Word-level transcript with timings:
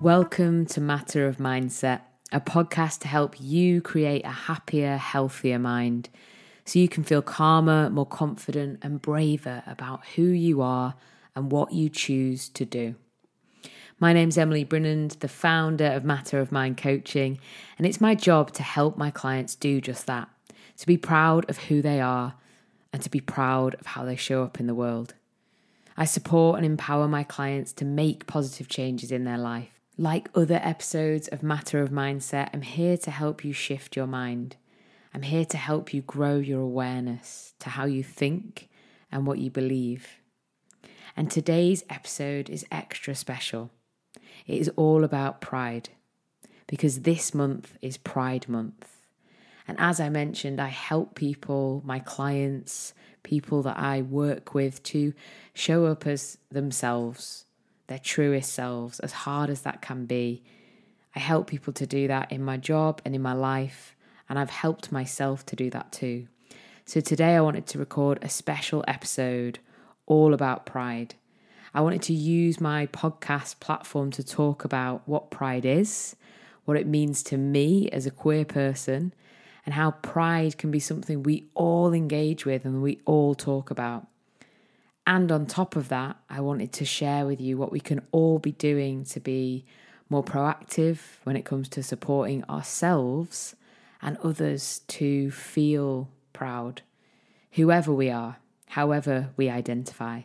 Welcome 0.00 0.64
to 0.66 0.80
Matter 0.80 1.26
of 1.26 1.36
Mindset, 1.36 2.00
a 2.32 2.40
podcast 2.40 3.00
to 3.00 3.08
help 3.08 3.38
you 3.38 3.82
create 3.82 4.24
a 4.24 4.30
happier, 4.30 4.96
healthier 4.96 5.58
mind 5.58 6.08
so 6.64 6.78
you 6.78 6.88
can 6.88 7.04
feel 7.04 7.20
calmer, 7.20 7.90
more 7.90 8.06
confident, 8.06 8.78
and 8.82 9.02
braver 9.02 9.62
about 9.66 10.06
who 10.14 10.22
you 10.22 10.62
are 10.62 10.94
and 11.34 11.52
what 11.52 11.72
you 11.72 11.90
choose 11.90 12.48
to 12.50 12.64
do. 12.64 12.94
My 14.00 14.12
name's 14.12 14.38
Emily 14.38 14.64
Brinnand, 14.64 15.18
the 15.20 15.28
founder 15.28 15.86
of 15.86 16.04
Matter 16.04 16.40
of 16.40 16.50
Mind 16.50 16.78
Coaching, 16.78 17.38
and 17.76 17.86
it's 17.86 18.00
my 18.00 18.14
job 18.14 18.52
to 18.52 18.62
help 18.62 18.96
my 18.96 19.10
clients 19.10 19.54
do 19.54 19.82
just 19.82 20.06
that 20.06 20.30
to 20.78 20.86
be 20.86 20.96
proud 20.96 21.48
of 21.50 21.58
who 21.58 21.82
they 21.82 22.00
are 22.00 22.34
and 22.96 23.02
to 23.02 23.10
be 23.10 23.20
proud 23.20 23.74
of 23.74 23.86
how 23.86 24.04
they 24.04 24.16
show 24.16 24.42
up 24.42 24.58
in 24.58 24.66
the 24.66 24.74
world. 24.74 25.12
I 25.96 26.06
support 26.06 26.56
and 26.56 26.64
empower 26.64 27.06
my 27.06 27.24
clients 27.24 27.72
to 27.74 27.84
make 27.84 28.26
positive 28.26 28.68
changes 28.68 29.12
in 29.12 29.24
their 29.24 29.38
life 29.38 29.76
like 29.98 30.28
other 30.34 30.60
episodes 30.62 31.28
of 31.28 31.42
Matter 31.42 31.80
of 31.80 31.90
Mindset, 31.90 32.50
I'm 32.52 32.62
here 32.62 32.98
to 32.98 33.10
help 33.10 33.44
you 33.44 33.52
shift 33.52 33.96
your 33.96 34.06
mind. 34.06 34.56
I'm 35.14 35.22
here 35.22 35.46
to 35.46 35.56
help 35.56 35.94
you 35.94 36.02
grow 36.02 36.36
your 36.36 36.60
awareness 36.60 37.54
to 37.60 37.70
how 37.70 37.86
you 37.86 38.02
think 38.02 38.68
and 39.10 39.26
what 39.26 39.38
you 39.38 39.50
believe. 39.50 40.20
And 41.16 41.30
today's 41.30 41.82
episode 41.88 42.50
is 42.50 42.66
extra 42.70 43.14
special. 43.14 43.70
It 44.46 44.58
is 44.58 44.70
all 44.76 45.02
about 45.02 45.40
pride 45.40 45.88
because 46.66 47.00
this 47.00 47.32
month 47.32 47.78
is 47.80 47.96
Pride 47.96 48.48
Month. 48.48 48.95
And 49.68 49.78
as 49.80 50.00
I 50.00 50.08
mentioned, 50.08 50.60
I 50.60 50.68
help 50.68 51.14
people, 51.14 51.82
my 51.84 51.98
clients, 51.98 52.94
people 53.22 53.62
that 53.62 53.78
I 53.78 54.02
work 54.02 54.54
with 54.54 54.82
to 54.84 55.12
show 55.54 55.86
up 55.86 56.06
as 56.06 56.38
themselves 56.50 57.46
their 57.88 57.98
truest 57.98 58.52
selves, 58.52 59.00
as 59.00 59.12
hard 59.12 59.50
as 59.50 59.62
that 59.62 59.82
can 59.82 60.06
be. 60.06 60.42
I 61.14 61.18
help 61.18 61.46
people 61.46 61.72
to 61.74 61.86
do 61.86 62.08
that 62.08 62.32
in 62.32 62.42
my 62.42 62.56
job 62.56 63.00
and 63.04 63.14
in 63.14 63.22
my 63.22 63.32
life, 63.32 63.96
and 64.28 64.38
I've 64.38 64.50
helped 64.50 64.92
myself 64.92 65.46
to 65.46 65.56
do 65.56 65.70
that 65.70 65.92
too. 65.92 66.26
So 66.84 67.00
today 67.00 67.36
I 67.36 67.40
wanted 67.40 67.66
to 67.68 67.78
record 67.78 68.18
a 68.22 68.28
special 68.28 68.84
episode 68.86 69.58
all 70.06 70.34
about 70.34 70.66
pride. 70.66 71.14
I 71.74 71.80
wanted 71.80 72.02
to 72.02 72.12
use 72.12 72.60
my 72.60 72.86
podcast 72.86 73.60
platform 73.60 74.10
to 74.12 74.24
talk 74.24 74.64
about 74.64 75.02
what 75.06 75.30
pride 75.30 75.64
is, 75.64 76.16
what 76.64 76.76
it 76.76 76.86
means 76.86 77.22
to 77.24 77.36
me 77.36 77.88
as 77.90 78.06
a 78.06 78.10
queer 78.10 78.44
person, 78.44 79.12
and 79.66 79.74
how 79.74 79.90
pride 79.90 80.56
can 80.56 80.70
be 80.70 80.78
something 80.78 81.22
we 81.24 81.48
all 81.54 81.92
engage 81.92 82.46
with 82.46 82.64
and 82.64 82.80
we 82.80 83.00
all 83.04 83.34
talk 83.34 83.70
about. 83.70 84.06
And 85.06 85.30
on 85.30 85.46
top 85.46 85.76
of 85.76 85.88
that, 85.88 86.16
I 86.30 86.40
wanted 86.40 86.72
to 86.74 86.84
share 86.84 87.26
with 87.26 87.40
you 87.40 87.58
what 87.58 87.72
we 87.72 87.80
can 87.80 88.00
all 88.12 88.38
be 88.38 88.52
doing 88.52 89.04
to 89.06 89.20
be 89.20 89.64
more 90.08 90.24
proactive 90.24 90.98
when 91.24 91.36
it 91.36 91.44
comes 91.44 91.68
to 91.70 91.82
supporting 91.82 92.44
ourselves 92.44 93.56
and 94.00 94.16
others 94.18 94.82
to 94.86 95.30
feel 95.32 96.08
proud, 96.32 96.82
whoever 97.52 97.92
we 97.92 98.08
are, 98.08 98.36
however 98.68 99.30
we 99.36 99.48
identify. 99.48 100.22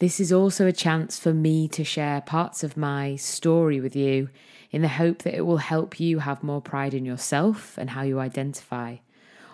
This 0.00 0.18
is 0.18 0.32
also 0.32 0.66
a 0.66 0.72
chance 0.72 1.18
for 1.18 1.32
me 1.32 1.68
to 1.68 1.84
share 1.84 2.20
parts 2.22 2.62
of 2.64 2.76
my 2.76 3.16
story 3.16 3.80
with 3.80 3.94
you 3.94 4.28
in 4.70 4.82
the 4.82 4.88
hope 4.88 5.22
that 5.22 5.34
it 5.34 5.42
will 5.42 5.58
help 5.58 5.98
you 5.98 6.20
have 6.20 6.42
more 6.42 6.60
pride 6.60 6.94
in 6.94 7.04
yourself 7.04 7.76
and 7.76 7.90
how 7.90 8.02
you 8.02 8.20
identify. 8.20 8.96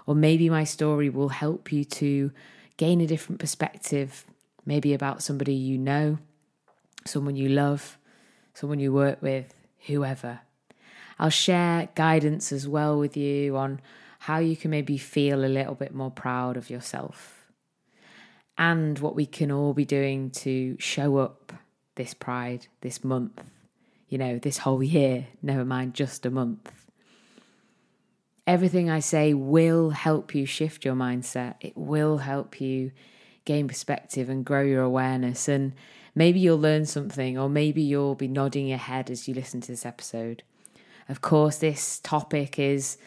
Or 0.07 0.15
maybe 0.15 0.51
my 0.51 0.65
story 0.65 1.09
will 1.09 1.31
help 1.31 1.73
you 1.73 1.85
to 1.85 2.31
gain 2.77 3.01
a 3.01 3.07
different 3.07 3.41
perspective 3.41 4.25
maybe 4.67 4.93
about 4.93 5.23
somebody 5.23 5.55
you 5.55 5.79
know, 5.79 6.19
someone 7.07 7.37
you 7.37 7.49
love, 7.49 7.97
someone 8.53 8.81
you 8.81 8.93
work 8.93 9.23
with, 9.23 9.55
whoever. 9.87 10.41
I'll 11.19 11.31
share 11.31 11.89
guidance 11.95 12.53
as 12.53 12.69
well 12.69 12.99
with 12.99 13.17
you 13.17 13.57
on 13.57 13.81
how 14.19 14.39
you 14.39 14.57
can 14.57 14.71
maybe 14.73 14.99
feel 14.99 15.45
a 15.45 15.47
little 15.47 15.77
bit 15.77 15.95
more 15.95 16.11
proud 16.11 16.57
of 16.57 16.69
yourself 16.69 17.47
and 18.59 18.99
what 18.99 19.15
we 19.15 19.25
can 19.25 19.53
all 19.53 19.73
be 19.73 19.85
doing 19.85 20.31
to 20.31 20.77
show 20.79 21.19
up 21.19 21.53
this 21.95 22.13
pride 22.13 22.67
this 22.81 23.05
month, 23.05 23.41
you 24.09 24.19
know, 24.19 24.39
this 24.39 24.59
whole 24.59 24.83
year, 24.83 25.27
never 25.43 25.65
mind 25.65 25.95
just 25.95 26.25
a 26.27 26.31
month. 26.31 26.73
Everything 28.47 28.89
I 28.89 29.01
say 29.01 29.35
will 29.35 29.91
help 29.91 30.35
you 30.35 30.47
shift 30.47 30.85
your 30.85 30.95
mindset. 30.95 31.55
It 31.61 31.77
will 31.77 32.19
help 32.19 32.61
you 32.61 32.93
gain 33.45 33.67
perspective 33.67 34.29
and 34.29 34.45
grow 34.45 34.63
your 34.63 34.83
awareness. 34.83 35.49
And 35.49 35.73
maybe 36.15 36.39
you'll 36.39 36.59
learn 36.59 36.87
something, 36.87 37.37
or 37.37 37.49
maybe 37.49 37.83
you'll 37.83 38.15
be 38.15 38.29
nodding 38.29 38.69
your 38.69 38.79
head 38.79 39.11
as 39.11 39.27
you 39.27 39.35
listen 39.35 39.61
to 39.63 39.73
this 39.73 39.87
episode. 39.87 40.45
Of 41.09 41.21
course, 41.21 41.59
this 41.59 41.99
topic 42.01 42.59
is 42.59 42.99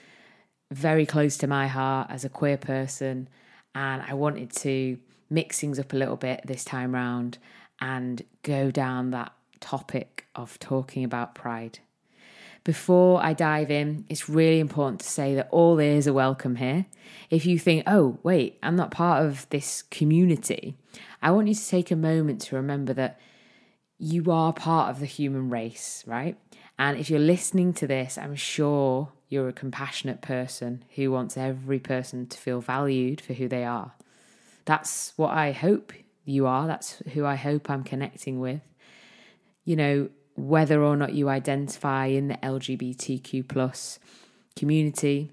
very 0.71 1.05
close 1.05 1.37
to 1.37 1.47
my 1.47 1.67
heart 1.67 2.07
as 2.09 2.25
a 2.25 2.29
queer 2.29 2.57
person, 2.57 3.29
and 3.73 4.01
I 4.01 4.13
wanted 4.13 4.51
to 4.57 4.97
mix 5.29 5.59
things 5.59 5.79
up 5.79 5.93
a 5.93 5.95
little 5.95 6.17
bit 6.17 6.41
this 6.45 6.63
time 6.63 6.93
round 6.93 7.37
and 7.79 8.21
go 8.43 8.71
down 8.71 9.11
that 9.11 9.31
topic 9.59 10.27
of 10.35 10.59
talking 10.59 11.03
about 11.03 11.35
pride. 11.35 11.79
Before 12.63 13.23
I 13.23 13.33
dive 13.33 13.71
in, 13.71 14.05
it's 14.09 14.29
really 14.29 14.59
important 14.59 15.01
to 15.01 15.07
say 15.07 15.33
that 15.35 15.47
all 15.49 15.79
ears 15.79 16.07
are 16.07 16.13
welcome 16.13 16.57
here. 16.57 16.85
If 17.29 17.45
you 17.45 17.57
think, 17.57 17.83
oh, 17.87 18.19
wait, 18.21 18.59
I'm 18.61 18.75
not 18.75 18.91
part 18.91 19.25
of 19.25 19.47
this 19.49 19.81
community, 19.83 20.75
I 21.21 21.31
want 21.31 21.47
you 21.47 21.55
to 21.55 21.67
take 21.67 21.89
a 21.89 21.95
moment 21.95 22.41
to 22.41 22.55
remember 22.55 22.93
that 22.93 23.19
you 23.97 24.31
are 24.31 24.53
part 24.53 24.89
of 24.89 24.99
the 24.99 25.05
human 25.05 25.49
race, 25.49 26.03
right? 26.05 26.37
And 26.77 26.97
if 26.97 27.09
you're 27.09 27.19
listening 27.19 27.73
to 27.73 27.87
this, 27.87 28.17
I'm 28.17 28.35
sure 28.35 29.11
you're 29.27 29.49
a 29.49 29.53
compassionate 29.53 30.21
person 30.21 30.83
who 30.95 31.11
wants 31.11 31.37
every 31.37 31.79
person 31.79 32.27
to 32.27 32.37
feel 32.37 32.61
valued 32.61 33.21
for 33.21 33.33
who 33.33 33.47
they 33.47 33.63
are. 33.63 33.93
That's 34.65 35.13
what 35.15 35.31
I 35.31 35.51
hope 35.51 35.93
you 36.25 36.45
are. 36.45 36.67
That's 36.67 37.01
who 37.13 37.25
I 37.25 37.35
hope 37.35 37.69
I'm 37.69 37.83
connecting 37.83 38.39
with. 38.39 38.61
You 39.69 39.75
know, 39.75 40.09
whether 40.35 40.81
or 40.83 40.97
not 40.97 41.13
you 41.13 41.29
identify 41.29 42.07
in 42.07 42.27
the 42.27 42.37
LGBTQ 42.37 43.47
plus 43.47 43.99
community 44.55 45.31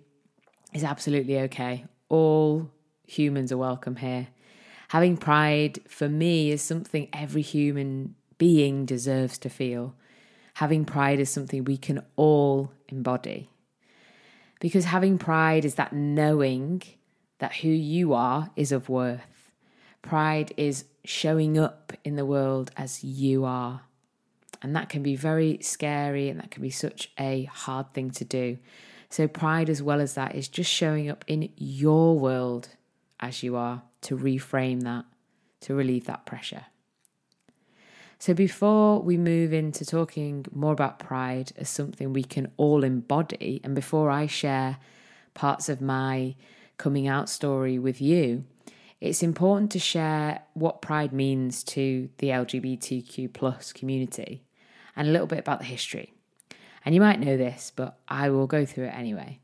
is 0.75 0.85
absolutely 0.85 1.39
okay. 1.39 1.87
All 2.11 2.71
humans 3.07 3.51
are 3.51 3.57
welcome 3.57 3.97
here. 3.97 4.29
Having 4.89 5.17
pride 5.17 5.79
for 5.89 6.11
me 6.11 6.51
is 6.51 6.61
something 6.61 7.09
every 7.15 7.41
human 7.41 8.15
being 8.37 8.85
deserves 8.85 9.39
to 9.39 9.49
feel. 9.49 9.95
Having 10.57 10.85
pride 10.85 11.19
is 11.19 11.31
something 11.31 11.65
we 11.65 11.79
can 11.79 12.03
all 12.17 12.73
embody. 12.91 13.49
Because 14.61 14.85
having 14.85 15.17
pride 15.17 15.65
is 15.65 15.77
that 15.77 15.95
knowing 15.95 16.83
that 17.39 17.55
who 17.55 17.69
you 17.69 18.13
are 18.13 18.51
is 18.55 18.71
of 18.71 18.91
worth. 18.91 19.51
Pride 20.03 20.53
is 20.59 20.85
showing 21.07 21.57
up 21.57 21.95
in 22.05 22.17
the 22.17 22.27
world 22.27 22.71
as 22.77 23.03
you 23.03 23.47
are. 23.47 23.86
And 24.63 24.75
that 24.75 24.89
can 24.89 25.03
be 25.03 25.17
very 25.17 25.59
scary 25.63 26.29
and 26.29 26.41
that 26.41 26.51
can 26.51 26.63
be 26.63 26.71
such 26.71 27.11
a 27.19 27.45
hard 27.45 27.93
thing 27.93 28.11
to 28.13 28.25
do. 28.25 28.59
So, 29.09 29.29
pride, 29.29 29.71
as 29.71 29.83
well 29.83 30.01
as 30.01 30.15
that, 30.15 30.35
is 30.35 30.49
just 30.49 30.71
showing 30.71 31.09
up 31.09 31.25
in 31.29 31.51
your 31.57 32.19
world 32.19 32.71
as 33.21 33.43
you 33.43 33.57
are 33.57 33.83
to 34.03 34.17
reframe 34.17 34.83
that, 34.83 35.05
to 35.61 35.75
relieve 35.75 36.07
that 36.07 36.27
pressure. 36.27 36.67
So, 38.19 38.35
before 38.35 39.01
we 39.01 39.17
move 39.17 39.53
into 39.53 39.85
talking 39.85 40.47
more 40.53 40.73
about 40.73 40.99
pride 40.99 41.53
as 41.57 41.69
something 41.69 42.13
we 42.13 42.25
can 42.25 42.51
all 42.57 42.83
embody, 42.83 43.61
and 43.63 43.75
before 43.75 44.11
I 44.11 44.27
share 44.27 44.79
parts 45.35 45.69
of 45.69 45.81
my 45.81 46.35
coming 46.79 47.07
out 47.07 47.29
story 47.29 47.79
with 47.79 48.01
you, 48.01 48.45
it's 49.01 49.23
important 49.23 49.71
to 49.73 49.79
share 49.79 50.41
what 50.55 50.83
pride 50.83 51.13
means 51.13 51.63
to 51.65 52.09
the 52.19 52.29
LGBTQ 52.29 53.33
plus 53.33 53.73
community 53.73 54.46
and 54.97 55.09
a 55.09 55.11
little 55.11 55.27
bit 55.27 55.39
about 55.39 55.61
the 55.61 55.67
history. 55.67 56.13
And 56.85 56.95
you 56.95 57.01
might 57.01 57.21
know 57.21 57.37
this, 57.37 57.73
but 57.75 57.99
I 58.09 58.31
will 58.31 58.47
go 58.47 58.65
through 58.65 58.85
it 58.85 58.95
anyway. 58.95 59.41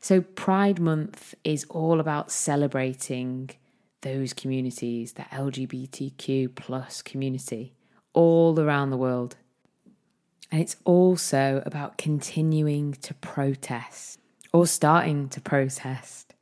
So, 0.00 0.22
Pride 0.22 0.80
Month 0.80 1.34
is 1.44 1.64
all 1.64 2.00
about 2.00 2.32
celebrating 2.32 3.50
those 4.00 4.32
communities, 4.32 5.12
the 5.12 5.22
LGBTQ 5.24 6.54
plus 6.54 7.02
community, 7.02 7.74
all 8.14 8.58
around 8.58 8.90
the 8.90 8.96
world. 8.96 9.36
And 10.50 10.60
it's 10.60 10.76
also 10.84 11.62
about 11.66 11.98
continuing 11.98 12.94
to 12.94 13.14
protest 13.14 14.18
or 14.52 14.66
starting 14.66 15.28
to 15.30 15.40
protest. 15.40 16.34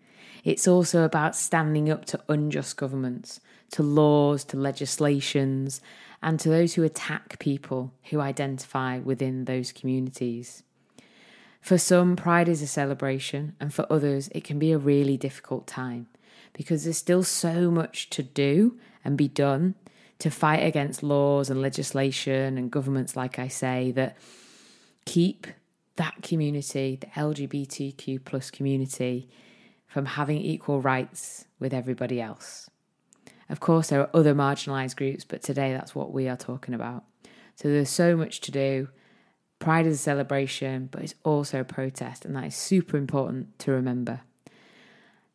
It's 0.44 0.68
also 0.68 1.02
about 1.02 1.36
standing 1.36 1.90
up 1.90 2.04
to 2.06 2.20
unjust 2.28 2.76
governments, 2.76 3.40
to 3.72 3.82
laws, 3.82 4.44
to 4.44 4.56
legislations, 4.56 5.80
and 6.22 6.38
to 6.40 6.48
those 6.48 6.74
who 6.74 6.82
attack 6.82 7.38
people 7.38 7.92
who 8.10 8.20
identify 8.20 8.98
within 8.98 9.44
those 9.44 9.72
communities. 9.72 10.62
For 11.60 11.78
some, 11.78 12.16
Pride 12.16 12.48
is 12.48 12.62
a 12.62 12.66
celebration, 12.66 13.54
and 13.60 13.72
for 13.72 13.86
others, 13.90 14.28
it 14.32 14.44
can 14.44 14.58
be 14.58 14.72
a 14.72 14.78
really 14.78 15.16
difficult 15.16 15.66
time 15.66 16.08
because 16.52 16.84
there's 16.84 16.98
still 16.98 17.22
so 17.22 17.70
much 17.70 18.10
to 18.10 18.22
do 18.22 18.78
and 19.04 19.16
be 19.16 19.28
done 19.28 19.74
to 20.18 20.30
fight 20.30 20.64
against 20.64 21.02
laws 21.02 21.50
and 21.50 21.62
legislation 21.62 22.58
and 22.58 22.70
governments, 22.70 23.16
like 23.16 23.38
I 23.38 23.48
say, 23.48 23.92
that 23.92 24.16
keep 25.04 25.46
that 25.96 26.22
community, 26.22 26.96
the 27.00 27.06
LGBTQ 27.08 28.24
plus 28.24 28.50
community, 28.50 29.28
from 29.86 30.06
having 30.06 30.38
equal 30.38 30.80
rights 30.80 31.44
with 31.58 31.72
everybody 31.72 32.20
else. 32.20 32.68
Of 33.48 33.60
course, 33.60 33.88
there 33.88 34.00
are 34.00 34.10
other 34.12 34.34
marginalised 34.34 34.96
groups, 34.96 35.24
but 35.24 35.42
today 35.42 35.72
that's 35.72 35.94
what 35.94 36.12
we 36.12 36.28
are 36.28 36.36
talking 36.36 36.74
about. 36.74 37.04
So 37.56 37.68
there's 37.68 37.90
so 37.90 38.16
much 38.16 38.40
to 38.42 38.50
do. 38.50 38.88
Pride 39.58 39.86
is 39.86 39.94
a 39.94 39.98
celebration, 39.98 40.88
but 40.90 41.02
it's 41.02 41.14
also 41.24 41.60
a 41.60 41.64
protest, 41.64 42.24
and 42.24 42.36
that 42.36 42.44
is 42.44 42.54
super 42.54 42.96
important 42.96 43.58
to 43.60 43.72
remember. 43.72 44.20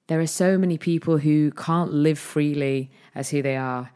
There 0.07 0.19
are 0.19 0.27
so 0.27 0.57
many 0.57 0.77
people 0.77 1.17
who 1.17 1.51
can't 1.51 1.91
live 1.91 2.19
freely 2.19 2.91
as 3.15 3.29
who 3.29 3.41
they 3.41 3.57
are, 3.57 3.91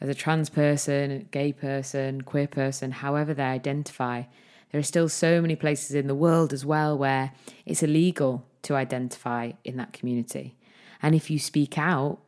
as 0.00 0.08
a 0.08 0.14
trans 0.14 0.48
person, 0.48 1.10
a 1.10 1.18
gay 1.18 1.52
person, 1.52 2.20
queer 2.22 2.46
person, 2.46 2.92
however 2.92 3.34
they 3.34 3.42
identify. 3.42 4.24
There 4.70 4.78
are 4.78 4.84
still 4.84 5.08
so 5.08 5.40
many 5.40 5.56
places 5.56 5.94
in 5.94 6.06
the 6.06 6.14
world 6.14 6.52
as 6.52 6.64
well 6.64 6.96
where 6.96 7.32
it's 7.64 7.82
illegal 7.82 8.46
to 8.62 8.74
identify 8.74 9.52
in 9.64 9.76
that 9.76 9.92
community. 9.92 10.56
And 11.02 11.14
if 11.14 11.30
you 11.30 11.38
speak 11.38 11.78
out 11.78 12.18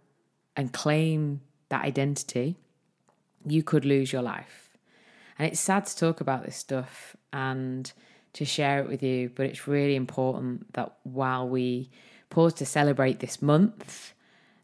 and 0.59 0.73
claim 0.73 1.41
that 1.69 1.85
identity, 1.85 2.57
you 3.47 3.63
could 3.63 3.85
lose 3.85 4.13
your 4.13 4.23
life. 4.23 4.77
And 5.39 5.47
it's 5.47 5.61
sad 5.61 5.87
to 5.87 5.97
talk 5.97 6.21
about 6.21 6.45
this 6.45 6.57
stuff 6.57 7.17
and 7.33 7.91
to 8.33 8.45
share 8.45 8.81
it 8.81 8.89
with 8.89 9.01
you, 9.01 9.31
but 9.35 9.47
it's 9.47 9.69
really 9.69 9.95
important 9.95 10.73
that 10.75 10.93
while 11.05 11.49
we 11.49 11.91
pause 12.29 12.55
to 12.55 12.67
celebrate 12.67 13.21
this 13.21 13.41
month, 13.41 14.13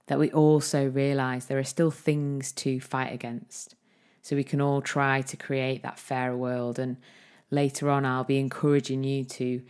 that 0.09 0.19
we 0.19 0.33
also 0.33 0.89
realize 0.89 1.47
there 1.47 1.61
are 1.61 1.65
still 1.65 1.93
things 1.93 2.51
to 2.53 2.81
fight 2.81 3.13
against. 3.13 3.77
So 4.21 4.35
we 4.35 4.45
can 4.45 4.61
all 4.61 4.83
try 4.83 5.23
to 5.23 5.37
create 5.37 5.85
that 5.85 5.99
fairer 5.99 6.37
world. 6.37 6.79
And 6.79 6.97
later 7.53 7.89
on, 7.89 8.05
I'll 8.05 8.25
be 8.25 8.41
encouraging 8.41 9.05
you 9.05 9.25
to 9.25 9.63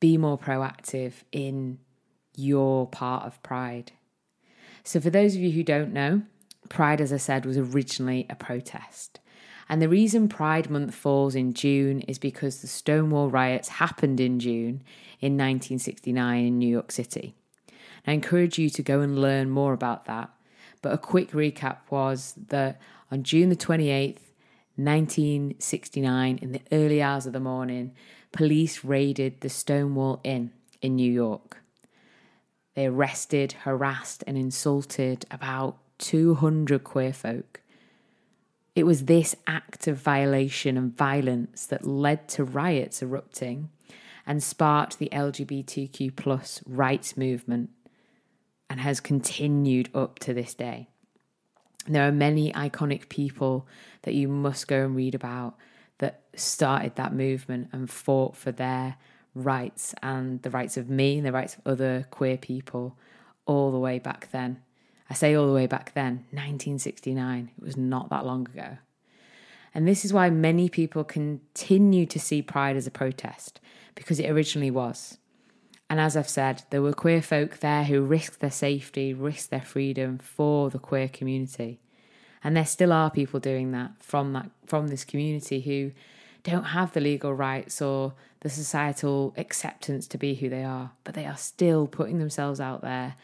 be 0.00 0.18
more 0.18 0.38
proactive 0.38 1.12
in 1.30 1.78
your 2.34 2.88
part 2.88 3.26
of 3.26 3.40
Pride. 3.44 3.92
So, 4.88 5.00
for 5.00 5.10
those 5.10 5.34
of 5.34 5.42
you 5.42 5.50
who 5.50 5.62
don't 5.62 5.92
know, 5.92 6.22
Pride, 6.70 7.02
as 7.02 7.12
I 7.12 7.18
said, 7.18 7.44
was 7.44 7.58
originally 7.58 8.24
a 8.30 8.34
protest. 8.34 9.20
And 9.68 9.82
the 9.82 9.88
reason 9.88 10.30
Pride 10.30 10.70
Month 10.70 10.94
falls 10.94 11.34
in 11.34 11.52
June 11.52 12.00
is 12.08 12.18
because 12.18 12.62
the 12.62 12.68
Stonewall 12.68 13.28
riots 13.28 13.68
happened 13.68 14.18
in 14.18 14.40
June 14.40 14.82
in 15.20 15.36
1969 15.36 16.42
in 16.42 16.58
New 16.58 16.70
York 16.70 16.90
City. 16.90 17.34
I 18.06 18.12
encourage 18.12 18.58
you 18.58 18.70
to 18.70 18.82
go 18.82 19.02
and 19.02 19.20
learn 19.20 19.50
more 19.50 19.74
about 19.74 20.06
that. 20.06 20.30
But 20.80 20.94
a 20.94 20.96
quick 20.98 21.32
recap 21.32 21.80
was 21.90 22.32
that 22.48 22.80
on 23.12 23.24
June 23.24 23.50
the 23.50 23.56
28th, 23.56 24.20
1969, 24.76 26.38
in 26.38 26.52
the 26.52 26.62
early 26.72 27.02
hours 27.02 27.26
of 27.26 27.34
the 27.34 27.40
morning, 27.40 27.92
police 28.32 28.82
raided 28.84 29.42
the 29.42 29.50
Stonewall 29.50 30.22
Inn 30.24 30.52
in 30.80 30.96
New 30.96 31.12
York. 31.12 31.58
They 32.78 32.86
arrested, 32.86 33.54
harassed, 33.64 34.22
and 34.28 34.38
insulted 34.38 35.26
about 35.32 35.78
200 35.98 36.84
queer 36.84 37.12
folk. 37.12 37.60
It 38.76 38.86
was 38.86 39.06
this 39.06 39.34
act 39.48 39.88
of 39.88 39.96
violation 39.96 40.76
and 40.76 40.96
violence 40.96 41.66
that 41.66 41.84
led 41.84 42.28
to 42.28 42.44
riots 42.44 43.02
erupting 43.02 43.70
and 44.24 44.40
sparked 44.40 45.00
the 45.00 45.08
LGBTQ 45.10 46.14
plus 46.14 46.62
rights 46.68 47.16
movement 47.16 47.70
and 48.70 48.78
has 48.78 49.00
continued 49.00 49.90
up 49.92 50.20
to 50.20 50.32
this 50.32 50.54
day. 50.54 50.88
There 51.88 52.06
are 52.06 52.12
many 52.12 52.52
iconic 52.52 53.08
people 53.08 53.66
that 54.02 54.14
you 54.14 54.28
must 54.28 54.68
go 54.68 54.84
and 54.84 54.94
read 54.94 55.16
about 55.16 55.56
that 55.98 56.20
started 56.36 56.94
that 56.94 57.12
movement 57.12 57.70
and 57.72 57.90
fought 57.90 58.36
for 58.36 58.52
their 58.52 58.98
rights 59.34 59.94
and 60.02 60.42
the 60.42 60.50
rights 60.50 60.76
of 60.76 60.88
me 60.88 61.18
and 61.18 61.26
the 61.26 61.32
rights 61.32 61.56
of 61.56 61.66
other 61.66 62.06
queer 62.10 62.36
people 62.36 62.96
all 63.46 63.70
the 63.70 63.78
way 63.78 63.98
back 63.98 64.30
then. 64.30 64.62
I 65.10 65.14
say 65.14 65.34
all 65.34 65.46
the 65.46 65.54
way 65.54 65.66
back 65.66 65.94
then, 65.94 66.24
1969. 66.30 67.50
It 67.56 67.64
was 67.64 67.76
not 67.76 68.10
that 68.10 68.26
long 68.26 68.46
ago. 68.48 68.78
And 69.74 69.86
this 69.86 70.04
is 70.04 70.12
why 70.12 70.30
many 70.30 70.68
people 70.68 71.04
continue 71.04 72.06
to 72.06 72.18
see 72.18 72.42
Pride 72.42 72.76
as 72.76 72.86
a 72.86 72.90
protest, 72.90 73.60
because 73.94 74.18
it 74.18 74.28
originally 74.28 74.70
was. 74.70 75.18
And 75.90 76.00
as 76.00 76.16
I've 76.16 76.28
said, 76.28 76.64
there 76.70 76.82
were 76.82 76.92
queer 76.92 77.22
folk 77.22 77.60
there 77.60 77.84
who 77.84 78.02
risked 78.02 78.40
their 78.40 78.50
safety, 78.50 79.14
risked 79.14 79.50
their 79.50 79.62
freedom 79.62 80.18
for 80.18 80.68
the 80.68 80.78
queer 80.78 81.08
community. 81.08 81.80
And 82.44 82.56
there 82.56 82.66
still 82.66 82.92
are 82.92 83.10
people 83.10 83.40
doing 83.40 83.72
that 83.72 83.92
from 83.98 84.32
that 84.34 84.50
from 84.66 84.88
this 84.88 85.04
community 85.04 85.60
who 85.60 85.92
don't 86.42 86.64
have 86.64 86.92
the 86.92 87.00
legal 87.00 87.34
rights 87.34 87.82
or 87.82 88.14
the 88.40 88.50
societal 88.50 89.34
acceptance 89.36 90.06
to 90.08 90.18
be 90.18 90.34
who 90.34 90.48
they 90.48 90.64
are, 90.64 90.92
but 91.04 91.14
they 91.14 91.26
are 91.26 91.36
still 91.36 91.86
putting 91.86 92.18
themselves 92.18 92.60
out 92.60 92.82
there, 92.82 93.14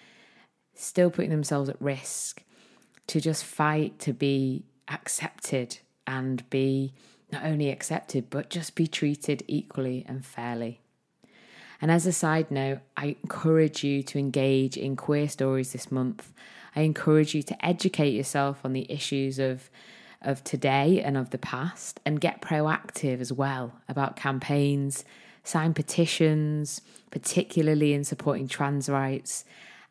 still 0.75 1.11
putting 1.11 1.31
themselves 1.31 1.69
at 1.69 1.81
risk 1.81 2.43
to 3.07 3.21
just 3.21 3.45
fight 3.45 3.99
to 4.01 4.13
be 4.13 4.65
accepted 4.89 5.79
and 6.07 6.49
be 6.51 6.93
not 7.31 7.45
only 7.45 7.71
accepted, 7.71 8.31
but 8.31 8.51
just 8.51 8.75
be 8.75 8.87
treated 8.87 9.43
equally 9.47 10.05
and 10.09 10.25
fairly. 10.25 10.81
And 11.81 11.91
as 11.91 12.07
a 12.07 12.13
side 12.13 12.51
note, 12.51 12.79
I 12.97 13.17
encourage 13.23 13.85
you 13.85 14.03
to 14.05 14.19
engage 14.19 14.77
in 14.77 14.97
queer 14.97 15.29
stories 15.29 15.73
this 15.73 15.91
month. 15.91 16.33
I 16.75 16.83
encourage 16.83 17.35
you 17.35 17.43
to 17.43 17.67
educate 17.67 18.11
yourself 18.11 18.61
on 18.65 18.73
the 18.73 18.91
issues 18.91 19.39
of 19.39 19.71
of 20.25 20.43
today 20.45 21.01
and 21.03 21.17
of 21.17 21.31
the 21.31 21.39
past 21.39 22.01
and 22.05 22.21
get 22.21 22.41
proactive 22.41 23.21
as 23.21 23.33
well 23.33 23.73
about 23.89 24.17
campaigns, 24.17 25.05
sign 25.43 25.75
petitions, 25.75 26.81
particularly 27.11 27.93
in 27.93 28.05
supporting 28.05 28.49
trans 28.49 28.89
rights, 28.89 29.45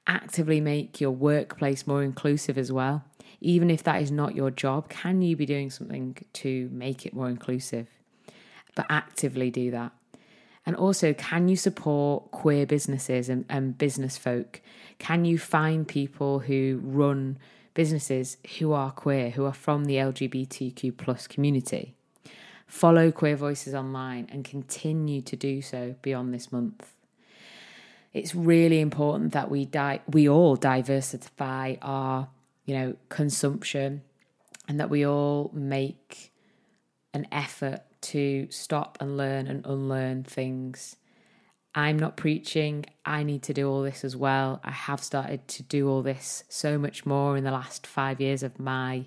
actively 0.07 0.59
make 0.59 0.99
your 0.99 1.11
workplace 1.11 1.87
more 1.87 2.03
inclusive 2.03 2.57
as 2.57 2.71
well. 2.71 3.03
Even 3.39 3.69
if 3.69 3.83
that 3.83 4.01
is 4.01 4.11
not 4.11 4.35
your 4.35 4.51
job, 4.51 4.89
can 4.89 5.21
you 5.21 5.35
be 5.35 5.45
doing 5.45 5.69
something 5.69 6.17
to 6.33 6.69
make 6.71 7.05
it 7.05 7.13
more 7.13 7.29
inclusive? 7.29 7.87
But 8.75 8.87
actively 8.89 9.51
do 9.51 9.71
that. 9.71 9.91
And 10.65 10.75
also, 10.75 11.13
can 11.13 11.49
you 11.49 11.57
support 11.57 12.31
queer 12.31 12.65
businesses 12.65 13.27
and, 13.27 13.45
and 13.49 13.77
business 13.77 14.17
folk? 14.17 14.61
Can 14.97 15.25
you 15.25 15.37
find 15.37 15.85
people 15.87 16.39
who 16.39 16.79
run 16.83 17.37
businesses 17.73 18.37
who 18.59 18.73
are 18.73 18.91
queer, 18.91 19.31
who 19.31 19.45
are 19.45 19.53
from 19.53 19.85
the 19.85 19.95
LGBTQ 19.95 20.97
plus 20.97 21.27
community? 21.27 21.95
Follow 22.67 23.11
Queer 23.11 23.35
Voices 23.35 23.73
online 23.73 24.27
and 24.31 24.43
continue 24.43 25.21
to 25.21 25.35
do 25.35 25.61
so 25.61 25.95
beyond 26.01 26.33
this 26.33 26.51
month. 26.51 26.91
It's 28.13 28.33
really 28.33 28.79
important 28.79 29.33
that 29.33 29.49
we 29.49 29.65
di- 29.65 30.01
we 30.11 30.29
all 30.29 30.55
diversify 30.55 31.75
our, 31.81 32.29
you 32.65 32.75
know, 32.75 32.95
consumption 33.09 34.01
and 34.67 34.79
that 34.79 34.89
we 34.89 35.05
all 35.05 35.51
make 35.53 36.31
an 37.13 37.27
effort 37.31 37.81
to 38.01 38.47
stop 38.49 38.97
and 38.99 39.17
learn 39.17 39.47
and 39.47 39.65
unlearn 39.65 40.23
things. 40.23 40.95
I'm 41.75 41.97
not 41.97 42.17
preaching. 42.17 42.85
I 43.05 43.23
need 43.23 43.43
to 43.43 43.53
do 43.53 43.69
all 43.69 43.81
this 43.81 44.03
as 44.03 44.15
well. 44.15 44.61
I 44.63 44.71
have 44.71 45.03
started 45.03 45.47
to 45.49 45.63
do 45.63 45.89
all 45.89 46.03
this 46.03 46.43
so 46.47 46.77
much 46.77 47.05
more 47.05 47.35
in 47.35 47.43
the 47.43 47.51
last 47.51 47.87
five 47.87 48.21
years 48.21 48.43
of 48.43 48.59
my 48.59 49.05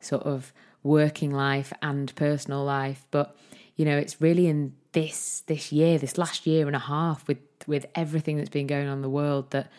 sort 0.00 0.22
of 0.22 0.52
working 0.82 1.30
life 1.30 1.72
and 1.82 2.14
personal 2.14 2.64
life. 2.64 3.04
But 3.10 3.36
you 3.76 3.84
know, 3.84 3.96
it's 3.96 4.20
really 4.20 4.46
in 4.46 4.74
this 4.92 5.42
this 5.46 5.72
year, 5.72 5.98
this 5.98 6.18
last 6.18 6.46
year 6.46 6.66
and 6.66 6.76
a 6.76 6.80
half, 6.80 7.26
with 7.28 7.38
with 7.66 7.86
everything 7.94 8.36
that's 8.36 8.50
been 8.50 8.66
going 8.66 8.88
on 8.88 8.98
in 8.98 9.02
the 9.02 9.10
world, 9.10 9.50
that 9.50 9.70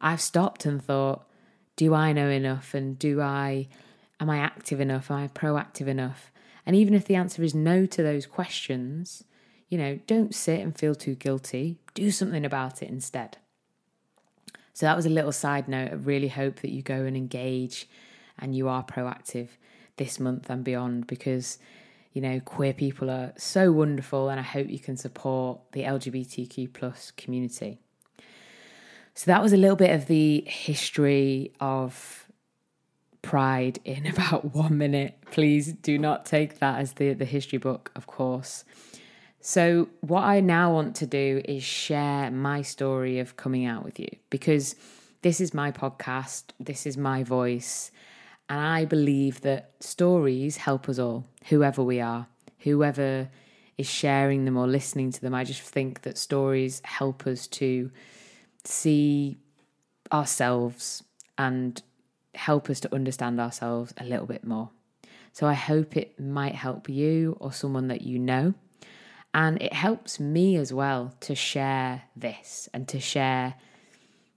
I've 0.00 0.20
stopped 0.20 0.64
and 0.64 0.82
thought, 0.82 1.28
do 1.76 1.94
I 1.94 2.12
know 2.12 2.28
enough? 2.28 2.74
And 2.74 2.98
do 2.98 3.20
I 3.20 3.68
am 4.20 4.28
I 4.28 4.38
active 4.38 4.80
enough? 4.80 5.10
Am 5.10 5.18
I 5.18 5.28
proactive 5.28 5.86
enough? 5.86 6.32
And 6.66 6.74
even 6.76 6.92
if 6.92 7.04
the 7.04 7.14
answer 7.14 7.42
is 7.42 7.54
no 7.54 7.86
to 7.86 8.02
those 8.02 8.26
questions, 8.26 9.24
you 9.68 9.78
know, 9.78 9.98
don't 10.06 10.34
sit 10.34 10.60
and 10.60 10.76
feel 10.76 10.94
too 10.94 11.14
guilty. 11.14 11.78
Do 11.94 12.10
something 12.10 12.44
about 12.44 12.82
it 12.82 12.88
instead. 12.88 13.38
So 14.72 14.86
that 14.86 14.96
was 14.96 15.06
a 15.06 15.10
little 15.10 15.32
side 15.32 15.68
note. 15.68 15.90
I 15.90 15.94
really 15.94 16.28
hope 16.28 16.60
that 16.60 16.70
you 16.70 16.82
go 16.82 17.04
and 17.04 17.16
engage 17.16 17.88
and 18.38 18.54
you 18.54 18.68
are 18.68 18.84
proactive 18.84 19.48
this 19.96 20.20
month 20.20 20.48
and 20.48 20.64
beyond 20.64 21.06
because, 21.06 21.58
you 22.12 22.22
know, 22.22 22.40
queer 22.40 22.72
people 22.72 23.10
are 23.10 23.32
so 23.36 23.72
wonderful 23.72 24.28
and 24.28 24.38
I 24.38 24.44
hope 24.44 24.68
you 24.70 24.78
can 24.78 24.96
support 24.96 25.60
the 25.72 25.82
LGBTQ 25.82 26.72
plus 26.72 27.10
community. 27.10 27.80
So 29.14 29.24
that 29.32 29.42
was 29.42 29.52
a 29.52 29.56
little 29.56 29.76
bit 29.76 29.90
of 29.90 30.06
the 30.06 30.44
history 30.46 31.52
of 31.58 32.28
pride 33.20 33.80
in 33.84 34.06
about 34.14 34.54
one 34.54 34.78
minute. 34.78 35.18
Please 35.32 35.72
do 35.72 35.98
not 35.98 36.24
take 36.24 36.60
that 36.60 36.78
as 36.78 36.92
the, 36.94 37.14
the 37.14 37.24
history 37.24 37.58
book, 37.58 37.90
of 37.96 38.06
course. 38.06 38.64
So, 39.40 39.88
what 40.00 40.22
I 40.24 40.40
now 40.40 40.72
want 40.72 40.96
to 40.96 41.06
do 41.06 41.40
is 41.44 41.62
share 41.62 42.30
my 42.30 42.62
story 42.62 43.20
of 43.20 43.36
coming 43.36 43.66
out 43.66 43.84
with 43.84 44.00
you 44.00 44.08
because 44.30 44.74
this 45.22 45.40
is 45.40 45.54
my 45.54 45.70
podcast, 45.70 46.44
this 46.58 46.86
is 46.86 46.96
my 46.96 47.22
voice. 47.22 47.90
And 48.48 48.60
I 48.60 48.84
believe 48.84 49.42
that 49.42 49.72
stories 49.80 50.56
help 50.56 50.88
us 50.88 50.98
all, 50.98 51.26
whoever 51.48 51.82
we 51.82 52.00
are, 52.00 52.26
whoever 52.60 53.28
is 53.76 53.88
sharing 53.88 54.44
them 54.44 54.56
or 54.56 54.66
listening 54.66 55.12
to 55.12 55.20
them. 55.20 55.34
I 55.34 55.44
just 55.44 55.62
think 55.62 56.02
that 56.02 56.18
stories 56.18 56.82
help 56.84 57.26
us 57.26 57.46
to 57.46 57.90
see 58.64 59.36
ourselves 60.12 61.04
and 61.36 61.80
help 62.34 62.68
us 62.70 62.80
to 62.80 62.94
understand 62.94 63.40
ourselves 63.40 63.94
a 63.98 64.04
little 64.04 64.26
bit 64.26 64.44
more. 64.44 64.70
So 65.32 65.46
I 65.46 65.54
hope 65.54 65.96
it 65.96 66.18
might 66.18 66.54
help 66.54 66.88
you 66.88 67.36
or 67.38 67.52
someone 67.52 67.88
that 67.88 68.02
you 68.02 68.18
know. 68.18 68.54
And 69.34 69.60
it 69.62 69.72
helps 69.72 70.18
me 70.18 70.56
as 70.56 70.72
well 70.72 71.14
to 71.20 71.34
share 71.34 72.02
this 72.16 72.68
and 72.72 72.88
to 72.88 72.98
share 72.98 73.54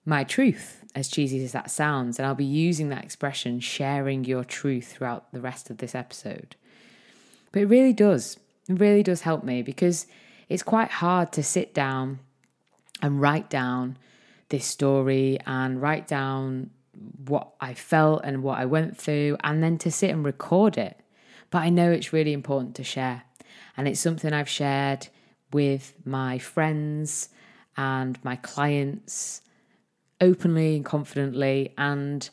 my 0.06 0.24
truth, 0.24 0.84
as 0.94 1.08
cheesy 1.08 1.44
as 1.44 1.54
that 1.54 1.72
sounds. 1.72 2.20
And 2.20 2.26
I'll 2.26 2.36
be 2.36 2.44
using 2.44 2.90
that 2.90 3.04
expression, 3.04 3.60
sharing 3.60 4.26
your 4.26 4.44
truth, 4.44 4.94
throughout 4.94 5.32
the 5.32 5.42
rest 5.42 5.70
of 5.70 5.78
this 5.78 5.96
episode. 5.96 6.56
But 7.52 7.64
it 7.64 7.66
really 7.66 7.94
does, 7.94 8.38
it 8.68 8.80
really 8.80 9.04
does 9.04 9.22
help 9.22 9.44
me 9.44 9.62
because 9.62 10.08
it's 10.50 10.64
quite 10.64 10.92
hard 10.92 11.32
to 11.34 11.44
sit 11.44 11.74
down 11.74 12.20
and 13.02 13.22
write 13.22 13.50
down 13.50 13.98
this 14.50 14.66
story 14.66 15.40
and 15.46 15.82
write 15.82 16.08
down 16.08 16.72
what 17.26 17.54
I 17.62 17.74
felt 17.74 18.22
and 18.24 18.44
what 18.44 18.60
I 18.60 18.66
went 18.66 18.98
through, 18.98 19.38
and 19.44 19.64
then 19.64 19.78
to 19.80 19.92
sit 19.92 20.12
and 20.12 20.26
record 20.26 20.78
it. 20.78 21.00
But 21.50 21.60
I 21.60 21.70
know 21.70 21.92
it's 21.92 22.14
really 22.14 22.34
important 22.34 22.76
to 22.76 22.84
share. 22.84 23.24
And 23.78 23.88
it's 23.88 24.00
something 24.00 24.34
I've 24.34 24.50
shared 24.50 25.08
with 25.52 25.94
my 26.06 26.38
friends 26.38 27.30
and 27.78 28.18
my 28.24 28.36
clients 28.38 29.42
openly 30.20 30.76
and 30.76 30.86
confidently 30.86 31.74
and 31.78 32.30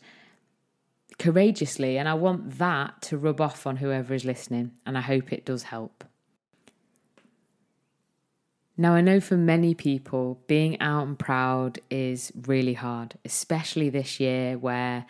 courageously. 1.19 1.99
And 1.99 2.09
I 2.09 2.15
want 2.15 2.59
that 2.59 3.03
to 3.03 3.19
rub 3.19 3.41
off 3.41 3.67
on 3.67 3.77
whoever 3.77 4.15
is 4.15 4.25
listening. 4.25 4.73
And 4.87 4.97
I 4.97 5.01
hope 5.01 5.33
it 5.33 5.45
does 5.45 5.65
help. 5.65 6.05
Now, 8.81 8.95
I 8.95 9.01
know 9.01 9.19
for 9.19 9.37
many 9.37 9.75
people, 9.75 10.41
being 10.47 10.81
out 10.81 11.05
and 11.09 11.19
proud 11.19 11.81
is 11.91 12.31
really 12.47 12.75
hard, 12.75 13.19
especially 13.25 13.91
this 13.91 14.21
year 14.21 14.57
where 14.57 15.05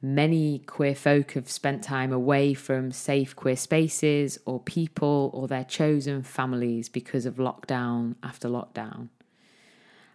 many 0.00 0.60
queer 0.60 0.94
folk 0.94 1.32
have 1.32 1.50
spent 1.50 1.82
time 1.82 2.12
away 2.12 2.54
from 2.54 2.92
safe 2.92 3.34
queer 3.34 3.56
spaces 3.56 4.38
or 4.44 4.60
people 4.60 5.30
or 5.34 5.48
their 5.48 5.64
chosen 5.64 6.22
families 6.22 6.88
because 6.88 7.26
of 7.26 7.36
lockdown 7.36 8.14
after 8.22 8.48
lockdown. 8.48 9.08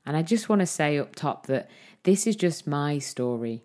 And 0.05 0.15
I 0.17 0.21
just 0.21 0.49
want 0.49 0.59
to 0.59 0.65
say 0.65 0.97
up 0.97 1.15
top 1.15 1.47
that 1.47 1.69
this 2.03 2.27
is 2.27 2.35
just 2.35 2.67
my 2.67 2.99
story. 2.99 3.61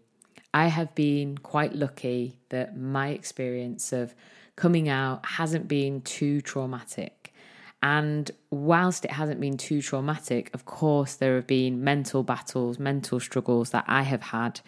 I 0.55 0.69
have 0.69 0.95
been 0.95 1.39
quite 1.39 1.75
lucky 1.75 2.39
that 2.49 2.77
my 2.77 3.09
experience 3.09 3.93
of 3.93 4.15
coming 4.57 4.89
out 4.89 5.25
hasn't 5.25 5.69
been 5.69 6.01
too 6.01 6.41
traumatic. 6.41 7.33
And 7.81 8.31
whilst 8.51 9.05
it 9.05 9.13
hasn't 9.13 9.41
been 9.41 9.57
too 9.57 9.83
traumatic, 9.83 10.51
of 10.53 10.65
course, 10.65 11.15
there 11.15 11.37
have 11.37 11.47
been 11.47 11.85
mental 11.85 12.25
battles, 12.25 12.79
mental 12.79 13.21
struggles 13.21 13.71
that 13.71 13.85
I 13.87 14.03
have 14.03 14.23
had, 14.23 14.61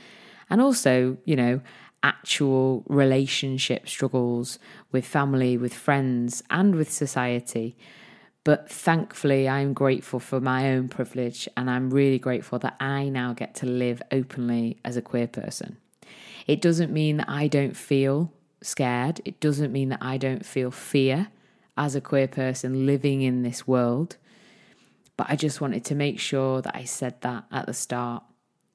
and 0.50 0.60
also, 0.60 1.16
you 1.24 1.36
know, 1.36 1.60
actual 2.02 2.84
relationship 2.88 3.88
struggles 3.88 4.58
with 4.90 5.04
family, 5.04 5.56
with 5.56 5.74
friends, 5.74 6.42
and 6.50 6.74
with 6.74 6.90
society. 6.90 7.76
But 8.42 8.70
thankfully, 8.70 9.48
I'm 9.48 9.74
grateful 9.74 10.18
for 10.18 10.40
my 10.40 10.72
own 10.72 10.88
privilege, 10.88 11.48
and 11.56 11.70
I'm 11.70 11.90
really 11.90 12.18
grateful 12.18 12.58
that 12.60 12.76
I 12.80 13.08
now 13.08 13.32
get 13.34 13.54
to 13.56 13.66
live 13.66 14.02
openly 14.10 14.78
as 14.84 14.96
a 14.96 15.02
queer 15.02 15.26
person. 15.26 15.76
It 16.46 16.62
doesn't 16.62 16.92
mean 16.92 17.18
that 17.18 17.28
I 17.28 17.48
don't 17.48 17.76
feel 17.76 18.32
scared, 18.62 19.20
it 19.24 19.40
doesn't 19.40 19.72
mean 19.72 19.90
that 19.90 20.02
I 20.02 20.16
don't 20.16 20.44
feel 20.44 20.70
fear 20.70 21.28
as 21.76 21.94
a 21.94 22.00
queer 22.00 22.28
person 22.28 22.86
living 22.86 23.22
in 23.22 23.42
this 23.42 23.66
world. 23.66 24.16
But 25.16 25.26
I 25.28 25.36
just 25.36 25.60
wanted 25.60 25.84
to 25.86 25.94
make 25.94 26.18
sure 26.18 26.62
that 26.62 26.74
I 26.74 26.84
said 26.84 27.20
that 27.20 27.44
at 27.52 27.66
the 27.66 27.74
start, 27.74 28.22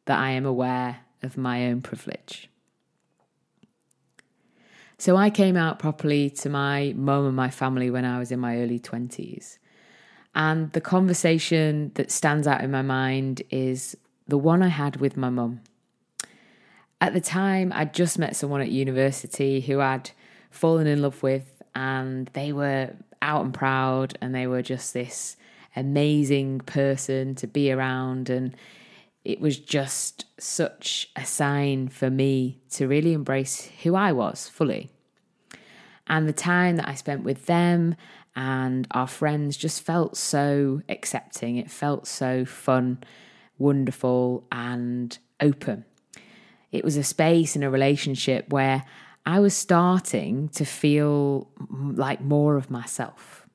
that 0.06 0.20
I 0.20 0.32
am 0.32 0.46
aware 0.46 1.05
of 1.26 1.38
my 1.38 1.66
own 1.66 1.82
privilege. 1.82 2.50
So 4.98 5.18
I 5.18 5.30
came 5.30 5.58
out 5.58 5.80
properly 5.80 6.30
to 6.30 6.50
my 6.50 6.94
mum 6.96 7.28
and 7.28 7.36
my 7.36 7.50
family 7.50 7.90
when 7.90 8.06
I 8.06 8.18
was 8.18 8.32
in 8.32 8.40
my 8.40 8.58
early 8.58 8.80
20s. 8.80 9.58
And 10.34 10.72
the 10.72 10.82
conversation 10.82 11.92
that 11.96 12.12
stands 12.12 12.48
out 12.48 12.64
in 12.64 12.72
my 12.72 12.82
mind 12.82 13.42
is 13.50 13.98
the 14.28 14.38
one 14.38 14.62
I 14.62 14.70
had 14.70 14.98
with 14.98 15.18
my 15.18 15.30
mum. 15.30 15.62
At 17.02 17.14
the 17.14 17.22
time, 17.22 17.72
I'd 17.76 17.94
just 17.94 18.18
met 18.18 18.36
someone 18.36 18.62
at 18.62 18.72
university 18.72 19.60
who 19.62 19.82
I'd 19.82 20.12
fallen 20.50 20.88
in 20.88 21.02
love 21.02 21.22
with 21.22 21.62
and 21.74 22.30
they 22.34 22.54
were 22.54 22.92
out 23.22 23.44
and 23.44 23.54
proud 23.54 24.18
and 24.22 24.34
they 24.34 24.48
were 24.48 24.62
just 24.62 24.94
this 24.94 25.36
amazing 25.76 26.60
person 26.62 27.36
to 27.36 27.48
be 27.48 27.72
around 27.72 28.30
and 28.30 28.56
it 29.26 29.42
was 29.42 29.58
just 29.58 30.26
such 30.40 31.10
a 31.16 31.26
sign 31.26 31.88
for 31.88 32.10
me 32.10 32.62
to 32.70 32.88
really 32.88 33.14
embrace 33.14 33.70
who 33.84 33.96
I 33.96 34.12
was 34.12 34.48
fully. 34.48 34.92
And 36.08 36.30
the 36.30 36.34
time 36.34 36.76
that 36.76 36.88
I 36.88 36.94
spent 36.94 37.24
with 37.24 37.48
them 37.48 37.96
and 38.36 38.88
our 38.92 39.08
friends 39.08 39.58
just 39.58 39.82
felt 39.82 40.16
so 40.16 40.82
accepting. 40.88 41.58
It 41.58 41.72
felt 41.72 42.06
so 42.06 42.46
fun, 42.46 43.00
wonderful, 43.58 44.46
and 44.52 45.18
open. 45.42 45.86
It 46.72 46.84
was 46.84 46.96
a 46.96 47.04
space 47.04 47.56
in 47.56 47.64
a 47.64 47.70
relationship 47.72 48.50
where 48.50 48.84
I 49.26 49.40
was 49.40 49.56
starting 49.56 50.50
to 50.50 50.66
feel 50.66 51.50
like 51.72 52.22
more 52.22 52.58
of 52.58 52.70
myself. 52.70 53.48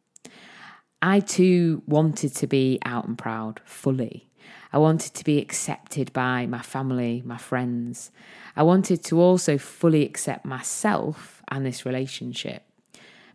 I 1.01 1.21
too 1.21 1.83
wanted 1.87 2.35
to 2.37 2.47
be 2.47 2.81
out 2.85 3.07
and 3.07 3.17
proud 3.17 3.61
fully. 3.65 4.30
I 4.73 4.79
wanted 4.79 5.15
to 5.15 5.25
be 5.25 5.39
accepted 5.39 6.13
by 6.13 6.47
my 6.47 6.63
family, 6.63 7.23
my 7.25 7.37
friends. 7.37 8.11
I 8.57 8.63
wanted 8.63 9.03
to 9.05 9.21
also 9.21 9.59
fully 9.59 10.05
accept 10.05 10.45
myself 10.45 11.43
and 11.49 11.67
this 11.67 11.85
relationship 11.85 12.63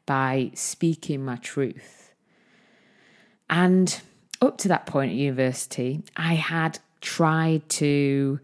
by 0.05 0.51
speaking 0.53 1.25
my 1.25 1.35
truth. 1.37 2.13
And 3.49 3.99
up 4.41 4.57
to 4.59 4.67
that 4.69 4.85
point 4.85 5.11
at 5.11 5.17
university, 5.17 6.03
I 6.15 6.35
had 6.35 6.79
tried 7.01 7.67
to, 7.69 8.39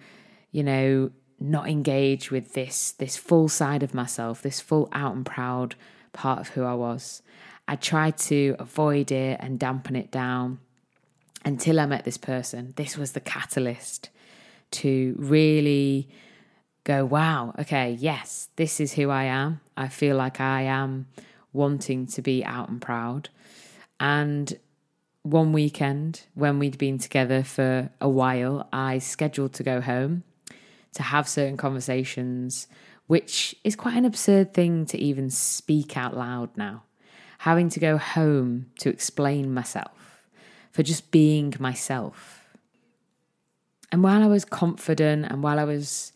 you 0.51 0.63
know, 0.63 1.11
not 1.39 1.67
engage 1.67 2.29
with 2.29 2.53
this 2.53 2.91
this 2.93 3.17
full 3.17 3.49
side 3.49 3.81
of 3.83 3.93
myself, 3.93 4.41
this 4.41 4.59
full 4.59 4.89
out 4.91 5.15
and 5.15 5.25
proud 5.25 5.75
part 6.13 6.39
of 6.39 6.49
who 6.49 6.63
I 6.63 6.73
was. 6.73 7.23
I 7.67 7.77
tried 7.77 8.17
to 8.19 8.55
avoid 8.59 9.11
it 9.11 9.39
and 9.41 9.57
dampen 9.57 9.95
it 9.95 10.11
down 10.11 10.59
until 11.43 11.79
I 11.79 11.85
met 11.85 12.05
this 12.05 12.17
person. 12.17 12.73
This 12.75 12.97
was 12.97 13.13
the 13.13 13.19
catalyst 13.19 14.09
to 14.71 15.15
really 15.17 16.09
go, 16.83 17.05
wow, 17.05 17.53
okay, 17.59 17.91
yes, 17.99 18.49
this 18.55 18.79
is 18.79 18.93
who 18.93 19.09
I 19.09 19.25
am. 19.25 19.61
I 19.77 19.87
feel 19.87 20.15
like 20.15 20.39
I 20.39 20.63
am 20.63 21.07
wanting 21.53 22.07
to 22.07 22.21
be 22.21 22.43
out 22.43 22.69
and 22.69 22.81
proud. 22.81 23.29
And 23.99 24.57
one 25.23 25.53
weekend, 25.53 26.23
when 26.33 26.57
we'd 26.57 26.77
been 26.77 26.97
together 26.97 27.43
for 27.43 27.89
a 27.99 28.09
while, 28.09 28.67
I 28.73 28.97
scheduled 28.97 29.53
to 29.53 29.63
go 29.63 29.81
home 29.81 30.23
to 30.93 31.03
have 31.03 31.27
certain 31.27 31.57
conversations, 31.57 32.67
which 33.07 33.55
is 33.63 33.75
quite 33.75 33.95
an 33.95 34.05
absurd 34.05 34.53
thing 34.53 34.85
to 34.87 34.97
even 34.97 35.29
speak 35.29 35.95
out 35.95 36.17
loud 36.17 36.55
now. 36.57 36.83
Having 37.39 37.69
to 37.69 37.79
go 37.79 37.97
home 37.97 38.67
to 38.79 38.89
explain 38.89 39.53
myself, 39.53 40.00
for 40.71 40.83
just 40.83 41.11
being 41.11 41.53
myself. 41.59 42.41
And 43.91 44.03
while 44.03 44.23
I 44.23 44.27
was 44.27 44.45
confident 44.45 45.25
and 45.25 45.43
while 45.43 45.59
I 45.59 45.65
was 45.65 46.13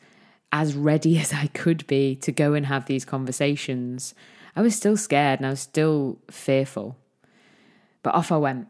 as 0.52 0.74
ready 0.74 1.18
as 1.20 1.34
I 1.34 1.48
could 1.48 1.86
be 1.88 2.16
to 2.18 2.32
go 2.32 2.54
and 2.54 2.66
have 2.66 2.86
these 2.86 3.06
conversations, 3.06 4.16
I 4.56 4.62
was 4.62 4.76
still 4.76 4.98
scared 4.98 5.40
and 5.40 5.48
I 5.48 5.52
was 5.52 5.60
still 5.60 6.18
fearful. 6.32 6.98
But 8.02 8.16
off 8.16 8.32
I 8.32 8.38
went. 8.38 8.68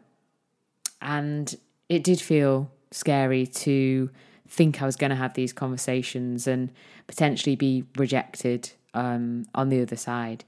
And 1.00 1.54
it 1.88 2.02
did 2.02 2.20
feel 2.20 2.70
scary 2.90 3.46
to 3.46 4.10
think 4.48 4.80
I 4.80 4.86
was 4.86 4.96
going 4.96 5.10
to 5.10 5.16
have 5.16 5.34
these 5.34 5.52
conversations 5.52 6.46
and 6.46 6.72
potentially 7.06 7.56
be 7.56 7.84
rejected 7.96 8.70
um, 8.94 9.44
on 9.54 9.68
the 9.68 9.82
other 9.82 9.96
side, 9.96 10.44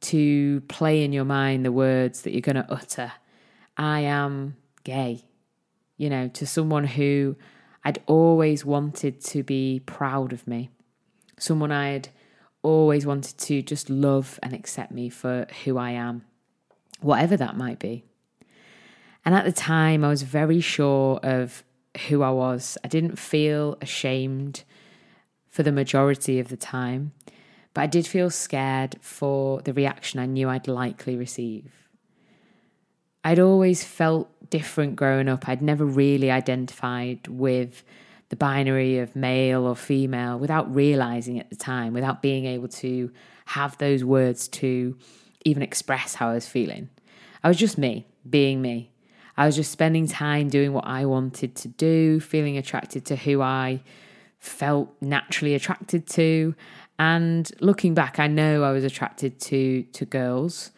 to 0.00 0.62
play 0.62 1.04
in 1.04 1.12
your 1.12 1.24
mind 1.24 1.64
the 1.64 1.72
words 1.72 2.22
that 2.22 2.32
you're 2.32 2.40
going 2.40 2.56
to 2.56 2.72
utter. 2.72 3.12
I 3.76 4.00
am 4.00 4.56
gay, 4.84 5.24
you 5.96 6.10
know, 6.10 6.28
to 6.28 6.46
someone 6.46 6.84
who 6.84 7.36
I'd 7.84 8.02
always 8.06 8.64
wanted 8.64 9.20
to 9.26 9.42
be 9.42 9.80
proud 9.86 10.32
of 10.32 10.46
me, 10.46 10.70
someone 11.38 11.72
I'd 11.72 12.08
always 12.62 13.06
wanted 13.06 13.38
to 13.38 13.62
just 13.62 13.88
love 13.88 14.38
and 14.42 14.52
accept 14.52 14.92
me 14.92 15.08
for 15.08 15.46
who 15.64 15.78
I 15.78 15.90
am, 15.90 16.24
whatever 17.00 17.36
that 17.36 17.56
might 17.56 17.78
be. 17.78 18.04
And 19.24 19.34
at 19.34 19.44
the 19.44 19.52
time, 19.52 20.04
I 20.04 20.08
was 20.08 20.22
very 20.22 20.60
sure 20.60 21.18
of 21.22 21.64
who 22.08 22.22
I 22.22 22.30
was. 22.30 22.78
I 22.84 22.88
didn't 22.88 23.18
feel 23.18 23.76
ashamed 23.80 24.64
for 25.48 25.62
the 25.62 25.72
majority 25.72 26.38
of 26.38 26.48
the 26.48 26.56
time, 26.56 27.12
but 27.74 27.82
I 27.82 27.86
did 27.86 28.06
feel 28.06 28.30
scared 28.30 28.96
for 29.00 29.60
the 29.62 29.72
reaction 29.72 30.20
I 30.20 30.26
knew 30.26 30.48
I'd 30.48 30.68
likely 30.68 31.16
receive. 31.16 31.89
I'd 33.24 33.38
always 33.38 33.84
felt 33.84 34.30
different 34.50 34.96
growing 34.96 35.28
up. 35.28 35.48
I'd 35.48 35.62
never 35.62 35.84
really 35.84 36.30
identified 36.30 37.28
with 37.28 37.82
the 38.30 38.36
binary 38.36 38.98
of 38.98 39.14
male 39.14 39.64
or 39.66 39.76
female 39.76 40.38
without 40.38 40.72
realizing 40.74 41.38
at 41.38 41.50
the 41.50 41.56
time, 41.56 41.92
without 41.92 42.22
being 42.22 42.46
able 42.46 42.68
to 42.68 43.10
have 43.46 43.76
those 43.78 44.04
words 44.04 44.48
to 44.48 44.96
even 45.44 45.62
express 45.62 46.14
how 46.14 46.30
I 46.30 46.34
was 46.34 46.46
feeling. 46.46 46.88
I 47.42 47.48
was 47.48 47.56
just 47.56 47.76
me, 47.76 48.06
being 48.28 48.62
me. 48.62 48.90
I 49.36 49.46
was 49.46 49.56
just 49.56 49.72
spending 49.72 50.06
time 50.06 50.48
doing 50.48 50.72
what 50.72 50.86
I 50.86 51.04
wanted 51.06 51.56
to 51.56 51.68
do, 51.68 52.20
feeling 52.20 52.56
attracted 52.56 53.04
to 53.06 53.16
who 53.16 53.40
I 53.40 53.82
felt 54.38 54.94
naturally 55.00 55.54
attracted 55.54 56.06
to. 56.08 56.54
And 56.98 57.50
looking 57.60 57.94
back, 57.94 58.18
I 58.18 58.26
know 58.26 58.62
I 58.62 58.72
was 58.72 58.84
attracted 58.84 59.40
to 59.40 59.82
to 59.82 60.04
girls 60.04 60.70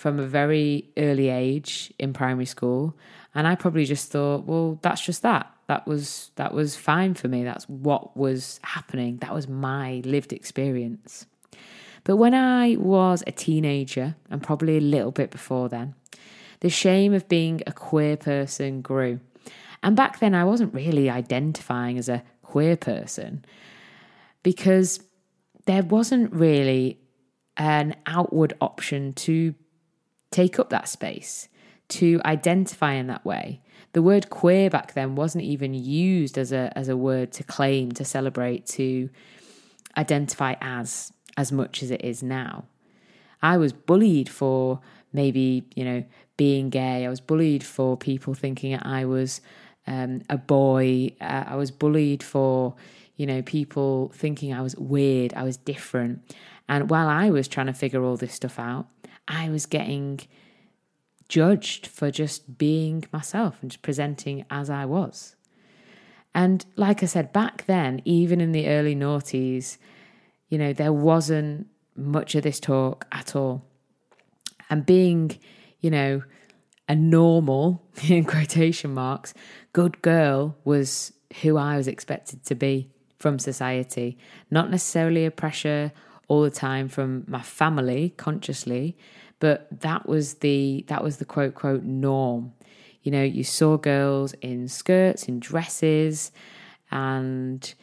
from 0.00 0.18
a 0.18 0.26
very 0.26 0.88
early 0.96 1.28
age 1.28 1.92
in 1.98 2.14
primary 2.14 2.46
school. 2.46 2.96
And 3.34 3.46
I 3.46 3.54
probably 3.54 3.84
just 3.84 4.10
thought, 4.10 4.46
well, 4.46 4.78
that's 4.80 5.04
just 5.04 5.20
that. 5.20 5.54
That 5.66 5.86
was 5.86 6.30
that 6.36 6.54
was 6.54 6.74
fine 6.74 7.12
for 7.12 7.28
me. 7.28 7.44
That's 7.44 7.68
what 7.68 8.16
was 8.16 8.60
happening. 8.62 9.18
That 9.18 9.34
was 9.34 9.46
my 9.46 10.00
lived 10.06 10.32
experience. 10.32 11.26
But 12.04 12.16
when 12.16 12.32
I 12.32 12.76
was 12.76 13.22
a 13.26 13.32
teenager, 13.32 14.16
and 14.30 14.42
probably 14.42 14.78
a 14.78 14.80
little 14.80 15.10
bit 15.10 15.30
before 15.30 15.68
then, 15.68 15.94
the 16.60 16.70
shame 16.70 17.12
of 17.12 17.28
being 17.28 17.60
a 17.66 17.72
queer 17.72 18.16
person 18.16 18.80
grew. 18.80 19.20
And 19.82 19.96
back 19.96 20.18
then, 20.18 20.34
I 20.34 20.44
wasn't 20.44 20.72
really 20.72 21.10
identifying 21.10 21.98
as 21.98 22.08
a 22.08 22.22
queer 22.40 22.78
person 22.78 23.44
because 24.42 25.00
there 25.66 25.82
wasn't 25.82 26.32
really 26.32 26.98
an 27.58 27.96
outward 28.06 28.54
option 28.62 29.12
to 29.12 29.54
take 30.30 30.58
up 30.58 30.70
that 30.70 30.88
space, 30.88 31.48
to 31.88 32.20
identify 32.24 32.92
in 32.92 33.08
that 33.08 33.24
way. 33.24 33.60
The 33.92 34.02
word 34.02 34.30
queer 34.30 34.70
back 34.70 34.94
then 34.94 35.16
wasn't 35.16 35.44
even 35.44 35.74
used 35.74 36.38
as 36.38 36.52
a 36.52 36.72
as 36.76 36.88
a 36.88 36.96
word 36.96 37.32
to 37.32 37.42
claim, 37.42 37.92
to 37.92 38.04
celebrate, 38.04 38.66
to 38.66 39.10
identify 39.96 40.54
as 40.60 41.12
as 41.36 41.50
much 41.50 41.82
as 41.82 41.90
it 41.90 42.04
is 42.04 42.22
now. 42.22 42.64
I 43.42 43.56
was 43.56 43.72
bullied 43.72 44.28
for 44.28 44.80
maybe, 45.12 45.64
you 45.74 45.84
know, 45.84 46.04
being 46.36 46.70
gay. 46.70 47.04
I 47.04 47.08
was 47.08 47.20
bullied 47.20 47.64
for 47.64 47.96
people 47.96 48.34
thinking 48.34 48.78
I 48.80 49.04
was 49.04 49.40
um, 49.86 50.22
a 50.30 50.36
boy. 50.36 51.12
Uh, 51.20 51.44
I 51.48 51.56
was 51.56 51.70
bullied 51.70 52.22
for, 52.22 52.74
you 53.16 53.26
know, 53.26 53.42
people 53.42 54.12
thinking 54.14 54.52
I 54.52 54.62
was 54.62 54.76
weird, 54.76 55.34
I 55.34 55.42
was 55.42 55.56
different. 55.56 56.34
And 56.68 56.88
while 56.88 57.08
I 57.08 57.30
was 57.30 57.48
trying 57.48 57.66
to 57.66 57.72
figure 57.74 58.04
all 58.04 58.16
this 58.16 58.34
stuff 58.34 58.58
out, 58.58 58.86
I 59.30 59.48
was 59.48 59.64
getting 59.64 60.20
judged 61.28 61.86
for 61.86 62.10
just 62.10 62.58
being 62.58 63.04
myself 63.12 63.58
and 63.62 63.70
just 63.70 63.82
presenting 63.82 64.44
as 64.50 64.68
I 64.68 64.84
was. 64.84 65.36
And 66.34 66.66
like 66.76 67.02
I 67.02 67.06
said, 67.06 67.32
back 67.32 67.64
then, 67.66 68.02
even 68.04 68.40
in 68.40 68.52
the 68.52 68.68
early 68.68 68.94
noughties, 68.94 69.78
you 70.48 70.58
know, 70.58 70.72
there 70.72 70.92
wasn't 70.92 71.68
much 71.96 72.34
of 72.34 72.42
this 72.42 72.58
talk 72.60 73.06
at 73.12 73.36
all. 73.36 73.64
And 74.68 74.84
being, 74.84 75.38
you 75.80 75.90
know, 75.90 76.22
a 76.88 76.96
normal, 76.96 77.82
in 78.08 78.24
quotation 78.24 78.92
marks, 78.92 79.32
good 79.72 80.02
girl 80.02 80.56
was 80.64 81.12
who 81.42 81.56
I 81.56 81.76
was 81.76 81.86
expected 81.86 82.44
to 82.46 82.56
be 82.56 82.90
from 83.18 83.38
society. 83.38 84.18
Not 84.50 84.70
necessarily 84.70 85.24
a 85.24 85.30
pressure 85.30 85.92
all 86.26 86.42
the 86.42 86.50
time 86.50 86.88
from 86.88 87.24
my 87.26 87.42
family 87.42 88.14
consciously, 88.16 88.96
but 89.40 89.66
that 89.80 90.08
was 90.08 90.34
the 90.34 90.84
that 90.88 91.02
was 91.02 91.16
the 91.16 91.24
quote 91.24 91.54
quote 91.54 91.82
norm. 91.82 92.52
You 93.02 93.10
know, 93.10 93.22
you 93.22 93.42
saw 93.42 93.78
girls 93.78 94.34
in 94.42 94.68
skirts, 94.68 95.24
in 95.24 95.40
dresses, 95.40 96.30
and 96.90 97.74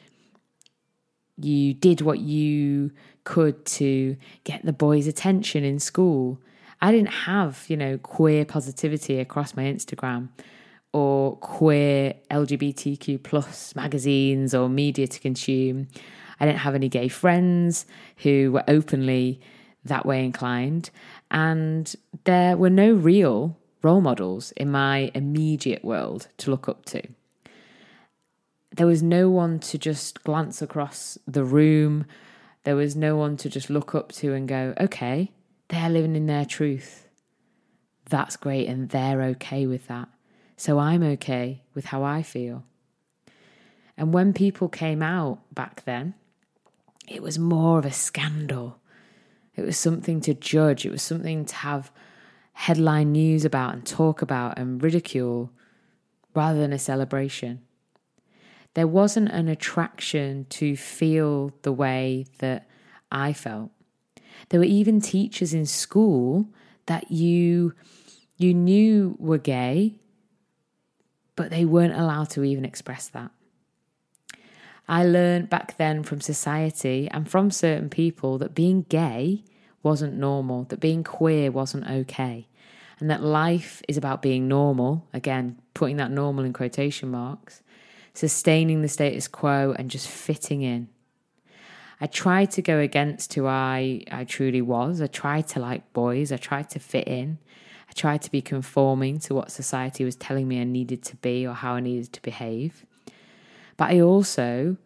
you 1.38 1.74
did 1.74 2.02
what 2.02 2.20
you 2.20 2.92
could 3.24 3.66
to 3.66 4.16
get 4.44 4.64
the 4.64 4.74
boys' 4.74 5.08
attention 5.08 5.64
in 5.64 5.80
school. 5.80 6.40
I 6.80 6.92
didn't 6.92 7.14
have, 7.14 7.66
you 7.68 7.76
know, 7.76 7.98
queer 7.98 8.46
positivity 8.46 9.20
across 9.20 9.56
my 9.56 9.64
Instagram 9.64 10.30
or 10.94 11.36
queer 11.38 12.14
LGBTQ 12.30 13.22
plus 13.24 13.76
magazines 13.76 14.54
or 14.54 14.70
media 14.70 15.08
to 15.08 15.20
consume. 15.20 15.88
I 16.40 16.46
didn't 16.46 16.60
have 16.60 16.76
any 16.76 16.90
gay 16.90 17.08
friends 17.08 17.88
who 18.18 18.52
were 18.52 18.64
openly 18.68 19.42
that 19.86 20.06
way 20.06 20.24
inclined. 20.24 20.90
And 21.30 21.94
there 22.24 22.56
were 22.58 22.70
no 22.70 22.94
real 22.94 23.58
role 23.82 24.02
models 24.02 24.52
in 24.54 24.72
my 24.72 25.12
immediate 25.14 25.84
world 25.84 26.28
to 26.38 26.52
look 26.52 26.68
up 26.68 26.86
to. 26.86 27.02
There 28.76 28.88
was 28.88 29.02
no 29.02 29.30
one 29.30 29.60
to 29.60 29.78
just 29.78 30.24
glance 30.24 30.62
across 30.62 31.18
the 31.28 31.44
room. 31.44 32.06
There 32.64 32.76
was 32.76 32.96
no 32.96 33.16
one 33.16 33.38
to 33.38 33.50
just 33.50 33.70
look 33.70 33.96
up 33.96 34.12
to 34.14 34.34
and 34.34 34.48
go, 34.48 34.74
okay, 34.80 35.32
they're 35.70 35.90
living 35.90 36.16
in 36.16 36.28
their 36.28 36.46
truth. 36.46 37.08
That's 38.10 38.38
great, 38.38 38.68
and 38.68 38.90
they're 38.90 39.22
okay 39.22 39.66
with 39.66 39.88
that. 39.88 40.10
So 40.56 40.80
I'm 40.80 41.04
okay 41.04 41.64
with 41.74 41.86
how 41.86 42.04
I 42.04 42.24
feel. 42.24 42.64
And 43.98 44.14
when 44.14 44.34
people 44.34 44.70
came 44.70 45.02
out 45.02 45.40
back 45.54 45.84
then, 45.86 46.14
it 47.08 47.22
was 47.22 47.40
more 47.40 47.80
of 47.80 47.86
a 47.86 47.92
scandal. 47.92 48.80
It 49.58 49.66
was 49.66 49.78
something 49.78 50.22
to 50.22 50.34
judge, 50.34 50.86
it 50.86 50.92
was 50.92 51.02
something 51.02 51.44
to 51.46 51.56
have 51.56 51.92
headline 52.54 53.12
news 53.12 53.44
about 53.44 53.74
and 53.74 53.86
talk 53.86 54.22
about 54.22 54.58
and 54.58 54.82
ridicule 54.82 55.52
rather 56.34 56.60
than 56.60 56.72
a 56.72 56.80
celebration. 56.80 57.62
There 58.76 58.88
wasn't 58.88 59.30
an 59.30 59.48
attraction 59.48 60.46
to 60.52 60.76
feel 60.76 61.52
the 61.64 61.72
way 61.72 62.28
that 62.38 62.70
I 63.12 63.34
felt. 63.34 63.72
There 64.50 64.60
were 64.60 64.66
even 64.66 65.02
teachers 65.02 65.54
in 65.54 65.66
school 65.66 66.48
that 66.86 67.12
you 67.12 67.74
you 68.38 68.54
knew 68.54 69.16
were 69.18 69.40
gay, 69.40 70.00
but 71.36 71.50
they 71.50 71.66
weren't 71.66 72.00
allowed 72.00 72.30
to 72.32 72.44
even 72.44 72.66
express 72.66 73.08
that. 73.10 73.32
I 74.88 75.04
learned 75.04 75.50
back 75.50 75.78
then 75.78 76.04
from 76.04 76.22
society 76.22 77.10
and 77.12 77.30
from 77.30 77.52
certain 77.52 77.90
people 77.90 78.38
that 78.38 78.56
being 78.56 78.84
gay 78.84 79.44
wasn't 79.84 80.14
normal, 80.14 80.64
that 80.66 80.80
being 80.80 81.04
queer 81.04 81.52
wasn't 81.52 81.90
okay, 81.90 82.48
and 83.00 83.10
that 83.10 83.22
life 83.22 83.82
is 83.88 83.98
about 83.98 84.22
being 84.22 84.48
normal, 84.48 85.06
again, 85.14 85.60
putting 85.74 85.98
that 85.98 86.12
normal 86.12 86.46
in 86.46 86.54
quotation 86.54 87.10
marks, 87.10 87.62
sustaining 88.14 88.82
the 88.82 88.88
status 88.88 89.28
quo 89.28 89.76
and 89.78 89.92
just 89.92 90.08
fitting 90.08 90.62
in. 90.62 90.88
I 92.00 92.08
tried 92.08 92.52
to 92.52 92.62
go 92.62 92.80
against 92.80 93.34
who 93.34 93.46
I, 93.46 94.04
I 94.12 94.24
truly 94.24 94.62
was. 94.62 95.02
I 95.02 95.08
tried 95.08 95.48
to 95.50 95.60
like 95.60 95.94
boys. 95.94 96.32
I 96.32 96.38
tried 96.38 96.70
to 96.72 96.80
fit 96.80 97.08
in. 97.08 97.40
I 97.90 97.94
tried 97.94 98.22
to 98.24 98.32
be 98.32 98.42
conforming 98.42 99.20
to 99.22 99.34
what 99.34 99.52
society 99.52 100.06
was 100.06 100.16
telling 100.16 100.48
me 100.48 100.62
I 100.62 100.64
needed 100.64 101.04
to 101.04 101.16
be 101.18 101.46
or 101.46 101.54
how 101.54 101.74
I 101.74 101.80
needed 101.80 102.14
to 102.14 102.22
behave. 102.22 102.86
But 103.78 103.92
I 103.92 104.02
also, 104.02 104.78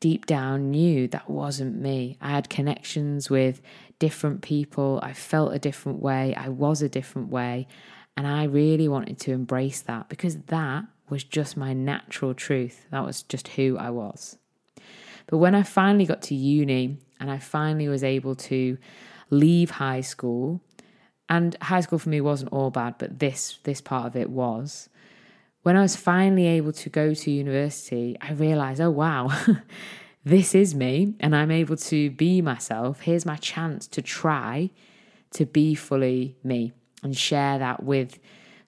deep 0.00 0.26
down, 0.26 0.70
knew 0.70 1.06
that 1.08 1.28
wasn't 1.28 1.80
me. 1.80 2.16
I 2.20 2.30
had 2.30 2.48
connections 2.48 3.30
with 3.30 3.60
different 3.98 4.42
people. 4.42 4.98
I 5.02 5.12
felt 5.12 5.54
a 5.54 5.58
different 5.58 6.00
way. 6.00 6.34
I 6.34 6.48
was 6.48 6.82
a 6.82 6.88
different 6.88 7.28
way. 7.28 7.68
And 8.16 8.26
I 8.26 8.44
really 8.44 8.88
wanted 8.88 9.18
to 9.20 9.32
embrace 9.32 9.82
that 9.82 10.08
because 10.08 10.36
that 10.46 10.84
was 11.08 11.24
just 11.24 11.56
my 11.56 11.72
natural 11.72 12.34
truth. 12.34 12.86
That 12.90 13.04
was 13.04 13.22
just 13.22 13.48
who 13.48 13.76
I 13.78 13.90
was. 13.90 14.38
But 15.26 15.38
when 15.38 15.54
I 15.54 15.62
finally 15.62 16.06
got 16.06 16.22
to 16.22 16.34
uni 16.34 16.98
and 17.20 17.30
I 17.30 17.38
finally 17.38 17.88
was 17.88 18.02
able 18.02 18.34
to 18.36 18.78
leave 19.30 19.70
high 19.70 20.00
school, 20.00 20.60
and 21.28 21.56
high 21.62 21.80
school 21.80 22.00
for 22.00 22.08
me 22.08 22.20
wasn't 22.20 22.52
all 22.52 22.70
bad, 22.70 22.96
but 22.98 23.20
this 23.20 23.58
this 23.62 23.80
part 23.80 24.06
of 24.06 24.16
it 24.16 24.30
was. 24.30 24.88
When 25.62 25.76
I 25.76 25.82
was 25.82 25.96
finally 25.96 26.46
able 26.46 26.72
to 26.72 26.88
go 26.88 27.12
to 27.12 27.30
university, 27.30 28.16
I 28.20 28.32
realized, 28.32 28.80
oh 28.80 28.90
wow, 28.90 29.28
this 30.24 30.54
is 30.54 30.74
me 30.74 31.14
and 31.20 31.36
I'm 31.36 31.50
able 31.50 31.76
to 31.76 32.10
be 32.10 32.40
myself. 32.40 33.00
Here's 33.00 33.26
my 33.26 33.36
chance 33.36 33.86
to 33.88 34.02
try 34.02 34.70
to 35.32 35.46
be 35.46 35.74
fully 35.74 36.36
me 36.42 36.72
and 37.02 37.16
share 37.16 37.58
that 37.58 37.82
with 37.82 38.18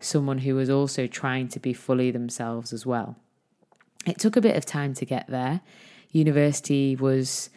someone 0.01 0.39
who 0.39 0.55
was 0.55 0.69
also 0.69 1.07
trying 1.07 1.49
to 1.49 1.61
be 1.61 1.73
fully 1.73 2.11
themselves 2.11 2.73
as 2.73 2.85
well. 2.85 3.17
It 4.07 4.19
took 4.19 4.37
a 4.37 4.41
bit 4.41 4.57
of 4.57 4.67
time 4.67 4.95
to 4.95 5.05
get 5.05 5.27
there 5.29 5.61
university 6.13 6.95
was 6.95 7.51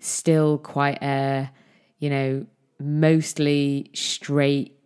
still 0.00 0.58
quite 0.58 1.00
a, 1.02 1.50
you 1.98 2.10
know, 2.10 2.46
mostly 2.80 3.90
straight 3.94 4.76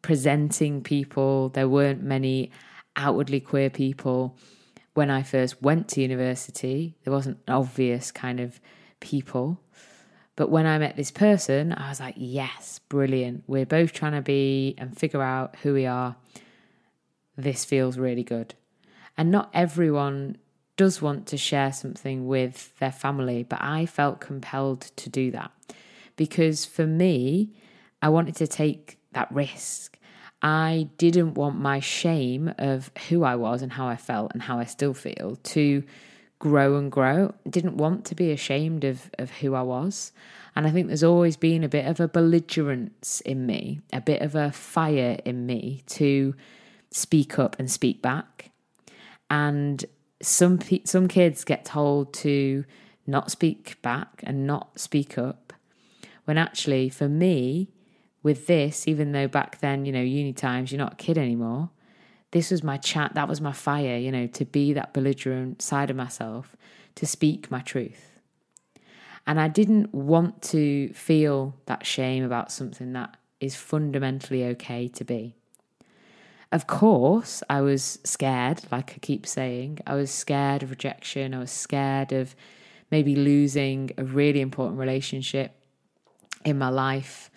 presenting 0.00 0.82
people. 0.82 1.50
There 1.50 1.68
weren't 1.68 2.02
many 2.02 2.50
outwardly 2.96 3.40
queer 3.40 3.70
people. 3.70 4.36
when 4.94 5.10
I 5.10 5.22
first 5.22 5.62
went 5.62 5.88
to 5.88 6.02
university, 6.02 6.98
there 7.02 7.12
wasn't 7.14 7.38
obvious 7.48 8.10
kind 8.10 8.40
of 8.40 8.60
people. 9.00 9.58
But 10.36 10.50
when 10.50 10.66
I 10.66 10.78
met 10.78 10.96
this 10.96 11.10
person, 11.10 11.72
I 11.72 11.88
was 11.88 11.98
like, 11.98 12.14
yes, 12.18 12.78
brilliant. 12.90 13.44
We're 13.46 13.64
both 13.64 13.94
trying 13.94 14.12
to 14.12 14.20
be 14.20 14.74
and 14.76 14.96
figure 14.96 15.22
out 15.22 15.56
who 15.62 15.72
we 15.72 15.86
are. 15.86 16.16
This 17.36 17.64
feels 17.64 17.96
really 17.96 18.22
good. 18.22 18.54
And 19.16 19.30
not 19.30 19.50
everyone 19.54 20.36
does 20.76 21.00
want 21.00 21.26
to 21.28 21.36
share 21.36 21.72
something 21.72 22.26
with 22.26 22.76
their 22.78 22.92
family, 22.92 23.42
but 23.42 23.60
I 23.62 23.86
felt 23.86 24.20
compelled 24.20 24.82
to 24.96 25.08
do 25.08 25.30
that 25.30 25.50
because 26.16 26.64
for 26.64 26.86
me, 26.86 27.52
I 28.00 28.08
wanted 28.08 28.36
to 28.36 28.46
take 28.46 28.98
that 29.12 29.30
risk. 29.32 29.98
I 30.42 30.88
didn't 30.98 31.34
want 31.34 31.56
my 31.58 31.78
shame 31.78 32.52
of 32.58 32.90
who 33.08 33.22
I 33.22 33.36
was 33.36 33.62
and 33.62 33.72
how 33.72 33.86
I 33.86 33.96
felt 33.96 34.32
and 34.32 34.42
how 34.42 34.58
I 34.58 34.64
still 34.64 34.92
feel 34.92 35.36
to 35.36 35.84
grow 36.40 36.76
and 36.76 36.90
grow. 36.90 37.32
Didn't 37.48 37.76
want 37.76 38.04
to 38.06 38.16
be 38.16 38.32
ashamed 38.32 38.82
of, 38.82 39.08
of 39.18 39.30
who 39.30 39.54
I 39.54 39.62
was. 39.62 40.10
And 40.56 40.66
I 40.66 40.70
think 40.70 40.88
there's 40.88 41.04
always 41.04 41.36
been 41.36 41.62
a 41.62 41.68
bit 41.68 41.86
of 41.86 42.00
a 42.00 42.08
belligerence 42.08 43.20
in 43.20 43.46
me, 43.46 43.80
a 43.92 44.00
bit 44.00 44.20
of 44.20 44.34
a 44.34 44.50
fire 44.50 45.18
in 45.24 45.46
me 45.46 45.84
to 45.86 46.34
speak 46.90 47.38
up 47.38 47.56
and 47.60 47.70
speak 47.70 48.02
back. 48.02 48.50
And 49.30 49.84
some 50.20 50.58
some 50.84 51.08
kids 51.08 51.44
get 51.44 51.64
told 51.64 52.12
to 52.14 52.64
not 53.06 53.30
speak 53.30 53.80
back 53.82 54.22
and 54.24 54.46
not 54.46 54.78
speak 54.78 55.16
up 55.16 55.52
when 56.24 56.38
actually 56.38 56.88
for 56.88 57.08
me 57.08 57.68
with 58.22 58.46
this 58.46 58.86
even 58.86 59.12
though 59.12 59.28
back 59.28 59.60
then 59.60 59.84
you 59.84 59.92
know 59.92 60.00
uni 60.00 60.32
times 60.32 60.70
you're 60.70 60.78
not 60.78 60.94
a 60.94 60.96
kid 60.96 61.18
anymore 61.18 61.70
this 62.30 62.50
was 62.50 62.62
my 62.62 62.76
chat 62.76 63.14
that 63.14 63.28
was 63.28 63.40
my 63.40 63.52
fire 63.52 63.96
you 63.96 64.12
know 64.12 64.26
to 64.26 64.44
be 64.44 64.72
that 64.72 64.92
belligerent 64.92 65.60
side 65.60 65.90
of 65.90 65.96
myself 65.96 66.56
to 66.94 67.06
speak 67.06 67.50
my 67.50 67.60
truth 67.60 68.18
and 69.26 69.40
i 69.40 69.48
didn't 69.48 69.92
want 69.94 70.42
to 70.42 70.88
feel 70.92 71.54
that 71.66 71.84
shame 71.86 72.24
about 72.24 72.52
something 72.52 72.92
that 72.92 73.16
is 73.40 73.56
fundamentally 73.56 74.44
okay 74.44 74.88
to 74.88 75.04
be 75.04 75.34
of 76.52 76.66
course, 76.66 77.42
I 77.48 77.62
was 77.62 77.98
scared, 78.04 78.60
like 78.70 78.92
I 78.94 78.98
keep 78.98 79.26
saying. 79.26 79.78
I 79.86 79.94
was 79.94 80.10
scared 80.10 80.62
of 80.62 80.68
rejection. 80.68 81.32
I 81.32 81.38
was 81.38 81.50
scared 81.50 82.12
of 82.12 82.36
maybe 82.90 83.16
losing 83.16 83.90
a 83.96 84.04
really 84.04 84.42
important 84.42 84.78
relationship 84.78 85.52
in 86.44 86.58
my 86.58 86.68
life. 86.68 87.30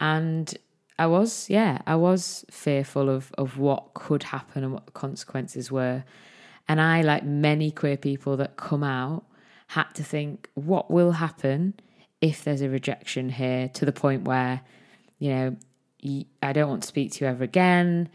And 0.00 0.56
I 0.98 1.06
was, 1.06 1.50
yeah, 1.50 1.80
I 1.86 1.96
was 1.96 2.44
fearful 2.50 3.08
of, 3.10 3.32
of 3.36 3.58
what 3.58 3.94
could 3.94 4.22
happen 4.24 4.64
and 4.64 4.72
what 4.72 4.86
the 4.86 4.92
consequences 4.92 5.70
were. 5.70 6.04
And 6.68 6.80
I, 6.80 7.02
like 7.02 7.24
many 7.24 7.70
queer 7.70 7.96
people 7.96 8.36
that 8.38 8.56
come 8.56 8.82
out, 8.82 9.24
had 9.68 9.92
to 9.94 10.04
think, 10.04 10.48
what 10.54 10.90
will 10.90 11.12
happen 11.12 11.74
if 12.20 12.44
there's 12.44 12.62
a 12.62 12.68
rejection 12.68 13.28
here 13.28 13.68
to 13.68 13.84
the 13.84 13.92
point 13.92 14.24
where, 14.24 14.62
you 15.18 15.30
know, 15.30 15.56
I 16.42 16.52
don't 16.52 16.68
want 16.68 16.82
to 16.82 16.88
speak 16.88 17.12
to 17.12 17.24
you 17.24 17.30
ever 17.30 17.44
again 17.44 18.08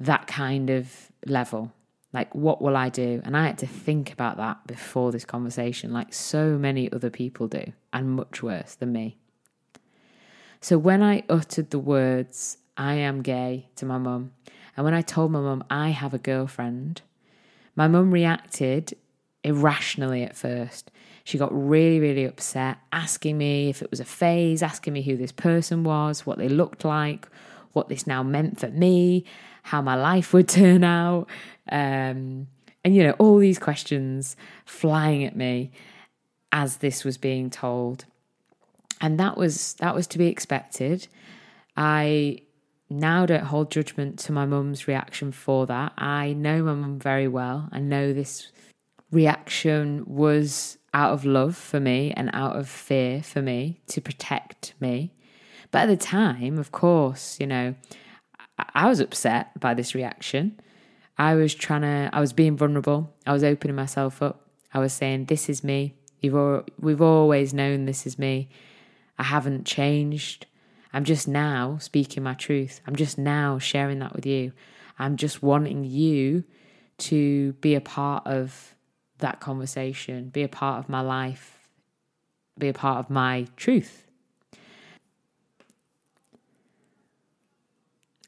that 0.00 0.26
kind 0.26 0.70
of 0.70 1.10
level. 1.26 1.72
Like, 2.12 2.34
what 2.34 2.60
will 2.60 2.76
I 2.76 2.88
do? 2.88 3.22
And 3.24 3.36
I 3.36 3.46
had 3.46 3.58
to 3.58 3.66
think 3.66 4.12
about 4.12 4.36
that 4.36 4.66
before 4.66 5.12
this 5.12 5.24
conversation, 5.24 5.92
like 5.92 6.12
so 6.12 6.58
many 6.58 6.92
other 6.92 7.08
people 7.08 7.48
do, 7.48 7.72
and 7.92 8.10
much 8.10 8.42
worse 8.42 8.74
than 8.74 8.92
me. 8.92 9.18
So, 10.64 10.78
when 10.78 11.02
I 11.02 11.24
uttered 11.28 11.70
the 11.70 11.80
words, 11.80 12.56
I 12.76 12.94
am 12.94 13.20
gay, 13.22 13.66
to 13.74 13.84
my 13.84 13.98
mum, 13.98 14.30
and 14.76 14.84
when 14.84 14.94
I 14.94 15.02
told 15.02 15.32
my 15.32 15.40
mum 15.40 15.64
I 15.68 15.88
have 15.88 16.14
a 16.14 16.18
girlfriend, 16.18 17.02
my 17.74 17.88
mum 17.88 18.12
reacted 18.12 18.96
irrationally 19.42 20.22
at 20.22 20.36
first. 20.36 20.92
She 21.24 21.36
got 21.36 21.50
really, 21.52 21.98
really 21.98 22.24
upset, 22.24 22.78
asking 22.92 23.38
me 23.38 23.70
if 23.70 23.82
it 23.82 23.90
was 23.90 23.98
a 23.98 24.04
phase, 24.04 24.62
asking 24.62 24.92
me 24.92 25.02
who 25.02 25.16
this 25.16 25.32
person 25.32 25.82
was, 25.82 26.24
what 26.24 26.38
they 26.38 26.48
looked 26.48 26.84
like, 26.84 27.26
what 27.72 27.88
this 27.88 28.06
now 28.06 28.22
meant 28.22 28.60
for 28.60 28.68
me, 28.68 29.24
how 29.64 29.82
my 29.82 29.96
life 29.96 30.32
would 30.32 30.48
turn 30.48 30.84
out. 30.84 31.26
Um, 31.72 32.46
and, 32.84 32.94
you 32.94 33.02
know, 33.02 33.16
all 33.18 33.38
these 33.38 33.58
questions 33.58 34.36
flying 34.64 35.24
at 35.24 35.34
me 35.34 35.72
as 36.52 36.76
this 36.76 37.02
was 37.02 37.18
being 37.18 37.50
told. 37.50 38.04
And 39.02 39.18
that 39.20 39.36
was 39.36 39.74
that 39.74 39.94
was 39.94 40.06
to 40.08 40.18
be 40.18 40.28
expected. 40.28 41.08
I 41.76 42.38
now 42.88 43.26
don't 43.26 43.44
hold 43.44 43.70
judgment 43.70 44.18
to 44.20 44.32
my 44.32 44.46
mum's 44.46 44.86
reaction 44.86 45.32
for 45.32 45.66
that. 45.66 45.92
I 45.98 46.32
know 46.34 46.62
my 46.62 46.74
mum 46.74 46.98
very 46.98 47.28
well. 47.28 47.68
I 47.72 47.80
know 47.80 48.12
this 48.12 48.52
reaction 49.10 50.04
was 50.06 50.78
out 50.94 51.12
of 51.12 51.24
love 51.24 51.56
for 51.56 51.80
me 51.80 52.12
and 52.16 52.30
out 52.32 52.56
of 52.56 52.68
fear 52.68 53.22
for 53.22 53.42
me 53.42 53.80
to 53.88 54.00
protect 54.00 54.74
me. 54.78 55.12
But 55.70 55.82
at 55.82 55.86
the 55.86 55.96
time, 55.96 56.58
of 56.58 56.70
course, 56.70 57.38
you 57.40 57.46
know, 57.46 57.74
I 58.74 58.88
was 58.88 59.00
upset 59.00 59.58
by 59.58 59.74
this 59.74 59.94
reaction. 59.94 60.60
I 61.18 61.34
was 61.34 61.54
trying 61.54 61.82
to, 61.82 62.10
I 62.12 62.20
was 62.20 62.32
being 62.32 62.56
vulnerable. 62.56 63.12
I 63.26 63.32
was 63.32 63.42
opening 63.42 63.76
myself 63.76 64.22
up. 64.22 64.48
I 64.74 64.78
was 64.78 64.92
saying, 64.92 65.26
This 65.26 65.48
is 65.48 65.64
me. 65.64 65.94
You've 66.20 66.36
all, 66.36 66.62
we've 66.78 67.02
always 67.02 67.52
known 67.52 67.86
this 67.86 68.06
is 68.06 68.18
me. 68.18 68.48
I 69.18 69.24
haven't 69.24 69.66
changed. 69.66 70.46
I'm 70.92 71.04
just 71.04 71.26
now 71.26 71.78
speaking 71.78 72.22
my 72.22 72.34
truth. 72.34 72.80
I'm 72.86 72.96
just 72.96 73.18
now 73.18 73.58
sharing 73.58 73.98
that 74.00 74.14
with 74.14 74.26
you. 74.26 74.52
I'm 74.98 75.16
just 75.16 75.42
wanting 75.42 75.84
you 75.84 76.44
to 76.98 77.52
be 77.54 77.74
a 77.74 77.80
part 77.80 78.26
of 78.26 78.74
that 79.18 79.40
conversation, 79.40 80.28
be 80.28 80.42
a 80.42 80.48
part 80.48 80.78
of 80.78 80.88
my 80.88 81.00
life, 81.00 81.68
be 82.58 82.68
a 82.68 82.74
part 82.74 82.98
of 82.98 83.10
my 83.10 83.46
truth. 83.56 84.06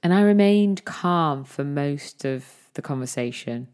And 0.02 0.12
I 0.12 0.20
remained 0.20 0.84
calm 0.84 1.44
for 1.44 1.64
most 1.64 2.24
of 2.24 2.44
the 2.74 2.82
conversation. 2.82 3.68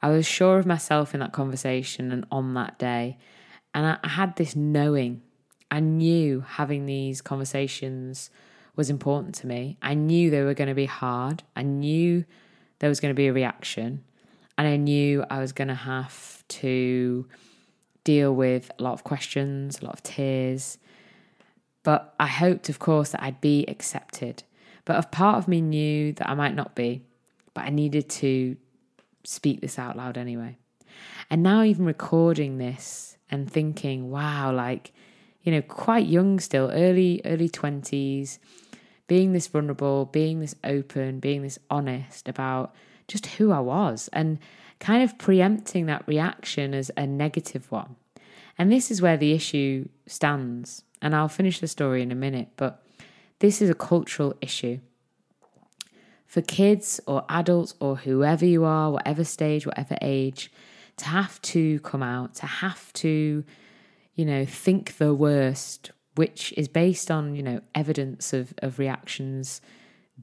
I 0.00 0.10
was 0.10 0.26
sure 0.26 0.58
of 0.58 0.66
myself 0.66 1.14
in 1.14 1.20
that 1.20 1.32
conversation 1.32 2.12
and 2.12 2.24
on 2.30 2.54
that 2.54 2.78
day. 2.78 3.18
And 3.74 3.98
I, 4.02 4.08
had 4.08 4.36
this 4.36 4.54
knowing. 4.54 5.22
I 5.70 5.80
knew 5.80 6.44
having 6.46 6.86
these 6.86 7.20
conversations 7.20 8.30
was 8.76 8.90
important 8.90 9.34
to 9.36 9.46
me. 9.46 9.76
I 9.82 9.94
knew 9.94 10.30
they 10.30 10.42
were 10.42 10.54
going 10.54 10.68
to 10.68 10.74
be 10.74 10.86
hard. 10.86 11.42
I 11.56 11.62
knew 11.62 12.24
there 12.78 12.88
was 12.88 13.00
going 13.00 13.14
to 13.14 13.16
be 13.16 13.26
a 13.26 13.32
reaction. 13.32 14.04
And 14.56 14.66
I 14.66 14.76
knew 14.76 15.24
I 15.30 15.40
was 15.40 15.52
going 15.52 15.68
to 15.68 15.74
have 15.74 16.42
to 16.48 17.26
deal 18.04 18.34
with 18.34 18.70
a 18.78 18.82
lot 18.82 18.92
of 18.92 19.04
questions, 19.04 19.80
a 19.80 19.84
lot 19.84 19.94
of 19.94 20.02
tears. 20.02 20.78
But 21.82 22.14
I 22.18 22.26
hoped, 22.26 22.68
of 22.68 22.78
course, 22.78 23.10
that 23.10 23.22
I'd 23.22 23.40
be 23.40 23.64
accepted. 23.66 24.42
But 24.84 25.04
a 25.04 25.06
part 25.08 25.38
of 25.38 25.48
me 25.48 25.60
knew 25.60 26.12
that 26.14 26.28
I 26.28 26.34
might 26.34 26.54
not 26.54 26.74
be, 26.74 27.04
but 27.54 27.64
I 27.64 27.70
needed 27.70 28.08
to 28.10 28.56
speak 29.24 29.60
this 29.60 29.78
out 29.78 29.96
loud 29.96 30.16
anyway. 30.16 30.56
And 31.30 31.42
now, 31.42 31.62
even 31.62 31.84
recording 31.84 32.58
this 32.58 33.18
and 33.30 33.50
thinking, 33.50 34.10
wow, 34.10 34.52
like, 34.52 34.92
you 35.42 35.52
know, 35.52 35.62
quite 35.62 36.06
young 36.06 36.40
still, 36.40 36.70
early, 36.72 37.20
early 37.24 37.48
20s, 37.48 38.38
being 39.06 39.32
this 39.32 39.46
vulnerable, 39.46 40.04
being 40.06 40.40
this 40.40 40.54
open, 40.64 41.20
being 41.20 41.42
this 41.42 41.58
honest 41.70 42.28
about 42.28 42.74
just 43.06 43.26
who 43.26 43.50
I 43.50 43.60
was 43.60 44.08
and 44.12 44.38
kind 44.78 45.02
of 45.02 45.18
preempting 45.18 45.86
that 45.86 46.06
reaction 46.06 46.74
as 46.74 46.90
a 46.96 47.06
negative 47.06 47.70
one. 47.72 47.96
And 48.58 48.70
this 48.70 48.90
is 48.90 49.00
where 49.00 49.16
the 49.16 49.32
issue 49.32 49.88
stands. 50.06 50.84
And 51.00 51.14
I'll 51.14 51.28
finish 51.28 51.60
the 51.60 51.68
story 51.68 52.02
in 52.02 52.12
a 52.12 52.16
minute, 52.16 52.48
but 52.56 52.82
this 53.38 53.62
is 53.62 53.70
a 53.70 53.74
cultural 53.74 54.34
issue. 54.40 54.80
For 56.26 56.42
kids 56.42 57.00
or 57.06 57.24
adults 57.28 57.74
or 57.80 57.96
whoever 57.96 58.44
you 58.44 58.64
are, 58.64 58.90
whatever 58.90 59.24
stage, 59.24 59.64
whatever 59.64 59.96
age, 60.02 60.50
to 60.98 61.06
have 61.06 61.40
to 61.42 61.78
come 61.80 62.02
out, 62.02 62.34
to 62.34 62.46
have 62.46 62.92
to, 62.94 63.44
you 64.18 64.24
know, 64.24 64.44
think 64.44 64.98
the 64.98 65.14
worst, 65.14 65.92
which 66.16 66.52
is 66.56 66.66
based 66.66 67.08
on, 67.08 67.36
you 67.36 67.42
know, 67.42 67.60
evidence 67.72 68.32
of, 68.32 68.52
of 68.58 68.80
reactions 68.80 69.60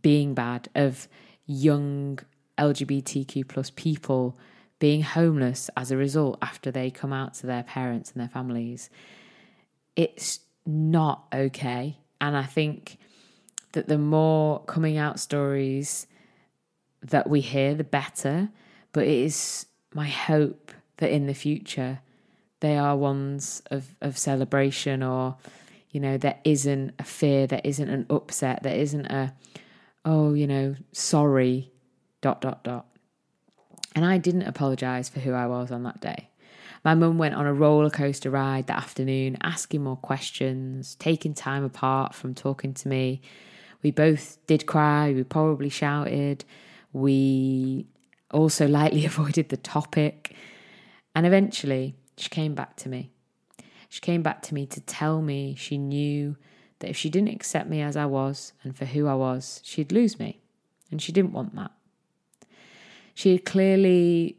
being 0.02 0.34
bad, 0.34 0.68
of 0.76 1.08
young 1.46 2.20
LGBTQ 2.58 3.48
plus 3.48 3.70
people 3.70 4.38
being 4.80 5.02
homeless 5.02 5.70
as 5.78 5.92
a 5.92 5.98
result 5.98 6.38
after 6.42 6.72
they 6.72 6.92
come 6.92 7.14
out 7.14 7.36
to 7.36 7.48
their 7.48 7.64
parents 7.64 8.12
and 8.12 8.20
their 8.20 8.28
families. 8.28 8.90
It's 9.96 10.42
not 10.66 11.28
okay. 11.34 11.98
And 12.20 12.36
I 12.36 12.44
think 12.44 12.98
that 13.72 13.88
the 13.88 13.98
more 13.98 14.60
coming 14.66 14.98
out 14.98 15.22
stories 15.22 16.06
that 17.02 17.30
we 17.30 17.40
hear, 17.40 17.74
the 17.74 17.86
better. 17.86 18.50
But 18.92 19.06
it 19.06 19.20
is 19.20 19.68
my 19.94 20.10
hope 20.10 20.74
that 20.98 21.12
in 21.12 21.28
the 21.28 21.34
future 21.34 22.00
they 22.66 22.78
are 22.80 22.98
ones 22.98 23.62
of, 23.70 23.96
of 24.02 24.18
celebration 24.18 25.04
or, 25.04 25.38
you 25.92 26.00
know, 26.00 26.18
there 26.18 26.40
isn't 26.44 26.96
a 26.98 27.04
fear, 27.04 27.46
there 27.46 27.62
isn't 27.64 27.90
an 27.90 28.08
upset, 28.10 28.64
there 28.64 28.76
isn't 28.76 29.06
a, 29.06 29.36
oh, 30.04 30.34
you 30.34 30.48
know, 30.48 30.76
sorry, 30.92 31.72
dot, 32.22 32.42
dot, 32.42 32.64
dot. 32.64 32.88
And 33.96 34.04
I 34.04 34.18
didn't 34.18 34.48
apologise 34.48 35.10
for 35.10 35.20
who 35.20 35.34
I 35.34 35.46
was 35.46 35.72
on 35.72 35.84
that 35.84 36.02
day. 36.02 36.30
My 36.84 36.96
mum 36.96 37.20
went 37.20 37.36
on 37.36 37.46
a 37.46 37.54
roller 37.54 37.92
coaster 37.92 38.32
ride 38.32 38.66
that 38.66 38.78
afternoon, 38.78 39.38
asking 39.44 39.84
more 39.84 39.96
questions, 39.96 40.96
taking 40.96 41.36
time 41.36 41.64
apart 41.64 42.16
from 42.16 42.34
talking 42.34 42.74
to 42.74 42.88
me. 42.88 43.22
We 43.84 43.92
both 43.92 44.40
did 44.48 44.66
cry, 44.66 45.14
we 45.14 45.24
probably 45.24 45.70
shouted, 45.70 46.46
we 46.94 47.86
also 48.32 48.68
lightly 48.80 49.06
avoided 49.12 49.50
the 49.50 49.58
topic. 49.58 50.36
And 51.14 51.28
eventually, 51.28 51.96
she 52.18 52.30
came 52.30 52.56
back 52.56 52.76
to 52.78 52.90
me. 52.90 53.12
She 53.90 54.02
came 54.02 54.22
back 54.22 54.42
to 54.44 54.54
me 54.54 54.66
to 54.68 54.82
tell 54.82 55.22
me 55.22 55.56
she 55.56 55.78
knew 55.78 56.36
that 56.80 56.90
if 56.90 56.98
she 56.98 57.10
didn't 57.10 57.34
accept 57.34 57.70
me 57.70 57.82
as 57.82 57.96
I 57.96 58.06
was 58.06 58.54
and 58.64 58.76
for 58.76 58.86
who 58.86 59.08
I 59.08 59.16
was, 59.16 59.62
she'd 59.64 59.92
lose 59.92 60.20
me. 60.20 60.42
And 60.92 61.02
she 61.02 61.12
didn't 61.12 61.34
want 61.34 61.56
that. 61.56 61.72
She 63.14 63.32
had 63.32 63.46
clearly 63.46 64.38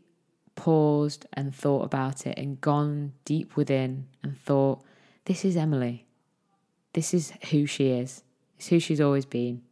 paused 0.55 1.27
and 1.33 1.55
thought 1.55 1.85
about 1.85 2.27
it 2.27 2.39
and 2.39 2.61
gone 2.61 3.13
deep 3.25 3.57
within 3.57 4.07
and 4.23 4.39
thought, 4.39 4.83
this 5.25 5.45
is 5.45 5.57
Emily. 5.57 6.07
This 6.93 7.13
is 7.13 7.33
who 7.51 7.67
she 7.67 7.91
is. 7.91 8.23
It's 8.59 8.69
who 8.69 8.79
she's 8.79 9.01
always 9.01 9.25
been. 9.25 9.63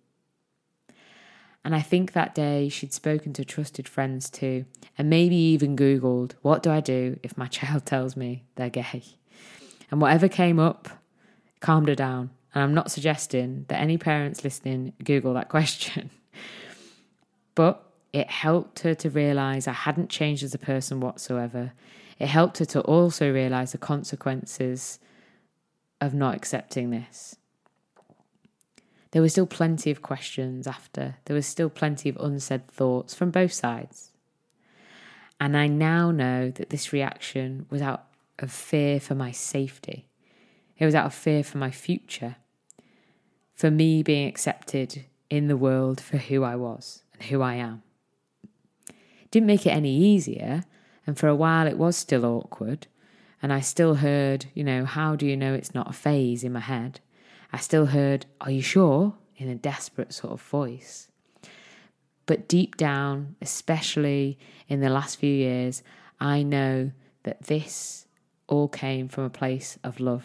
And 1.65 1.75
I 1.75 1.81
think 1.81 2.13
that 2.13 2.35
day 2.35 2.69
she'd 2.69 2.93
spoken 2.93 3.33
to 3.33 3.45
trusted 3.45 3.89
friends 3.89 4.29
too, 4.29 4.67
and 4.99 5.09
maybe 5.09 5.37
even 5.37 5.77
Googled, 5.77 6.33
what 6.43 6.63
do 6.63 6.71
I 6.71 6.81
do 6.81 7.19
if 7.23 7.39
my 7.39 7.47
child 7.59 7.87
tells 7.87 8.17
me 8.17 8.45
they're 8.57 8.71
gay? 8.71 9.03
And 9.91 10.01
whatever 10.01 10.29
came 10.29 10.59
up 10.59 10.89
calmed 11.61 11.89
her 11.89 11.95
down. 11.95 12.31
And 12.55 12.63
I'm 12.63 12.75
not 12.75 12.91
suggesting 12.91 13.65
that 13.69 13.81
any 13.81 13.97
parents 13.97 14.45
listening 14.45 14.93
Google 15.03 15.35
that 15.35 15.49
question. 15.57 16.11
but 17.55 17.83
it 18.13 18.31
helped 18.31 18.81
her 18.81 18.95
to 18.95 19.11
realize 19.11 19.67
I 19.67 19.73
hadn't 19.73 20.09
changed 20.09 20.45
as 20.45 20.55
a 20.55 20.59
person 20.59 21.01
whatsoever. 21.01 21.73
It 22.19 22.29
helped 22.29 22.59
her 22.59 22.65
to 22.67 22.81
also 22.83 23.33
realize 23.33 23.73
the 23.73 23.79
consequences 23.79 25.01
of 26.01 26.15
not 26.15 26.37
accepting 26.37 26.91
this. 26.91 27.37
There 29.15 29.23
were 29.23 29.29
still 29.29 29.47
plenty 29.47 29.93
of 29.93 30.03
questions 30.03 30.67
after, 30.67 31.19
there 31.27 31.37
was 31.37 31.47
still 31.47 31.71
plenty 31.71 32.09
of 32.09 32.17
unsaid 32.17 32.67
thoughts 32.67 33.15
from 33.15 33.31
both 33.31 33.53
sides. 33.53 34.11
And 35.39 35.57
I 35.57 35.69
now 35.69 36.11
know 36.11 36.51
that 36.51 36.71
this 36.71 36.93
reaction 36.93 37.67
was 37.71 37.81
out 37.81 38.07
of 38.41 38.51
fear 38.51 38.99
for 38.99 39.15
my 39.15 39.31
safety. 39.31 40.09
It 40.79 40.85
was 40.85 40.97
out 40.97 41.07
of 41.07 41.15
fear 41.15 41.45
for 41.45 41.59
my 41.59 41.71
future, 41.71 42.35
for 43.55 43.71
me 43.71 44.03
being 44.03 44.27
accepted 44.27 45.05
in 45.31 45.47
the 45.47 45.57
world 45.57 46.01
for 46.01 46.17
who 46.17 46.43
I 46.43 46.57
was 46.57 47.05
and 47.13 47.23
who 47.23 47.41
I 47.41 47.55
am. 47.55 47.85
Didn't 49.31 49.47
make 49.47 49.65
it 49.65 49.71
any 49.71 49.97
easier, 49.97 50.65
and 51.07 51.17
for 51.17 51.29
a 51.29 51.37
while 51.37 51.69
it 51.69 51.79
was 51.79 51.97
still 51.97 52.25
awkward. 52.25 52.89
And 53.41 53.53
I 53.53 53.61
still 53.61 53.95
heard, 53.95 54.47
you 54.55 54.65
know, 54.65 54.85
how 54.85 55.15
do 55.15 55.25
you 55.25 55.37
know 55.37 55.55
it's 55.55 55.73
not 55.73 55.91
a 55.91 55.93
phase 55.93 56.43
in 56.43 56.53
my 56.53 56.59
head? 56.59 56.99
I 57.55 57.59
still 57.59 57.87
heard, 57.87 58.27
are 58.41 58.51
you 58.51 58.63
sure? 58.63 59.15
in 59.37 59.49
a 59.49 59.55
desperate 59.55 60.13
sort 60.13 60.33
of 60.33 60.43
voice. 60.43 61.09
But 62.27 62.49
deep 62.49 62.77
down, 62.77 63.37
especially 63.41 64.39
in 64.69 64.81
the 64.81 64.89
last 64.89 65.19
few 65.19 65.33
years, 65.33 65.83
I 66.21 66.43
know 66.43 66.91
that 67.23 67.45
this 67.45 68.07
all 68.49 68.67
came 68.67 69.09
from 69.09 69.25
a 69.25 69.31
place 69.31 69.79
of 69.85 70.01
love. 70.01 70.25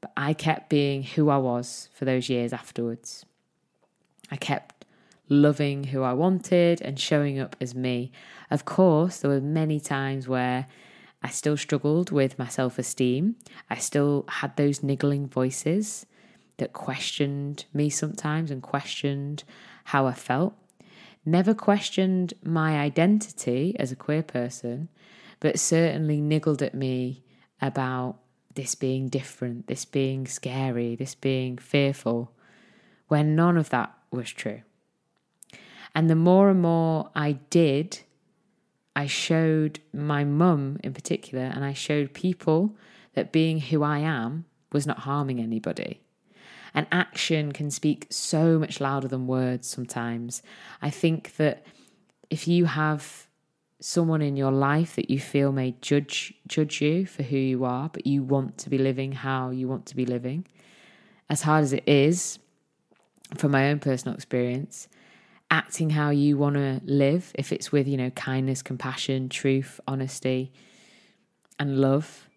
But 0.00 0.12
I 0.16 0.32
kept 0.32 0.70
being 0.70 1.04
who 1.04 1.28
I 1.28 1.36
was 1.36 1.88
for 1.92 2.04
those 2.04 2.28
years 2.28 2.52
afterwards. 2.52 3.24
I 4.28 4.36
kept 4.36 4.84
loving 5.28 5.84
who 5.84 6.02
I 6.02 6.14
wanted 6.14 6.82
and 6.82 6.98
showing 6.98 7.38
up 7.38 7.54
as 7.60 7.76
me. 7.76 8.10
Of 8.50 8.64
course, 8.64 9.18
there 9.18 9.30
were 9.30 9.40
many 9.40 9.78
times 9.78 10.26
where 10.26 10.66
I 11.22 11.28
still 11.28 11.56
struggled 11.56 12.10
with 12.10 12.38
my 12.38 12.48
self 12.48 12.78
esteem. 12.78 13.36
I 13.68 13.76
still 13.76 14.24
had 14.28 14.56
those 14.56 14.82
niggling 14.82 15.26
voices 15.26 16.06
that 16.56 16.72
questioned 16.72 17.64
me 17.72 17.90
sometimes 17.90 18.50
and 18.50 18.62
questioned 18.62 19.44
how 19.84 20.06
I 20.06 20.14
felt. 20.14 20.54
Never 21.24 21.52
questioned 21.54 22.34
my 22.42 22.78
identity 22.78 23.76
as 23.78 23.92
a 23.92 23.96
queer 23.96 24.22
person, 24.22 24.88
but 25.40 25.58
certainly 25.58 26.20
niggled 26.20 26.62
at 26.62 26.74
me 26.74 27.24
about 27.60 28.16
this 28.54 28.74
being 28.74 29.08
different, 29.08 29.66
this 29.66 29.84
being 29.84 30.26
scary, 30.26 30.96
this 30.96 31.14
being 31.14 31.58
fearful, 31.58 32.32
when 33.08 33.36
none 33.36 33.56
of 33.56 33.70
that 33.70 33.92
was 34.10 34.30
true. 34.30 34.62
And 35.94 36.08
the 36.08 36.16
more 36.16 36.50
and 36.50 36.60
more 36.62 37.10
I 37.14 37.32
did, 37.50 38.00
I 38.96 39.06
showed 39.06 39.80
my 39.92 40.24
mum 40.24 40.78
in 40.82 40.92
particular, 40.92 41.44
and 41.44 41.64
I 41.64 41.72
showed 41.72 42.14
people 42.14 42.76
that 43.14 43.32
being 43.32 43.60
who 43.60 43.82
I 43.82 43.98
am 43.98 44.44
was 44.72 44.86
not 44.86 45.00
harming 45.00 45.40
anybody. 45.40 46.00
And 46.74 46.86
action 46.92 47.52
can 47.52 47.70
speak 47.70 48.06
so 48.10 48.58
much 48.58 48.80
louder 48.80 49.08
than 49.08 49.26
words 49.26 49.68
sometimes. 49.68 50.42
I 50.80 50.90
think 50.90 51.36
that 51.36 51.66
if 52.30 52.46
you 52.46 52.66
have 52.66 53.26
someone 53.80 54.22
in 54.22 54.36
your 54.36 54.52
life 54.52 54.94
that 54.94 55.10
you 55.10 55.18
feel 55.18 55.52
may 55.52 55.74
judge 55.80 56.34
judge 56.46 56.80
you 56.80 57.06
for 57.06 57.22
who 57.22 57.36
you 57.36 57.64
are, 57.64 57.88
but 57.88 58.06
you 58.06 58.22
want 58.22 58.58
to 58.58 58.70
be 58.70 58.78
living 58.78 59.12
how 59.12 59.50
you 59.50 59.66
want 59.66 59.86
to 59.86 59.96
be 59.96 60.06
living, 60.06 60.46
as 61.28 61.42
hard 61.42 61.64
as 61.64 61.72
it 61.72 61.84
is, 61.86 62.38
from 63.36 63.52
my 63.52 63.70
own 63.70 63.78
personal 63.78 64.14
experience, 64.14 64.88
acting 65.50 65.90
how 65.90 66.10
you 66.10 66.38
want 66.38 66.54
to 66.54 66.80
live, 66.84 67.32
if 67.34 67.52
it's 67.52 67.72
with, 67.72 67.88
you 67.88 67.96
know, 67.96 68.10
kindness, 68.10 68.62
compassion, 68.62 69.28
truth, 69.28 69.80
honesty, 69.86 70.52
and 71.58 71.78
love, 71.78 72.28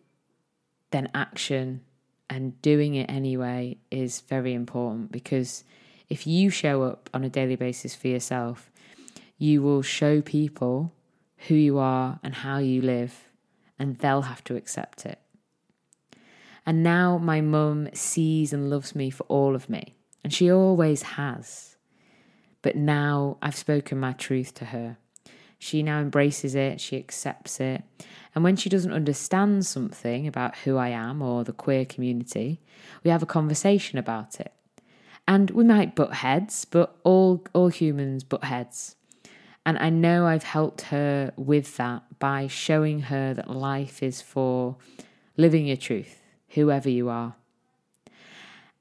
then 0.91 1.10
action 1.13 1.82
and 2.30 2.60
doing 2.62 2.95
it 2.95 3.10
anyway 3.10 3.78
is 3.91 4.21
very 4.21 4.54
important 4.54 5.12
because 5.12 5.63
if 6.10 6.26
you 6.26 6.49
show 6.49 6.84
up 6.84 7.10
on 7.13 7.23
a 7.23 7.30
daily 7.30 7.56
basis 7.56 7.95
for 7.95 8.08
yourself, 8.08 8.71
you 9.38 9.62
will 9.62 9.82
show 9.82 10.21
people 10.21 10.93
who 11.47 11.56
you 11.56 11.78
are 11.78 12.19
and 12.23 12.34
how 12.36 12.58
you 12.58 12.82
live, 12.82 13.30
and 13.78 13.97
they'll 13.97 14.21
have 14.21 14.43
to 14.45 14.56
accept 14.56 15.06
it. 15.06 15.19
And 16.65 16.84
now 16.84 17.17
my 17.17 17.41
mum 17.41 17.89
sees 17.93 18.54
and 18.54 18.69
loves 18.69 18.95
me 18.95 19.10
for 19.10 19.23
all 19.23 19.56
of 19.56 19.69
me, 19.69 19.95
and 20.23 20.34
she 20.34 20.52
always 20.52 21.02
has. 21.04 21.72
But 22.63 22.76
now 22.76 23.38
I've 23.41 23.56
spoken 23.56 23.99
my 23.99 24.13
truth 24.13 24.56
to 24.56 24.65
her. 24.65 24.97
She 25.60 25.84
now 25.84 25.99
embraces 25.99 26.56
it, 26.56 26.82
she 26.82 26.97
accepts 26.97 27.60
it. 27.60 27.84
And 28.34 28.43
when 28.43 28.56
she 28.56 28.69
doesn't 28.69 28.91
understand 28.91 29.65
something 29.65 30.28
about 30.28 30.58
who 30.58 30.78
I 30.78 30.89
am 30.89 31.21
or 31.21 31.43
the 31.43 31.54
queer 31.54 31.86
community, 31.86 32.60
we 33.04 33.12
have 33.12 33.21
a 33.21 33.28
conversation 33.28 33.99
about 33.99 34.39
it. 34.39 34.52
And 35.28 35.52
we 35.52 35.63
might 35.63 35.95
butt 35.95 36.15
heads, 36.15 36.65
but 36.65 36.97
all, 37.04 37.45
all 37.54 37.69
humans 37.69 38.23
butt 38.23 38.43
heads. 38.45 38.95
And 39.65 39.78
I 39.78 39.89
know 39.89 40.26
I've 40.26 40.43
helped 40.43 40.82
her 40.82 41.32
with 41.38 41.78
that 41.78 42.04
by 42.19 42.47
showing 42.47 43.02
her 43.02 43.34
that 43.34 43.49
life 43.49 44.04
is 44.04 44.21
for 44.21 44.76
living 45.38 45.67
your 45.67 45.78
truth, 45.78 46.21
whoever 46.49 46.89
you 46.89 47.08
are. 47.08 47.36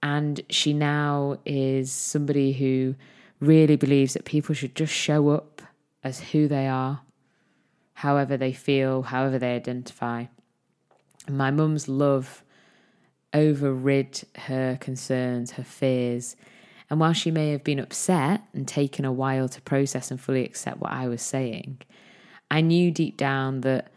And 0.03 0.41
she 0.51 0.73
now 0.73 1.39
is 1.47 1.93
somebody 1.93 2.53
who 2.53 2.97
really 3.43 3.75
believes 3.75 4.15
that 4.15 4.25
people 4.25 4.55
should 4.55 4.75
just 4.77 4.93
show 4.93 5.31
up 5.31 5.61
as 6.05 6.21
who 6.21 6.47
they 6.47 6.69
are, 6.69 7.01
however 7.95 8.37
they 8.37 8.53
feel, 8.53 9.03
however 9.03 9.39
they 9.39 9.55
identify. 9.55 10.27
And 11.27 11.37
my 11.37 11.51
mum's 11.51 11.89
love 11.89 12.45
overrid 13.35 14.23
her 14.37 14.79
concerns, 14.81 15.53
her 15.53 15.65
fears. 15.65 16.37
And 16.89 17.01
while 17.01 17.13
she 17.13 17.33
may 17.33 17.51
have 17.51 17.65
been 17.65 17.81
upset 17.81 18.43
and 18.55 18.67
taken 18.69 19.05
a 19.05 19.13
while 19.13 19.49
to 19.49 19.61
process 19.63 20.11
and 20.11 20.21
fully 20.21 20.45
accept 20.45 20.79
what 20.79 20.93
I 20.93 21.09
was 21.09 21.23
saying, 21.23 21.79
I 22.49 22.61
knew 22.61 22.93
deep 22.93 23.17
down 23.17 23.63
that 23.63 23.91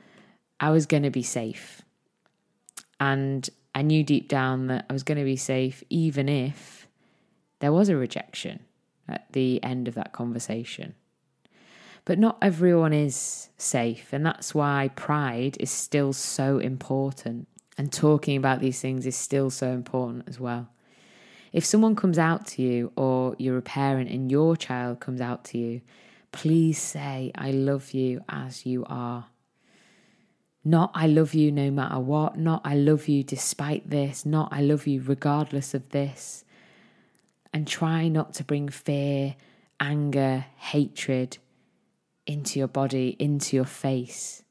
I 0.60 0.72
was 0.72 0.88
going 0.88 1.04
to 1.04 1.12
be 1.12 1.24
safe. 1.24 1.84
And 3.00 3.48
I 3.76 3.84
knew 3.84 4.04
deep 4.04 4.28
down 4.28 4.68
that 4.68 4.88
I 4.90 4.94
was 4.94 5.04
going 5.04 5.18
to 5.20 5.24
be 5.24 5.36
safe 5.36 5.84
even 5.90 6.30
if 6.30 6.88
there 7.60 7.74
was 7.74 7.90
a 7.90 7.96
rejection 7.96 8.65
at 9.08 9.32
the 9.34 9.64
end 9.64 9.88
of 9.88 9.96
that 9.96 10.14
conversation. 10.14 10.96
But 12.06 12.20
not 12.20 12.38
everyone 12.42 12.94
is 12.94 13.50
safe, 13.58 14.14
and 14.14 14.26
that's 14.26 14.54
why 14.54 14.92
pride 14.96 15.58
is 15.60 15.72
still 15.72 16.14
so 16.14 16.60
important, 16.60 17.48
and 17.78 17.92
talking 17.92 18.38
about 18.38 18.60
these 18.60 18.80
things 18.80 19.06
is 19.06 19.16
still 19.16 19.50
so 19.50 19.72
important 19.72 20.26
as 20.28 20.40
well. 20.40 20.70
If 21.52 21.66
someone 21.66 21.96
comes 21.96 22.20
out 22.20 22.46
to 22.48 22.62
you, 22.62 22.92
or 22.96 23.36
you're 23.40 23.58
a 23.58 23.64
parent 23.64 24.10
and 24.10 24.30
your 24.30 24.56
child 24.56 25.00
comes 25.00 25.20
out 25.20 25.46
to 25.46 25.58
you, 25.58 25.82
please 26.32 26.80
say, 26.80 27.32
I 27.34 27.52
love 27.52 27.92
you 27.92 28.24
as 28.30 28.66
you 28.66 28.86
are. 28.88 29.28
Not 30.64 30.92
I 30.94 31.08
love 31.08 31.34
you 31.34 31.52
no 31.52 31.70
matter 31.70 32.00
what, 32.00 32.38
not 32.38 32.62
I 32.66 32.76
love 32.76 33.08
you 33.08 33.24
despite 33.24 33.90
this, 33.90 34.26
not 34.26 34.50
I 34.52 34.62
love 34.62 34.88
you 34.88 35.02
regardless 35.02 35.74
of 35.74 35.90
this 35.90 36.45
and 37.56 37.66
try 37.66 38.10
not 38.10 38.34
to 38.34 38.44
bring 38.44 38.68
fear, 38.68 39.34
anger, 39.80 40.46
hatred 40.58 41.38
into 42.28 42.60
your 42.60 42.68
body, 42.68 43.16
into 43.18 43.56
your 43.56 43.64
face. 43.64 44.44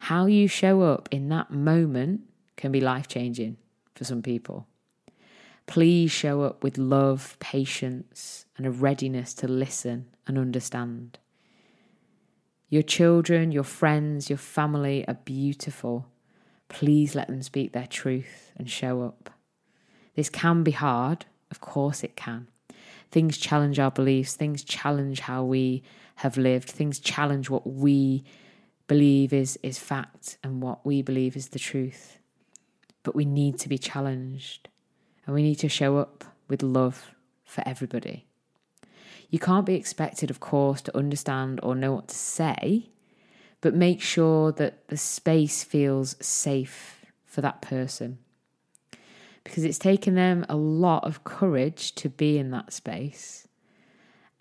How 0.00 0.26
you 0.26 0.48
show 0.48 0.80
up 0.82 1.08
in 1.12 1.28
that 1.28 1.52
moment 1.52 2.22
can 2.56 2.72
be 2.72 2.80
life 2.80 3.06
changing 3.06 3.58
for 3.94 4.02
some 4.02 4.22
people. 4.22 4.66
Please 5.68 6.10
show 6.10 6.42
up 6.42 6.64
with 6.64 6.78
love, 6.78 7.36
patience, 7.38 8.44
and 8.56 8.66
a 8.66 8.72
readiness 8.72 9.34
to 9.34 9.46
listen 9.46 10.06
and 10.26 10.36
understand. 10.36 11.20
Your 12.68 12.82
children, 12.82 13.52
your 13.52 13.62
friends, 13.62 14.28
your 14.28 14.36
family 14.36 15.06
are 15.06 15.14
beautiful. 15.14 16.06
Please 16.68 17.14
let 17.14 17.28
them 17.28 17.40
speak 17.40 17.72
their 17.72 17.86
truth 17.86 18.50
and 18.56 18.68
show 18.68 19.02
up. 19.02 19.30
This 20.16 20.28
can 20.28 20.64
be 20.64 20.72
hard, 20.72 21.26
of 21.50 21.60
course 21.60 22.04
it 22.04 22.16
can. 22.16 22.48
Things 23.10 23.38
challenge 23.38 23.78
our 23.78 23.90
beliefs, 23.90 24.34
things 24.34 24.62
challenge 24.62 25.20
how 25.20 25.44
we 25.44 25.82
have 26.16 26.36
lived, 26.36 26.68
things 26.68 26.98
challenge 26.98 27.48
what 27.48 27.66
we 27.66 28.24
believe 28.86 29.32
is, 29.32 29.58
is 29.62 29.78
fact 29.78 30.38
and 30.42 30.62
what 30.62 30.84
we 30.84 31.00
believe 31.02 31.36
is 31.36 31.48
the 31.48 31.58
truth. 31.58 32.18
But 33.02 33.14
we 33.14 33.24
need 33.24 33.58
to 33.60 33.68
be 33.68 33.78
challenged. 33.78 34.68
And 35.24 35.34
we 35.34 35.42
need 35.42 35.56
to 35.56 35.68
show 35.68 35.98
up 35.98 36.24
with 36.48 36.62
love 36.62 37.14
for 37.44 37.62
everybody. 37.66 38.26
You 39.30 39.38
can't 39.38 39.66
be 39.66 39.74
expected, 39.74 40.30
of 40.30 40.40
course, 40.40 40.80
to 40.82 40.96
understand 40.96 41.60
or 41.62 41.74
know 41.74 41.92
what 41.92 42.08
to 42.08 42.14
say, 42.14 42.90
but 43.60 43.74
make 43.74 44.00
sure 44.00 44.52
that 44.52 44.88
the 44.88 44.96
space 44.96 45.62
feels 45.64 46.16
safe 46.20 47.04
for 47.26 47.42
that 47.42 47.60
person. 47.60 48.18
Because 49.48 49.64
it's 49.64 49.78
taken 49.78 50.14
them 50.14 50.44
a 50.46 50.56
lot 50.56 51.04
of 51.04 51.24
courage 51.24 51.94
to 51.94 52.10
be 52.10 52.36
in 52.36 52.50
that 52.50 52.70
space. 52.70 53.48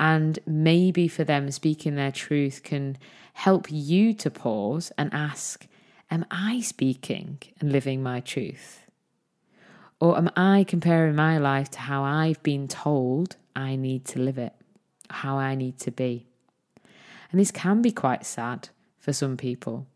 And 0.01 0.37
maybe 0.45 1.07
for 1.07 1.23
them, 1.23 1.49
speaking 1.49 1.95
their 1.95 2.11
truth 2.11 2.61
can 2.61 2.97
help 3.31 3.67
you 3.69 4.13
to 4.15 4.29
pause 4.29 4.91
and 4.97 5.13
ask, 5.13 5.65
Am 6.11 6.25
I 6.29 6.59
speaking 6.59 7.39
and 7.61 7.71
living 7.71 8.03
my 8.03 8.19
truth? 8.19 8.83
Or 10.01 10.17
am 10.17 10.29
I 10.35 10.65
comparing 10.67 11.15
my 11.15 11.37
life 11.37 11.71
to 11.71 11.79
how 11.79 12.03
I've 12.03 12.43
been 12.43 12.67
told 12.67 13.37
I 13.55 13.77
need 13.77 14.03
to 14.07 14.19
live 14.19 14.37
it, 14.37 14.53
how 15.09 15.37
I 15.37 15.55
need 15.55 15.79
to 15.79 15.91
be? 15.91 16.27
And 17.31 17.39
this 17.39 17.51
can 17.51 17.81
be 17.81 17.91
quite 17.91 18.25
sad 18.25 18.69
for 18.99 19.13
some 19.13 19.37
people. 19.37 19.87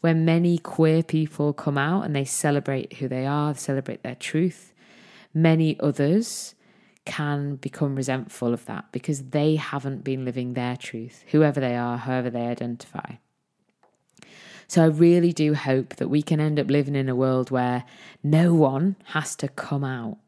When 0.00 0.24
many 0.24 0.58
queer 0.58 1.02
people 1.02 1.52
come 1.52 1.78
out 1.78 2.04
and 2.04 2.14
they 2.14 2.24
celebrate 2.24 2.94
who 2.94 3.08
they 3.08 3.26
are, 3.26 3.54
celebrate 3.54 4.02
their 4.02 4.14
truth, 4.14 4.72
many 5.34 5.78
others 5.80 6.54
can 7.04 7.56
become 7.56 7.96
resentful 7.96 8.52
of 8.52 8.66
that 8.66 8.92
because 8.92 9.30
they 9.30 9.56
haven't 9.56 10.04
been 10.04 10.24
living 10.24 10.52
their 10.52 10.76
truth, 10.76 11.24
whoever 11.28 11.58
they 11.58 11.74
are, 11.74 11.96
however 11.96 12.28
they 12.28 12.46
identify. 12.46 13.14
So 14.66 14.82
I 14.82 14.86
really 14.86 15.32
do 15.32 15.54
hope 15.54 15.96
that 15.96 16.08
we 16.08 16.20
can 16.20 16.40
end 16.40 16.60
up 16.60 16.70
living 16.70 16.94
in 16.94 17.08
a 17.08 17.16
world 17.16 17.50
where 17.50 17.84
no 18.22 18.52
one 18.52 18.96
has 19.06 19.34
to 19.36 19.48
come 19.48 19.82
out, 19.82 20.18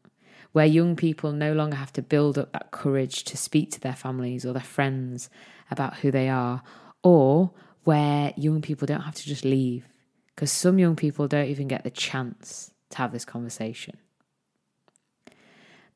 where 0.51 0.65
young 0.65 0.95
people 0.95 1.31
no 1.31 1.53
longer 1.53 1.75
have 1.75 1.93
to 1.93 2.01
build 2.01 2.39
up 2.39 2.51
that 2.51 2.71
courage 2.71 3.23
to 3.25 3.37
speak 3.37 3.69
to 3.71 3.79
their 3.79 3.95
families 3.95 4.43
or 4.43 4.53
their 4.53 4.63
friends 4.63 5.29
about 5.69 5.97
who 5.97 6.09
they 6.09 6.27
are, 6.27 6.63
or 7.03 7.51
where 7.83 8.33
young 8.37 8.61
people 8.61 8.85
don't 8.85 9.01
have 9.01 9.15
to 9.15 9.25
just 9.25 9.45
leave, 9.45 9.87
because 10.35 10.51
some 10.51 10.79
young 10.79 10.95
people 10.95 11.27
don't 11.27 11.47
even 11.47 11.67
get 11.67 11.83
the 11.83 11.89
chance 11.89 12.71
to 12.89 12.97
have 12.97 13.11
this 13.11 13.25
conversation. 13.25 13.97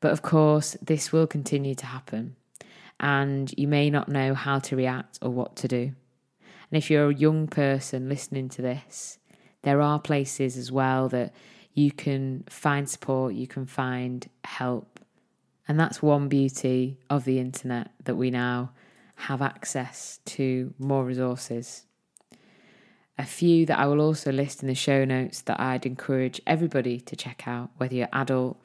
But 0.00 0.12
of 0.12 0.22
course, 0.22 0.76
this 0.82 1.12
will 1.12 1.26
continue 1.26 1.74
to 1.74 1.86
happen, 1.86 2.36
and 3.00 3.52
you 3.56 3.68
may 3.68 3.90
not 3.90 4.08
know 4.08 4.34
how 4.34 4.58
to 4.60 4.76
react 4.76 5.18
or 5.22 5.30
what 5.30 5.56
to 5.56 5.68
do. 5.68 5.92
And 6.70 6.78
if 6.78 6.90
you're 6.90 7.10
a 7.10 7.14
young 7.14 7.46
person 7.46 8.08
listening 8.08 8.48
to 8.50 8.62
this, 8.62 9.18
there 9.62 9.80
are 9.80 9.98
places 9.98 10.56
as 10.56 10.70
well 10.70 11.08
that 11.08 11.34
you 11.72 11.92
can 11.92 12.44
find 12.48 12.88
support, 12.88 13.34
you 13.34 13.46
can 13.46 13.66
find 13.66 14.28
help. 14.44 15.00
And 15.68 15.78
that's 15.78 16.02
one 16.02 16.28
beauty 16.28 16.98
of 17.10 17.24
the 17.24 17.38
internet 17.38 17.90
that 18.04 18.16
we 18.16 18.30
now 18.30 18.70
have 19.16 19.42
access 19.42 20.20
to 20.24 20.72
more 20.78 21.04
resources. 21.04 21.84
A 23.18 23.24
few 23.24 23.64
that 23.66 23.78
I 23.78 23.86
will 23.86 24.00
also 24.00 24.30
list 24.30 24.62
in 24.62 24.68
the 24.68 24.74
show 24.74 25.04
notes 25.04 25.40
that 25.42 25.58
I'd 25.58 25.86
encourage 25.86 26.40
everybody 26.46 27.00
to 27.00 27.16
check 27.16 27.48
out, 27.48 27.70
whether 27.78 27.94
you're 27.94 28.08
adult 28.12 28.60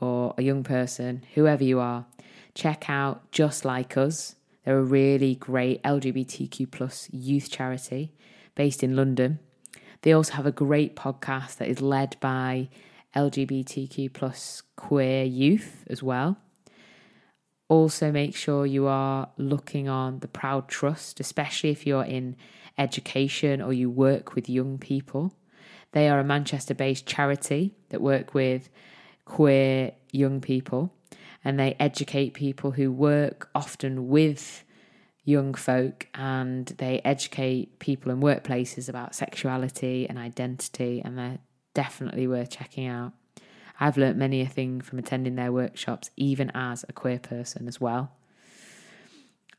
or 0.00 0.34
a 0.38 0.42
young 0.42 0.64
person, 0.64 1.24
whoever 1.34 1.62
you 1.62 1.78
are. 1.78 2.06
Check 2.54 2.88
out 2.88 3.30
Just 3.30 3.64
Like 3.64 3.96
Us. 3.96 4.34
They're 4.64 4.78
a 4.78 4.82
really 4.82 5.34
great 5.34 5.82
LGBTQ 5.82 6.70
plus 6.70 7.08
youth 7.12 7.50
charity 7.50 8.12
based 8.54 8.82
in 8.82 8.96
London. 8.96 9.38
They 10.02 10.12
also 10.12 10.34
have 10.34 10.46
a 10.46 10.52
great 10.52 10.96
podcast 10.96 11.58
that 11.58 11.68
is 11.68 11.80
led 11.80 12.16
by 12.20 12.68
LGBTQ 13.14 14.12
plus 14.12 14.62
queer 14.76 15.24
youth 15.24 15.84
as 15.88 16.02
well. 16.02 16.38
Also, 17.72 18.12
make 18.12 18.36
sure 18.36 18.66
you 18.66 18.86
are 18.86 19.30
looking 19.38 19.88
on 19.88 20.18
the 20.18 20.28
Proud 20.28 20.68
Trust, 20.68 21.20
especially 21.20 21.70
if 21.70 21.86
you're 21.86 22.04
in 22.04 22.36
education 22.76 23.62
or 23.62 23.72
you 23.72 23.88
work 23.88 24.34
with 24.34 24.46
young 24.46 24.76
people. 24.76 25.34
They 25.92 26.10
are 26.10 26.20
a 26.20 26.24
Manchester 26.24 26.74
based 26.74 27.06
charity 27.06 27.74
that 27.88 28.02
work 28.02 28.34
with 28.34 28.68
queer 29.24 29.92
young 30.10 30.42
people 30.42 30.92
and 31.42 31.58
they 31.58 31.74
educate 31.80 32.34
people 32.34 32.72
who 32.72 32.92
work 32.92 33.48
often 33.54 34.08
with 34.08 34.64
young 35.24 35.54
folk 35.54 36.08
and 36.12 36.66
they 36.76 37.00
educate 37.06 37.78
people 37.78 38.12
in 38.12 38.20
workplaces 38.20 38.86
about 38.86 39.14
sexuality 39.14 40.06
and 40.06 40.18
identity 40.18 41.00
and 41.02 41.16
they're 41.16 41.38
definitely 41.72 42.26
worth 42.26 42.50
checking 42.50 42.86
out. 42.86 43.14
I've 43.82 43.96
learnt 43.96 44.16
many 44.16 44.40
a 44.40 44.46
thing 44.46 44.80
from 44.80 44.98
attending 44.98 45.34
their 45.34 45.52
workshops 45.52 46.10
even 46.16 46.50
as 46.54 46.84
a 46.88 46.92
queer 46.92 47.18
person 47.18 47.66
as 47.66 47.80
well. 47.80 48.12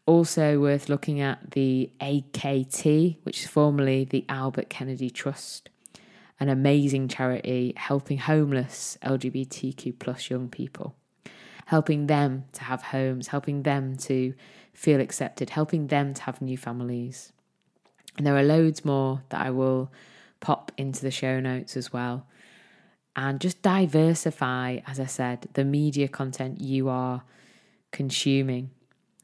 Also 0.06 0.60
worth 0.60 0.90
looking 0.90 1.22
at 1.22 1.52
the 1.52 1.92
AKT, 2.02 3.18
which 3.24 3.42
is 3.42 3.48
formerly 3.48 4.04
the 4.04 4.26
Albert 4.30 4.70
Kennedy 4.70 5.10
Trust, 5.10 5.70
an 6.40 6.50
amazing 6.50 7.08
charity 7.08 7.74
helping 7.76 8.18
homeless 8.18 8.98
LGBTQ 9.04 10.00
plus 10.00 10.30
young 10.30 10.50
people 10.50 10.96
helping 11.68 12.08
them 12.08 12.46
to 12.54 12.64
have 12.64 12.84
homes, 12.84 13.28
helping 13.28 13.64
them 13.64 13.96
to 13.96 14.34
feel 14.74 15.00
accepted, 15.00 15.50
helping 15.52 15.88
them 15.88 16.14
to 16.14 16.22
have 16.24 16.42
new 16.42 16.58
families. 16.58 17.32
And 18.18 18.28
there 18.28 18.36
are 18.36 18.44
loads 18.44 18.84
more 18.84 19.24
that 19.30 19.42
I 19.42 19.50
will 19.50 19.92
pop 20.40 20.72
into 20.78 21.02
the 21.02 21.12
show 21.12 21.40
notes 21.40 21.78
as 21.78 21.94
well. 21.94 22.28
And 23.16 23.40
just 23.40 23.62
diversify, 23.62 24.80
as 24.88 25.00
I 25.00 25.06
said, 25.06 25.48
the 25.54 25.64
media 25.64 26.08
content 26.08 26.62
you 26.62 26.90
are 26.90 27.24
consuming. 27.92 28.72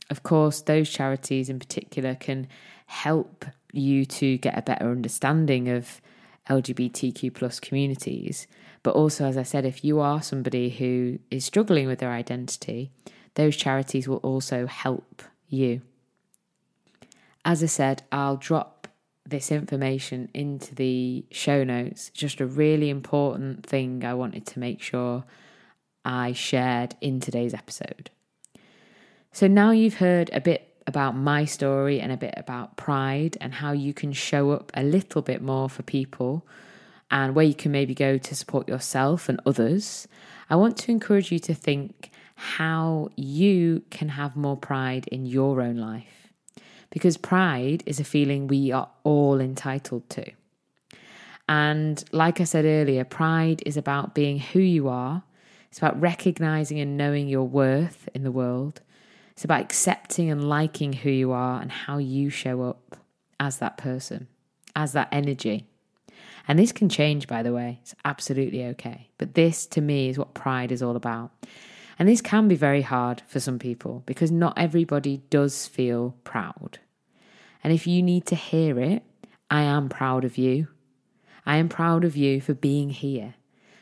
Of 0.10 0.24
course, 0.24 0.62
those 0.62 0.90
charities 0.90 1.50
in 1.50 1.60
particular 1.60 2.16
can 2.16 2.48
help 2.86 3.46
you 3.72 4.06
to 4.06 4.38
get 4.38 4.58
a 4.58 4.62
better 4.62 4.86
understanding 4.86 5.70
of 5.70 6.02
LGBTQ 6.50 7.34
plus 7.34 7.60
communities. 7.60 8.48
But 8.84 8.96
also, 8.96 9.26
as 9.26 9.38
I 9.38 9.44
said, 9.44 9.66
if 9.66 9.84
you 9.84 10.00
are 10.00 10.22
somebody 10.22 10.70
who 10.70 11.20
is 11.30 11.46
struggling 11.46 11.88
with 11.88 12.00
their 12.00 12.12
identity, 12.12 12.92
those 13.36 13.56
charities 13.56 14.08
will 14.08 14.18
also 14.18 14.66
help 14.66 15.24
you. 15.48 15.82
As 17.46 17.64
I 17.64 17.68
said, 17.68 18.04
I'll 18.12 18.38
drop 18.38 18.79
this 19.30 19.52
information 19.52 20.30
into 20.34 20.76
the 20.76 21.26
show 21.32 21.64
notes. 21.64 22.10
Just 22.10 22.42
a 22.42 22.46
really 22.46 22.90
important 22.90 23.66
thing 23.66 24.04
I 24.04 24.14
wanted 24.14 24.46
to 24.48 24.60
make 24.60 24.82
sure 24.82 25.24
I 26.04 26.34
shared 26.34 26.96
in 27.02 27.20
today's 27.20 27.54
episode. 27.54 28.10
So 29.32 29.48
now 29.48 29.72
you've 29.72 29.96
heard 29.96 30.30
a 30.34 30.42
bit 30.42 30.66
about 30.88 31.16
my 31.16 31.46
story 31.46 32.02
and 32.02 32.12
a 32.12 32.18
bit 32.18 32.34
about 32.36 32.78
pride 32.78 33.38
and 33.40 33.54
how 33.54 33.72
you 33.72 33.94
can 33.94 34.12
show 34.12 34.52
up 34.52 34.72
a 34.74 34.84
little 34.84 35.22
bit 35.22 35.42
more 35.42 35.70
for 35.70 35.84
people 35.84 36.46
and 37.12 37.36
where 37.36 37.46
you 37.46 37.54
can 37.54 37.72
maybe 37.72 37.94
go 37.94 38.18
to 38.18 38.36
support 38.36 38.68
yourself 38.68 39.30
and 39.30 39.40
others, 39.46 40.08
I 40.50 40.56
want 40.56 40.78
to 40.78 40.92
encourage 40.92 41.32
you 41.32 41.40
to 41.40 41.54
think 41.54 42.12
how 42.36 43.10
you 43.16 43.84
can 43.90 44.10
have 44.10 44.36
more 44.36 44.58
pride 44.58 45.08
in 45.08 45.26
your 45.26 45.62
own 45.62 45.78
life. 45.78 46.19
Because 46.90 47.18
pride 47.18 47.84
is 47.86 48.00
a 48.00 48.04
feeling 48.04 48.48
we 48.48 48.72
are 48.72 48.90
all 49.04 49.40
entitled 49.40 50.10
to. 50.12 50.32
And 51.48 52.04
like 52.12 52.40
I 52.40 52.44
said 52.44 52.66
earlier, 52.66 53.04
pride 53.04 53.64
is 53.66 53.78
about 53.78 54.14
being 54.14 54.40
who 54.40 54.60
you 54.60 54.88
are. 54.88 55.24
It's 55.70 55.80
about 55.80 56.00
recognizing 56.00 56.80
and 56.80 56.98
knowing 56.98 57.28
your 57.28 57.48
worth 57.48 58.08
in 58.14 58.24
the 58.24 58.32
world. 58.32 58.82
It's 59.32 59.46
about 59.46 59.62
accepting 59.62 60.30
and 60.30 60.50
liking 60.50 60.94
who 60.94 61.10
you 61.10 61.32
are 61.32 61.62
and 61.62 61.72
how 61.72 61.98
you 61.98 62.30
show 62.30 62.62
up 62.64 62.98
as 63.40 63.58
that 63.58 63.78
person, 63.78 64.28
as 64.76 64.94
that 64.94 65.08
energy. 65.12 65.66
And 66.48 66.58
this 66.58 66.72
can 66.72 66.90
change, 66.90 67.28
by 67.28 67.44
the 67.44 67.54
way. 67.54 67.80
It's 67.82 67.96
absolutely 68.04 68.66
okay. 68.66 69.10
But 69.18 69.36
this, 69.36 69.66
to 69.68 69.82
me, 69.82 70.10
is 70.10 70.18
what 70.18 70.34
pride 70.34 70.72
is 70.72 70.84
all 70.84 70.96
about. 70.96 71.32
And 72.00 72.08
this 72.08 72.22
can 72.22 72.48
be 72.48 72.56
very 72.56 72.82
hard 72.82 73.22
for 73.28 73.42
some 73.42 73.60
people 73.60 74.04
because 74.06 74.32
not 74.32 74.58
everybody 74.58 75.18
does 75.30 75.68
feel 75.68 76.16
proud. 76.24 76.80
And 77.62 77.74
if 77.74 77.86
you 77.86 78.02
need 78.02 78.26
to 78.28 78.36
hear 78.36 78.80
it, 78.80 79.04
I 79.52 79.64
am 79.64 79.90
proud 79.90 80.24
of 80.24 80.38
you. 80.38 80.70
I 81.46 81.58
am 81.58 81.68
proud 81.68 82.06
of 82.06 82.16
you 82.16 82.40
for 82.40 82.54
being 82.54 82.90
here, 82.90 83.36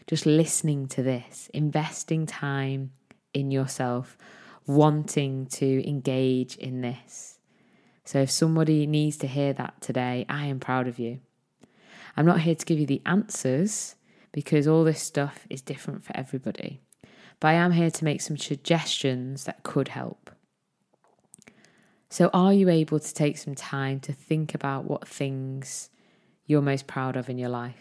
just 0.08 0.26
listening 0.26 0.88
to 0.88 1.04
this, 1.04 1.52
investing 1.54 2.26
time 2.26 2.92
in 3.36 3.52
yourself, 3.52 4.18
wanting 4.66 5.46
to 5.48 5.88
engage 5.88 6.56
in 6.56 6.82
this. 6.82 7.38
So 8.04 8.20
if 8.20 8.32
somebody 8.32 8.88
needs 8.88 9.18
to 9.18 9.28
hear 9.28 9.54
that 9.54 9.80
today, 9.80 10.26
I 10.28 10.46
am 10.46 10.60
proud 10.60 10.88
of 10.88 10.98
you. 10.98 11.20
I'm 12.16 12.26
not 12.26 12.42
here 12.42 12.56
to 12.56 12.66
give 12.66 12.80
you 12.80 12.88
the 12.88 13.02
answers 13.06 13.96
because 14.32 14.68
all 14.68 14.84
this 14.84 15.04
stuff 15.04 15.46
is 15.50 15.62
different 15.62 16.04
for 16.04 16.18
everybody. 16.18 16.82
But 17.40 17.50
I 17.50 17.54
am 17.54 17.72
here 17.72 17.92
to 17.92 18.06
make 18.06 18.22
some 18.22 18.38
suggestions 18.38 19.44
that 19.44 19.64
could 19.64 19.90
help. 19.90 20.32
So, 22.10 22.30
are 22.34 22.54
you 22.54 22.70
able 22.70 23.00
to 23.00 23.14
take 23.14 23.38
some 23.38 23.54
time 23.54 24.00
to 24.02 24.14
think 24.14 24.56
about 24.56 24.86
what 24.86 25.08
things 25.08 25.90
you're 26.46 26.62
most 26.62 26.88
proud 26.88 27.18
of 27.18 27.30
in 27.30 27.38
your 27.38 27.50
life? 27.50 27.76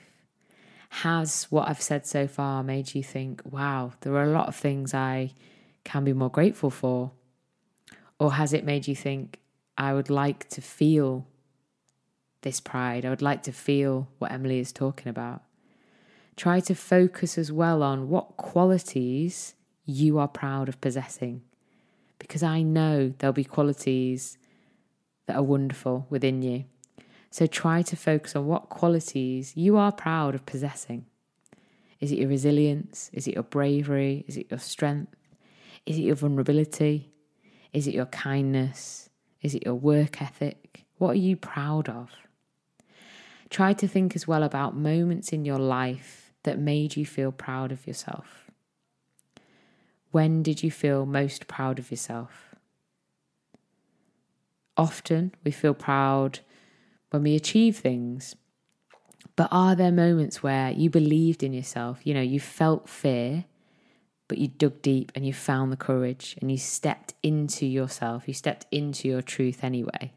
Has 0.90 1.44
what 1.44 1.68
I've 1.68 1.80
said 1.80 2.07
so 2.07 2.26
far 2.26 2.62
made 2.62 2.94
you 2.94 3.02
think, 3.02 3.42
wow, 3.44 3.92
there 4.00 4.14
are 4.14 4.24
a 4.24 4.32
lot 4.32 4.48
of 4.48 4.57
things 4.57 4.92
I 4.92 5.32
can 5.84 6.04
be 6.04 6.12
more 6.12 6.30
grateful 6.30 6.70
for? 6.70 7.12
Or 8.18 8.32
has 8.32 8.52
it 8.52 8.64
made 8.64 8.88
you 8.88 8.96
think, 8.96 9.38
I 9.78 9.94
would 9.94 10.11
like 10.11 10.48
to 10.50 10.61
feel 10.61 11.26
this 12.42 12.61
pride? 12.61 13.04
I 13.04 13.11
would 13.11 13.22
like 13.22 13.42
to 13.44 13.52
feel 13.52 14.09
what 14.18 14.32
Emily 14.32 14.59
is 14.59 14.72
talking 14.72 15.09
about. 15.09 15.42
Try 16.37 16.61
to 16.61 16.74
focus 16.74 17.39
as 17.39 17.51
well 17.51 17.82
on 17.82 18.09
what 18.11 18.37
qualities 18.37 19.55
you 19.87 20.18
are 20.18 20.28
proud 20.28 20.68
of 20.68 20.80
possessing. 20.80 21.43
Because 22.18 22.43
I 22.43 22.62
know 22.62 23.14
there'll 23.18 23.32
be 23.32 23.45
qualities 23.45 24.37
that 25.26 25.37
are 25.37 25.43
wonderful 25.43 26.07
within 26.11 26.43
you. 26.43 26.64
So 27.30 27.47
try 27.47 27.82
to 27.82 27.97
focus 27.97 28.37
on 28.37 28.47
what 28.47 28.68
qualities 28.68 29.53
you 29.57 29.76
are 29.76 29.93
proud 29.93 30.34
of 30.34 30.47
possessing. 30.47 31.07
Is 32.01 32.12
it 32.12 32.18
your 32.18 32.28
resilience? 32.28 33.11
Is 33.12 33.26
it 33.26 33.34
your 33.34 33.43
bravery? 33.43 34.24
Is 34.28 34.37
it 34.37 34.47
your 34.51 34.59
strength? 34.59 35.14
Is 35.87 35.99
it 35.99 36.03
your 36.03 36.16
vulnerability? 36.16 37.12
Is 37.72 37.87
it 37.87 37.95
your 37.95 38.07
kindness? 38.07 39.09
Is 39.41 39.55
it 39.55 39.64
your 39.64 39.74
work 39.74 40.20
ethic? 40.20 40.84
What 40.99 41.11
are 41.11 41.14
you 41.14 41.37
proud 41.37 41.89
of? 41.89 42.11
Try 43.49 43.72
to 43.74 43.89
think 43.89 44.16
as 44.16 44.26
well 44.26 44.43
about 44.43 44.76
moments 44.76 45.30
in 45.30 45.45
your 45.45 45.59
life 45.59 46.26
that 46.47 46.59
made 46.59 46.97
you 46.97 47.05
feel 47.05 47.30
proud 47.30 47.70
of 47.70 47.86
yourself. 47.86 48.51
When 50.11 50.42
did 50.42 50.62
you 50.62 50.70
feel 50.70 51.05
most 51.05 51.47
proud 51.47 51.78
of 51.78 51.90
yourself? 51.90 52.55
Often 54.76 55.32
we 55.44 55.51
feel 55.51 55.74
proud 55.74 56.40
when 57.11 57.22
we 57.22 57.34
achieve 57.34 57.76
things. 57.76 58.34
But 59.36 59.49
are 59.51 59.74
there 59.74 59.92
moments 59.92 60.42
where 60.42 60.70
you 60.70 60.88
believed 60.88 61.42
in 61.42 61.53
yourself? 61.53 62.01
You 62.07 62.14
know, 62.14 62.22
you 62.22 62.40
felt 62.40 62.88
fear, 62.88 63.44
but 64.28 64.38
you 64.38 64.49
dug 64.49 64.80
deep 64.80 65.12
and 65.14 65.26
you 65.26 65.32
found 65.32 65.70
the 65.70 65.76
courage 65.76 66.36
and 66.40 66.51
you 66.51 66.59
stepped 66.59 67.14
into 67.22 67.66
yourself. 67.66 68.24
You 68.26 68.34
stepped 68.34 68.66
into 68.70 69.09
your 69.09 69.22
truth 69.22 69.62
anyway. 69.62 70.12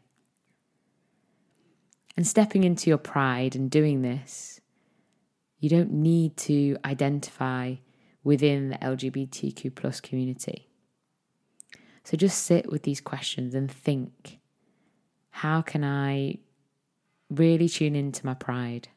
And 2.16 2.26
stepping 2.26 2.64
into 2.64 2.90
your 2.90 2.98
pride 2.98 3.54
and 3.54 3.70
doing 3.70 4.02
this, 4.02 4.59
you 5.60 5.68
don't 5.68 5.92
need 5.92 6.36
to 6.38 6.76
identify 6.84 7.76
within 8.24 8.70
the 8.70 8.76
LGBTQ 8.76 9.74
plus 9.74 10.00
community. 10.00 10.68
So 12.04 12.16
just 12.16 12.44
sit 12.44 12.70
with 12.70 12.82
these 12.82 13.00
questions 13.00 13.54
and 13.54 13.70
think 13.70 14.40
how 15.30 15.62
can 15.62 15.84
I 15.84 16.38
really 17.30 17.68
tune 17.68 17.94
into 17.94 18.26
my 18.26 18.34
pride? 18.34 18.88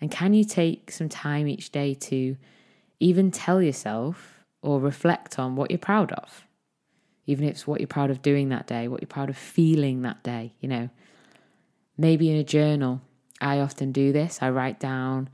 And 0.00 0.10
can 0.10 0.34
you 0.34 0.44
take 0.44 0.90
some 0.90 1.08
time 1.08 1.48
each 1.48 1.72
day 1.72 1.94
to 1.94 2.36
even 3.00 3.30
tell 3.30 3.60
yourself 3.60 4.44
or 4.62 4.80
reflect 4.80 5.38
on 5.38 5.56
what 5.56 5.70
you're 5.70 5.78
proud 5.78 6.12
of? 6.12 6.46
Even 7.26 7.46
if 7.46 7.52
it's 7.52 7.66
what 7.66 7.80
you're 7.80 7.86
proud 7.86 8.10
of 8.10 8.22
doing 8.22 8.50
that 8.50 8.66
day, 8.66 8.86
what 8.86 9.00
you're 9.00 9.08
proud 9.08 9.30
of 9.30 9.36
feeling 9.36 10.02
that 10.02 10.22
day, 10.22 10.54
you 10.60 10.68
know. 10.68 10.90
Maybe 11.96 12.30
in 12.30 12.36
a 12.36 12.44
journal. 12.44 13.00
I 13.40 13.60
often 13.60 13.92
do 13.92 14.12
this. 14.12 14.38
I 14.40 14.50
write 14.50 14.80
down 14.80 15.28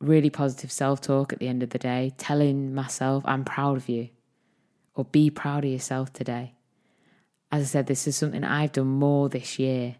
really 0.00 0.30
positive 0.30 0.70
self 0.70 1.00
talk 1.00 1.32
at 1.32 1.38
the 1.38 1.48
end 1.48 1.62
of 1.62 1.70
the 1.70 1.78
day, 1.78 2.12
telling 2.18 2.74
myself, 2.74 3.24
I'm 3.26 3.44
proud 3.44 3.76
of 3.76 3.88
you, 3.88 4.08
or 4.94 5.04
be 5.04 5.30
proud 5.30 5.64
of 5.64 5.70
yourself 5.70 6.12
today. 6.12 6.54
As 7.50 7.62
I 7.62 7.66
said, 7.66 7.86
this 7.86 8.06
is 8.06 8.16
something 8.16 8.44
I've 8.44 8.72
done 8.72 8.86
more 8.86 9.28
this 9.28 9.58
year. 9.58 9.96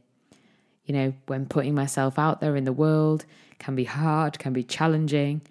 You 0.85 0.95
know, 0.95 1.15
when 1.27 1.47
putting 1.47 1.75
myself 1.75 2.19
out 2.19 2.41
there 2.41 2.57
in 2.57 2.65
the 2.65 2.73
world 2.73 3.25
can 3.59 3.75
be 3.75 3.85
hard, 3.85 4.39
can 4.39 4.53
be 4.53 4.63
challenging. 4.63 5.43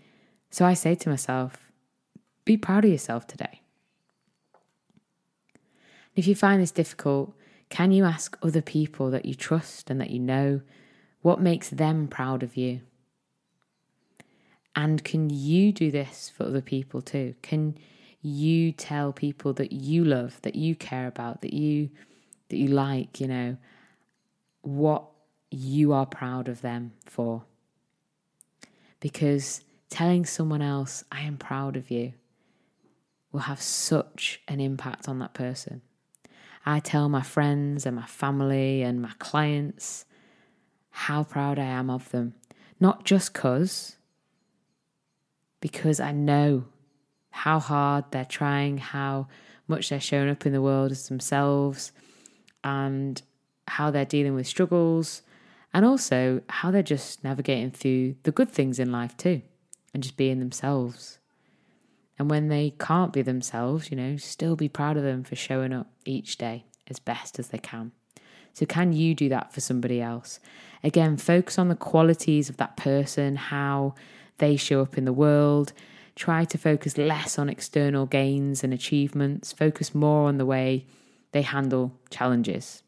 So 0.49 0.65
I 0.65 0.73
say 0.73 0.95
to 0.95 1.09
myself, 1.09 1.71
be 2.45 2.57
proud 2.57 2.85
of 2.85 2.91
yourself 2.91 3.27
today. 3.27 3.61
If 6.15 6.27
you 6.27 6.33
find 6.33 6.61
this 6.61 6.71
difficult, 6.71 7.35
can 7.69 7.91
you 7.91 8.05
ask 8.05 8.37
other 8.41 8.61
people 8.61 9.11
that 9.11 9.25
you 9.25 9.35
trust 9.35 9.89
and 9.89 9.99
that 10.01 10.09
you 10.09 10.19
know 10.19 10.61
what 11.27 11.41
makes 11.41 11.67
them 11.67 12.07
proud 12.07 12.41
of 12.41 12.55
you? 12.55 12.79
And 14.77 15.03
can 15.03 15.29
you 15.29 15.73
do 15.73 15.91
this 15.91 16.31
for 16.33 16.45
other 16.45 16.61
people 16.61 17.01
too? 17.01 17.35
Can 17.41 17.77
you 18.21 18.71
tell 18.71 19.11
people 19.11 19.51
that 19.55 19.73
you 19.73 20.05
love, 20.05 20.41
that 20.43 20.55
you 20.55 20.73
care 20.73 21.05
about, 21.05 21.41
that 21.41 21.51
you 21.51 21.89
that 22.47 22.55
you 22.55 22.69
like, 22.69 23.19
you 23.19 23.27
know, 23.27 23.57
what 24.61 25.03
you 25.51 25.91
are 25.91 26.05
proud 26.05 26.47
of 26.47 26.61
them 26.61 26.93
for? 27.05 27.43
Because 29.01 29.65
telling 29.89 30.25
someone 30.25 30.61
else, 30.61 31.03
I 31.11 31.23
am 31.23 31.35
proud 31.35 31.75
of 31.75 31.91
you, 31.91 32.13
will 33.33 33.41
have 33.51 33.61
such 33.61 34.39
an 34.47 34.61
impact 34.61 35.09
on 35.09 35.19
that 35.19 35.33
person. 35.33 35.81
I 36.65 36.79
tell 36.79 37.09
my 37.09 37.21
friends 37.21 37.85
and 37.85 37.97
my 37.97 38.05
family 38.05 38.81
and 38.81 39.01
my 39.01 39.11
clients 39.19 40.05
how 40.97 41.23
proud 41.23 41.59
I 41.59 41.65
am 41.65 41.91
of 41.91 42.09
them. 42.09 42.33
Not 42.79 43.05
just 43.05 43.31
because, 43.31 43.97
because 45.61 45.99
I 45.99 46.11
know 46.11 46.65
how 47.29 47.59
hard 47.59 48.05
they're 48.09 48.25
trying, 48.25 48.79
how 48.79 49.27
much 49.67 49.89
they're 49.89 49.99
showing 49.99 50.27
up 50.27 50.47
in 50.47 50.53
the 50.53 50.61
world 50.61 50.91
as 50.91 51.07
themselves, 51.07 51.91
and 52.63 53.21
how 53.67 53.91
they're 53.91 54.05
dealing 54.05 54.33
with 54.33 54.47
struggles, 54.47 55.21
and 55.71 55.85
also 55.85 56.41
how 56.49 56.71
they're 56.71 56.81
just 56.81 57.23
navigating 57.23 57.69
through 57.69 58.15
the 58.23 58.31
good 58.31 58.49
things 58.49 58.79
in 58.79 58.91
life 58.91 59.15
too, 59.17 59.43
and 59.93 60.01
just 60.01 60.17
being 60.17 60.39
themselves. 60.39 61.19
And 62.17 62.27
when 62.27 62.47
they 62.47 62.73
can't 62.79 63.13
be 63.13 63.21
themselves, 63.21 63.91
you 63.91 63.97
know, 63.97 64.17
still 64.17 64.55
be 64.55 64.67
proud 64.67 64.97
of 64.97 65.03
them 65.03 65.23
for 65.23 65.35
showing 65.35 65.73
up 65.73 65.91
each 66.05 66.39
day 66.39 66.65
as 66.87 66.97
best 66.97 67.37
as 67.37 67.49
they 67.49 67.59
can. 67.59 67.91
So, 68.57 68.65
can 68.65 68.91
you 68.91 69.13
do 69.13 69.29
that 69.29 69.53
for 69.53 69.61
somebody 69.61 70.01
else? 70.01 70.39
Again, 70.83 71.15
focus 71.15 71.59
on 71.59 71.67
the 71.67 71.75
qualities 71.75 72.49
of 72.49 72.57
that 72.57 72.75
person, 72.75 73.35
how 73.35 73.93
they 74.39 74.55
show 74.55 74.81
up 74.81 74.97
in 74.97 75.05
the 75.05 75.13
world. 75.13 75.73
Try 76.15 76.43
to 76.45 76.57
focus 76.57 76.97
less 76.97 77.37
on 77.37 77.49
external 77.49 78.07
gains 78.07 78.63
and 78.63 78.73
achievements, 78.73 79.53
focus 79.53 79.93
more 79.93 80.27
on 80.27 80.39
the 80.39 80.45
way 80.45 80.87
they 81.33 81.43
handle 81.43 81.93
challenges. 82.09 82.81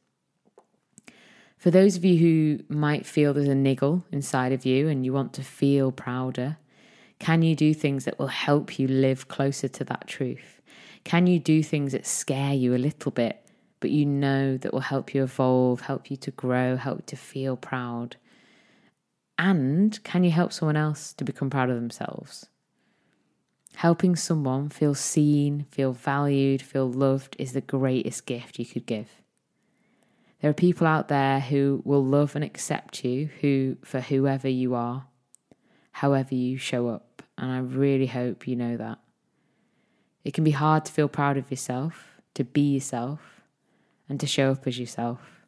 For 1.56 1.70
those 1.70 1.96
of 1.96 2.04
you 2.04 2.18
who 2.18 2.64
might 2.68 3.06
feel 3.06 3.32
there's 3.32 3.48
a 3.48 3.54
niggle 3.54 4.04
inside 4.12 4.54
of 4.54 4.66
you 4.66 4.88
and 4.88 5.06
you 5.06 5.14
want 5.14 5.34
to 5.34 5.44
feel 5.44 5.92
prouder, 5.92 6.58
can 7.20 7.44
you 7.44 7.56
do 7.56 7.76
things 7.76 8.06
that 8.06 8.18
will 8.18 8.26
help 8.26 8.80
you 8.80 8.88
live 8.88 9.28
closer 9.28 9.68
to 9.68 9.84
that 9.84 10.08
truth? 10.08 10.64
Can 11.04 11.28
you 11.28 11.38
do 11.38 11.62
things 11.62 11.92
that 11.92 12.08
scare 12.08 12.56
you 12.56 12.74
a 12.74 12.78
little 12.78 13.12
bit, 13.12 13.46
but 13.80 13.92
you 13.92 14.06
know 14.06 14.58
that 14.58 14.74
will 14.74 14.80
help 14.82 15.14
you 15.14 15.24
evolve, 15.24 15.82
help 15.82 16.12
you 16.12 16.18
to 16.18 16.32
grow, 16.32 16.76
help 16.76 17.00
you 17.00 17.04
to 17.08 17.16
feel 17.16 17.56
proud? 17.56 18.18
And 19.38 20.02
can 20.04 20.24
you 20.24 20.32
help 20.32 20.52
someone 20.52 20.76
else 20.76 21.14
to 21.14 21.24
become 21.24 21.50
proud 21.50 21.70
of 21.70 21.76
themselves? 21.76 22.48
Helping 23.76 24.16
someone 24.16 24.70
feel 24.70 24.94
seen, 24.94 25.66
feel 25.72 25.94
valued, 25.94 26.62
feel 26.62 26.92
loved 26.92 27.36
is 27.40 27.54
the 27.54 27.62
greatest 27.62 28.26
gift 28.26 28.60
you 28.60 28.66
could 28.66 28.86
give. 28.86 29.10
There 30.42 30.50
are 30.50 30.54
people 30.54 30.88
out 30.88 31.08
there 31.08 31.40
who 31.40 31.82
will 31.86 32.04
love 32.04 32.36
and 32.36 32.44
accept 32.44 33.04
you 33.06 33.30
who 33.42 33.78
for 33.84 34.02
whoever 34.02 34.50
you 34.50 34.76
are, 34.76 35.06
however 35.92 36.36
you 36.36 36.58
show 36.58 36.88
up, 36.88 37.24
and 37.38 37.52
I 37.52 37.60
really 37.60 38.08
hope 38.08 38.48
you 38.48 38.56
know 38.56 38.76
that. 38.78 39.00
It 40.24 40.34
can 40.34 40.44
be 40.44 40.52
hard 40.52 40.86
to 40.86 40.92
feel 40.92 41.08
proud 41.08 41.38
of 41.38 41.50
yourself, 41.50 42.22
to 42.34 42.44
be 42.44 42.74
yourself, 42.74 43.39
and 44.10 44.20
to 44.20 44.28
show 44.28 44.52
up 44.52 44.68
as 44.68 44.80
yourself. 44.80 45.46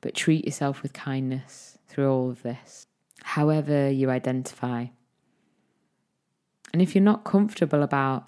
But 0.00 0.14
treat 0.14 0.44
yourself 0.44 0.82
with 0.82 0.92
kindness 0.92 1.78
through 1.88 2.10
all 2.10 2.30
of 2.30 2.42
this, 2.42 2.86
however 3.22 3.90
you 3.90 4.10
identify. 4.10 4.86
And 6.72 6.80
if 6.80 6.94
you're 6.94 7.04
not 7.04 7.24
comfortable 7.24 7.82
about 7.82 8.24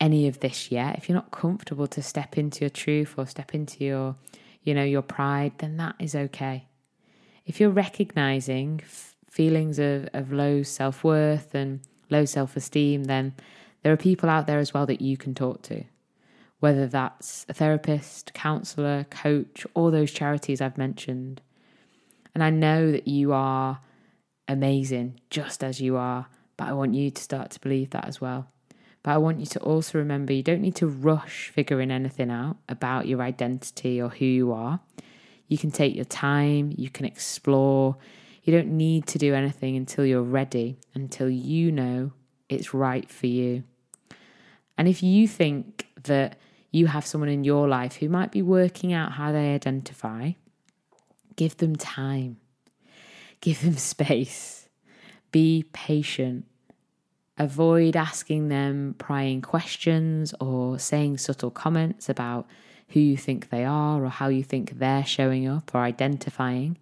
any 0.00 0.28
of 0.28 0.40
this 0.40 0.70
yet, 0.70 0.98
if 0.98 1.08
you're 1.08 1.16
not 1.16 1.30
comfortable 1.30 1.86
to 1.86 2.02
step 2.02 2.36
into 2.36 2.60
your 2.60 2.70
truth 2.70 3.14
or 3.16 3.26
step 3.26 3.54
into 3.54 3.84
your 3.84 4.16
you 4.68 4.74
know, 4.74 4.84
your 4.84 5.00
pride, 5.00 5.52
then 5.58 5.78
that 5.78 5.94
is 5.98 6.14
okay. 6.14 6.66
If 7.46 7.58
you're 7.58 7.70
recognizing 7.70 8.80
f- 8.82 9.16
feelings 9.30 9.78
of, 9.78 10.10
of 10.12 10.30
low 10.30 10.62
self 10.62 11.02
worth 11.02 11.54
and 11.54 11.80
low 12.10 12.26
self 12.26 12.54
esteem, 12.54 13.04
then 13.04 13.32
there 13.82 13.92
are 13.94 13.96
people 13.96 14.28
out 14.28 14.46
there 14.46 14.58
as 14.58 14.74
well 14.74 14.84
that 14.84 15.00
you 15.00 15.16
can 15.16 15.34
talk 15.34 15.62
to, 15.62 15.84
whether 16.60 16.86
that's 16.86 17.46
a 17.48 17.54
therapist, 17.54 18.34
counselor, 18.34 19.04
coach, 19.10 19.66
all 19.74 19.90
those 19.90 20.10
charities 20.10 20.60
I've 20.60 20.78
mentioned. 20.78 21.40
And 22.34 22.42
I 22.42 22.50
know 22.50 22.90
that 22.90 23.06
you 23.06 23.32
are 23.32 23.80
amazing 24.48 25.20
just 25.30 25.62
as 25.62 25.80
you 25.80 25.96
are, 25.96 26.26
but 26.56 26.68
I 26.68 26.72
want 26.72 26.94
you 26.94 27.10
to 27.10 27.22
start 27.22 27.50
to 27.52 27.60
believe 27.60 27.90
that 27.90 28.06
as 28.06 28.20
well. 28.20 28.48
But 29.02 29.12
I 29.12 29.18
want 29.18 29.40
you 29.40 29.46
to 29.46 29.60
also 29.60 29.98
remember 29.98 30.32
you 30.32 30.42
don't 30.42 30.60
need 30.60 30.74
to 30.76 30.86
rush 30.86 31.50
figuring 31.54 31.90
anything 31.90 32.30
out 32.30 32.56
about 32.68 33.06
your 33.06 33.22
identity 33.22 34.00
or 34.00 34.08
who 34.08 34.24
you 34.24 34.52
are. 34.52 34.80
You 35.46 35.56
can 35.56 35.70
take 35.70 35.94
your 35.94 36.04
time, 36.04 36.72
you 36.76 36.90
can 36.90 37.06
explore. 37.06 37.96
You 38.42 38.52
don't 38.52 38.76
need 38.76 39.06
to 39.08 39.18
do 39.18 39.34
anything 39.34 39.76
until 39.76 40.04
you're 40.04 40.22
ready, 40.22 40.78
until 40.94 41.30
you 41.30 41.70
know 41.70 42.12
it's 42.48 42.74
right 42.74 43.08
for 43.08 43.26
you. 43.26 43.62
And 44.76 44.88
if 44.88 45.02
you 45.02 45.28
think 45.28 45.86
that 46.04 46.38
you 46.70 46.86
have 46.86 47.06
someone 47.06 47.30
in 47.30 47.44
your 47.44 47.68
life 47.68 47.96
who 47.96 48.08
might 48.08 48.30
be 48.30 48.42
working 48.42 48.92
out 48.92 49.12
how 49.12 49.32
they 49.32 49.54
identify, 49.54 50.32
give 51.36 51.56
them 51.56 51.76
time, 51.76 52.38
give 53.40 53.62
them 53.62 53.76
space, 53.76 54.68
be 55.32 55.64
patient. 55.72 56.44
Avoid 57.40 57.94
asking 57.94 58.48
them 58.48 58.96
prying 58.98 59.40
questions 59.40 60.34
or 60.40 60.78
saying 60.78 61.18
subtle 61.18 61.52
comments 61.52 62.08
about 62.08 62.48
who 62.88 63.00
you 63.00 63.16
think 63.16 63.50
they 63.50 63.64
are 63.64 64.04
or 64.04 64.08
how 64.08 64.28
you 64.28 64.42
think 64.42 64.78
they're 64.78 65.04
showing 65.04 65.46
up 65.46 65.72
or 65.72 65.78
identifying. 65.78 66.78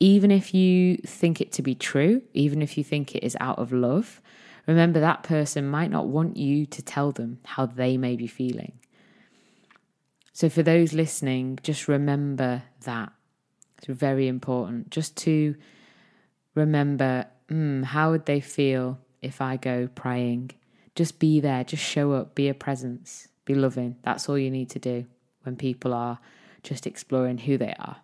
Even 0.00 0.32
if 0.32 0.52
you 0.52 0.96
think 0.96 1.40
it 1.40 1.52
to 1.52 1.62
be 1.62 1.76
true, 1.76 2.22
even 2.32 2.60
if 2.60 2.76
you 2.76 2.82
think 2.82 3.14
it 3.14 3.22
is 3.22 3.36
out 3.38 3.58
of 3.58 3.72
love, 3.72 4.20
remember 4.66 4.98
that 4.98 5.22
person 5.22 5.68
might 5.68 5.92
not 5.92 6.08
want 6.08 6.36
you 6.36 6.66
to 6.66 6.82
tell 6.82 7.12
them 7.12 7.38
how 7.44 7.64
they 7.64 7.96
may 7.96 8.16
be 8.16 8.26
feeling. 8.26 8.72
So, 10.34 10.48
for 10.48 10.64
those 10.64 10.92
listening, 10.92 11.60
just 11.62 11.88
remember 11.88 12.64
that. 12.82 13.12
It's 13.78 13.86
very 13.86 14.26
important 14.28 14.90
just 14.90 15.16
to 15.18 15.54
remember 16.54 17.26
mm, 17.48 17.84
how 17.84 18.10
would 18.10 18.26
they 18.26 18.40
feel 18.40 18.98
if 19.22 19.40
I 19.40 19.56
go 19.56 19.88
praying? 19.94 20.50
Just 20.96 21.20
be 21.20 21.38
there, 21.38 21.62
just 21.62 21.84
show 21.84 22.12
up, 22.12 22.34
be 22.34 22.48
a 22.48 22.54
presence, 22.54 23.28
be 23.44 23.54
loving. 23.54 23.96
That's 24.02 24.28
all 24.28 24.38
you 24.38 24.50
need 24.50 24.70
to 24.70 24.78
do 24.78 25.06
when 25.44 25.54
people 25.54 25.94
are 25.94 26.18
just 26.64 26.86
exploring 26.86 27.38
who 27.38 27.56
they 27.56 27.74
are. 27.78 27.98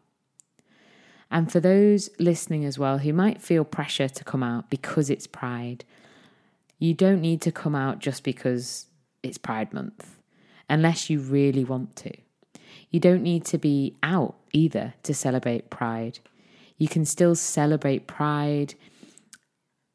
And 1.33 1.51
for 1.51 1.59
those 1.59 2.11
listening 2.20 2.64
as 2.64 2.78
well 2.78 2.99
who 2.99 3.12
might 3.12 3.43
feel 3.43 3.64
pressure 3.64 4.09
to 4.09 4.24
come 4.24 4.43
out 4.43 4.70
because 4.70 5.11
it's 5.11 5.26
Pride, 5.26 5.85
you 6.78 6.95
don't 6.95 7.20
need 7.20 7.41
to 7.43 7.51
come 7.53 7.74
out 7.74 7.99
just 7.99 8.22
because 8.22 8.87
it's 9.22 9.39
Pride 9.39 9.72
Month, 9.72 10.20
unless 10.71 11.11
you 11.11 11.21
really 11.21 11.64
want 11.64 11.97
to. 11.97 12.12
You 12.91 13.01
don't 13.01 13.23
need 13.23 13.45
to 13.47 13.59
be 13.59 13.97
out 14.03 14.37
either 14.53 14.95
to 15.03 15.12
celebrate 15.12 15.68
Pride. 15.68 16.21
You 16.79 16.89
can 16.89 17.05
still 17.05 17.35
celebrate 17.35 18.07
Pride 18.07 18.75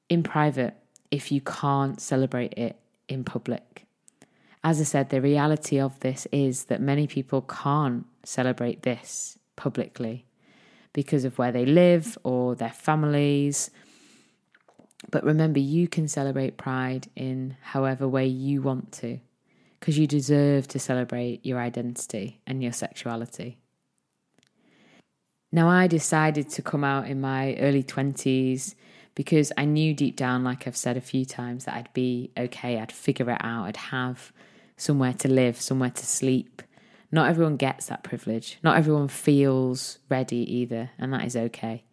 in 0.09 0.21
private 0.21 0.75
if 1.09 1.31
you 1.31 1.41
can't 1.41 1.99
celebrate 1.99 2.53
it 2.57 2.77
in 3.07 3.23
public. 3.23 3.85
As 4.63 4.79
I 4.79 4.83
said, 4.83 5.09
the 5.09 5.21
reality 5.21 5.79
of 5.79 5.99
this 6.01 6.27
is 6.31 6.65
that 6.65 6.81
many 6.81 7.07
people 7.07 7.41
can't 7.41 8.05
celebrate 8.23 8.83
this 8.83 9.37
publicly 9.55 10.25
because 10.93 11.23
of 11.23 11.37
where 11.37 11.51
they 11.51 11.65
live 11.65 12.17
or 12.23 12.55
their 12.55 12.71
families. 12.71 13.69
But 15.11 15.23
remember, 15.23 15.59
you 15.59 15.87
can 15.87 16.07
celebrate 16.07 16.57
Pride 16.57 17.07
in 17.15 17.57
however 17.61 18.07
way 18.07 18.25
you 18.25 18.61
want 18.61 18.91
to 18.93 19.19
because 19.79 19.97
you 19.97 20.07
deserve 20.07 20.67
to 20.69 20.79
celebrate 20.79 21.45
your 21.45 21.59
identity 21.59 22.41
and 22.47 22.63
your 22.63 22.73
sexuality. 22.73 23.57
Now, 25.51 25.69
I 25.69 25.87
decided 25.87 26.49
to 26.49 26.61
come 26.61 26.83
out 26.83 27.07
in 27.07 27.21
my 27.21 27.55
early 27.55 27.83
20s 27.83 28.75
because 29.15 29.53
I 29.57 29.65
knew 29.65 29.93
deep 29.93 30.17
down, 30.17 30.43
like 30.43 30.67
I've 30.67 30.75
said 30.75 30.97
a 30.97 31.01
few 31.01 31.23
times, 31.23 31.65
that 31.65 31.75
I'd 31.75 31.93
be 31.93 32.31
okay, 32.37 32.79
I'd 32.79 32.91
figure 32.91 33.29
it 33.29 33.39
out, 33.39 33.65
I'd 33.65 33.77
have 33.77 34.33
somewhere 34.75 35.13
to 35.13 35.29
live, 35.29 35.59
somewhere 35.61 35.91
to 35.91 36.05
sleep. 36.05 36.61
Not 37.11 37.29
everyone 37.29 37.55
gets 37.55 37.85
that 37.85 38.03
privilege. 38.03 38.57
Not 38.61 38.77
everyone 38.77 39.07
feels 39.07 39.99
ready 40.09 40.37
either, 40.53 40.89
and 40.97 41.13
that 41.13 41.23
is 41.23 41.37
okay. 41.37 41.85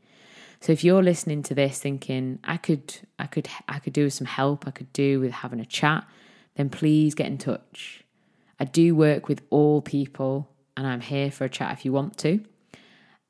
So 0.61 0.73
if 0.73 0.83
you're 0.83 1.03
listening 1.03 1.43
to 1.45 1.55
this 1.55 1.81
thinking 1.81 2.39
I 2.45 2.57
could 2.57 2.97
I 3.19 3.27
could 3.27 3.49
I 3.69 3.79
could 3.79 3.93
do 3.93 4.05
with 4.05 4.15
some 4.15 4.27
help, 4.27 4.67
I 4.67 4.71
could 4.71 4.93
do 4.93 5.21
with 5.21 5.33
having 5.33 5.61
a 5.61 5.65
chat, 5.65 6.05
then 6.57 6.71
please 6.71 7.15
get 7.15 7.27
in 7.27 7.39
touch. 7.39 8.05
I 8.61 8.65
do 8.65 8.95
work 8.95 9.29
with 9.29 9.43
all 9.51 9.83
people 9.83 10.49
and 10.77 10.87
I'm 10.87 11.01
here 11.01 11.31
for 11.31 11.45
a 11.45 11.49
chat 11.49 11.73
if 11.73 11.85
you 11.85 11.93
want 11.93 12.17
to. 12.19 12.45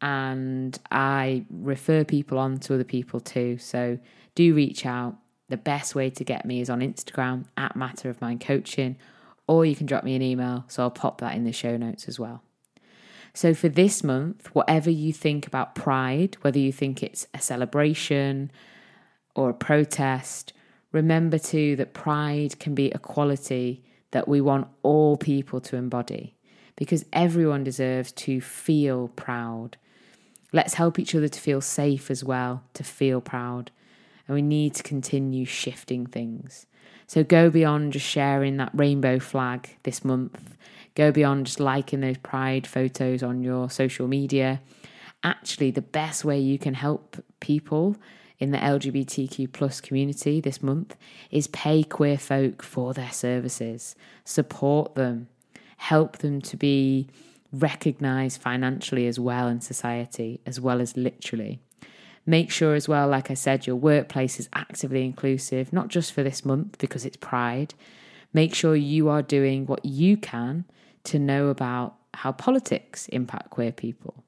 And 0.00 0.78
I 0.90 1.44
refer 1.50 2.04
people 2.04 2.38
on 2.38 2.58
to 2.60 2.74
other 2.74 2.84
people 2.84 3.20
too. 3.20 3.58
So 3.58 3.98
do 4.34 4.54
reach 4.54 4.84
out. 4.84 5.16
The 5.48 5.56
best 5.56 5.94
way 5.94 6.10
to 6.10 6.24
get 6.24 6.44
me 6.44 6.60
is 6.60 6.70
on 6.70 6.80
Instagram 6.80 7.44
at 7.56 7.76
Matter 7.76 8.08
of 8.08 8.20
Mind 8.20 8.40
Coaching, 8.40 8.96
or 9.46 9.66
you 9.66 9.76
can 9.76 9.86
drop 9.86 10.02
me 10.02 10.14
an 10.14 10.22
email. 10.22 10.64
So 10.68 10.82
I'll 10.82 10.90
pop 10.90 11.20
that 11.20 11.34
in 11.34 11.44
the 11.44 11.52
show 11.52 11.76
notes 11.76 12.08
as 12.08 12.18
well. 12.18 12.42
So 13.34 13.54
for 13.54 13.68
this 13.68 14.02
month, 14.02 14.46
whatever 14.54 14.90
you 14.90 15.12
think 15.12 15.46
about 15.46 15.74
Pride, 15.74 16.36
whether 16.42 16.58
you 16.58 16.72
think 16.72 17.02
it's 17.02 17.26
a 17.32 17.40
celebration 17.40 18.50
or 19.34 19.50
a 19.50 19.54
protest, 19.54 20.52
remember 20.92 21.38
too 21.38 21.76
that 21.76 21.94
pride 21.94 22.58
can 22.60 22.74
be 22.74 22.90
a 22.90 22.98
quality 22.98 23.82
that 24.12 24.28
we 24.28 24.40
want 24.40 24.68
all 24.82 25.16
people 25.16 25.60
to 25.60 25.76
embody 25.76 26.34
because 26.76 27.04
everyone 27.12 27.64
deserves 27.64 28.12
to 28.12 28.40
feel 28.40 29.08
proud. 29.08 29.76
Let's 30.52 30.74
help 30.74 30.98
each 30.98 31.14
other 31.14 31.28
to 31.28 31.40
feel 31.40 31.60
safe 31.60 32.10
as 32.10 32.22
well, 32.22 32.62
to 32.74 32.84
feel 32.84 33.20
proud. 33.20 33.70
And 34.28 34.34
we 34.34 34.42
need 34.42 34.74
to 34.74 34.82
continue 34.82 35.44
shifting 35.44 36.06
things. 36.06 36.66
So 37.06 37.24
go 37.24 37.50
beyond 37.50 37.94
just 37.94 38.06
sharing 38.06 38.58
that 38.58 38.70
rainbow 38.74 39.18
flag 39.18 39.76
this 39.82 40.04
month. 40.04 40.56
Go 40.94 41.10
beyond 41.10 41.46
just 41.46 41.60
liking 41.60 42.00
those 42.00 42.18
pride 42.18 42.66
photos 42.66 43.22
on 43.22 43.42
your 43.42 43.70
social 43.70 44.06
media. 44.06 44.60
Actually, 45.24 45.70
the 45.70 45.82
best 45.82 46.24
way 46.24 46.38
you 46.38 46.58
can 46.58 46.74
help 46.74 47.22
people 47.40 47.96
in 48.38 48.50
the 48.50 48.58
LGBTQ 48.58 49.52
plus 49.52 49.80
community 49.80 50.40
this 50.40 50.62
month 50.62 50.96
is 51.30 51.46
pay 51.48 51.82
queer 51.82 52.18
folk 52.18 52.62
for 52.62 52.92
their 52.94 53.12
services, 53.12 53.94
support 54.24 54.94
them, 54.94 55.28
help 55.76 56.18
them 56.18 56.40
to 56.42 56.56
be 56.56 57.08
recognized 57.52 58.40
financially 58.40 59.06
as 59.06 59.20
well 59.20 59.48
in 59.48 59.60
society, 59.60 60.40
as 60.46 60.60
well 60.60 60.80
as 60.80 60.96
literally. 60.96 61.60
Make 62.24 62.50
sure 62.50 62.74
as 62.74 62.88
well, 62.88 63.08
like 63.08 63.30
I 63.30 63.34
said, 63.34 63.66
your 63.66 63.76
workplace 63.76 64.38
is 64.38 64.48
actively 64.52 65.04
inclusive, 65.04 65.72
not 65.72 65.88
just 65.88 66.12
for 66.12 66.22
this 66.22 66.44
month 66.44 66.78
because 66.78 67.04
it's 67.04 67.16
Pride. 67.16 67.74
Make 68.32 68.54
sure 68.54 68.76
you 68.76 69.08
are 69.08 69.22
doing 69.22 69.66
what 69.66 69.84
you 69.84 70.16
can 70.16 70.64
to 71.04 71.18
know 71.18 71.48
about 71.48 71.96
how 72.14 72.32
politics 72.32 73.08
impact 73.08 73.50
queer 73.50 73.72
people 73.72 74.21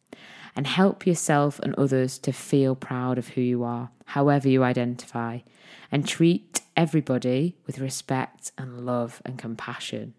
and 0.56 0.66
help 0.66 1.06
yourself 1.06 1.58
and 1.60 1.74
others 1.74 2.18
to 2.18 2.32
feel 2.32 2.74
proud 2.74 3.18
of 3.18 3.28
who 3.28 3.40
you 3.40 3.64
are, 3.64 3.90
however 4.06 4.48
you 4.48 4.62
identify, 4.62 5.40
and 5.90 6.06
treat 6.06 6.60
everybody 6.76 7.56
with 7.66 7.78
respect 7.78 8.52
and 8.56 8.86
love 8.86 9.20
and 9.24 9.38
compassion. 9.38 10.14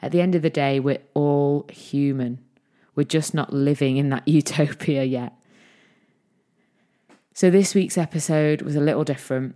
At 0.00 0.12
the 0.12 0.20
end 0.20 0.34
of 0.34 0.42
the 0.42 0.50
day, 0.50 0.80
we're 0.80 1.02
all 1.14 1.66
human. 1.72 2.44
We're 2.94 3.04
just 3.04 3.34
not 3.34 3.52
living 3.52 3.96
in 3.96 4.10
that 4.10 4.26
utopia 4.28 5.04
yet. 5.04 5.34
So, 7.34 7.50
this 7.50 7.74
week's 7.74 7.98
episode 7.98 8.62
was 8.62 8.74
a 8.74 8.80
little 8.80 9.04
different, 9.04 9.54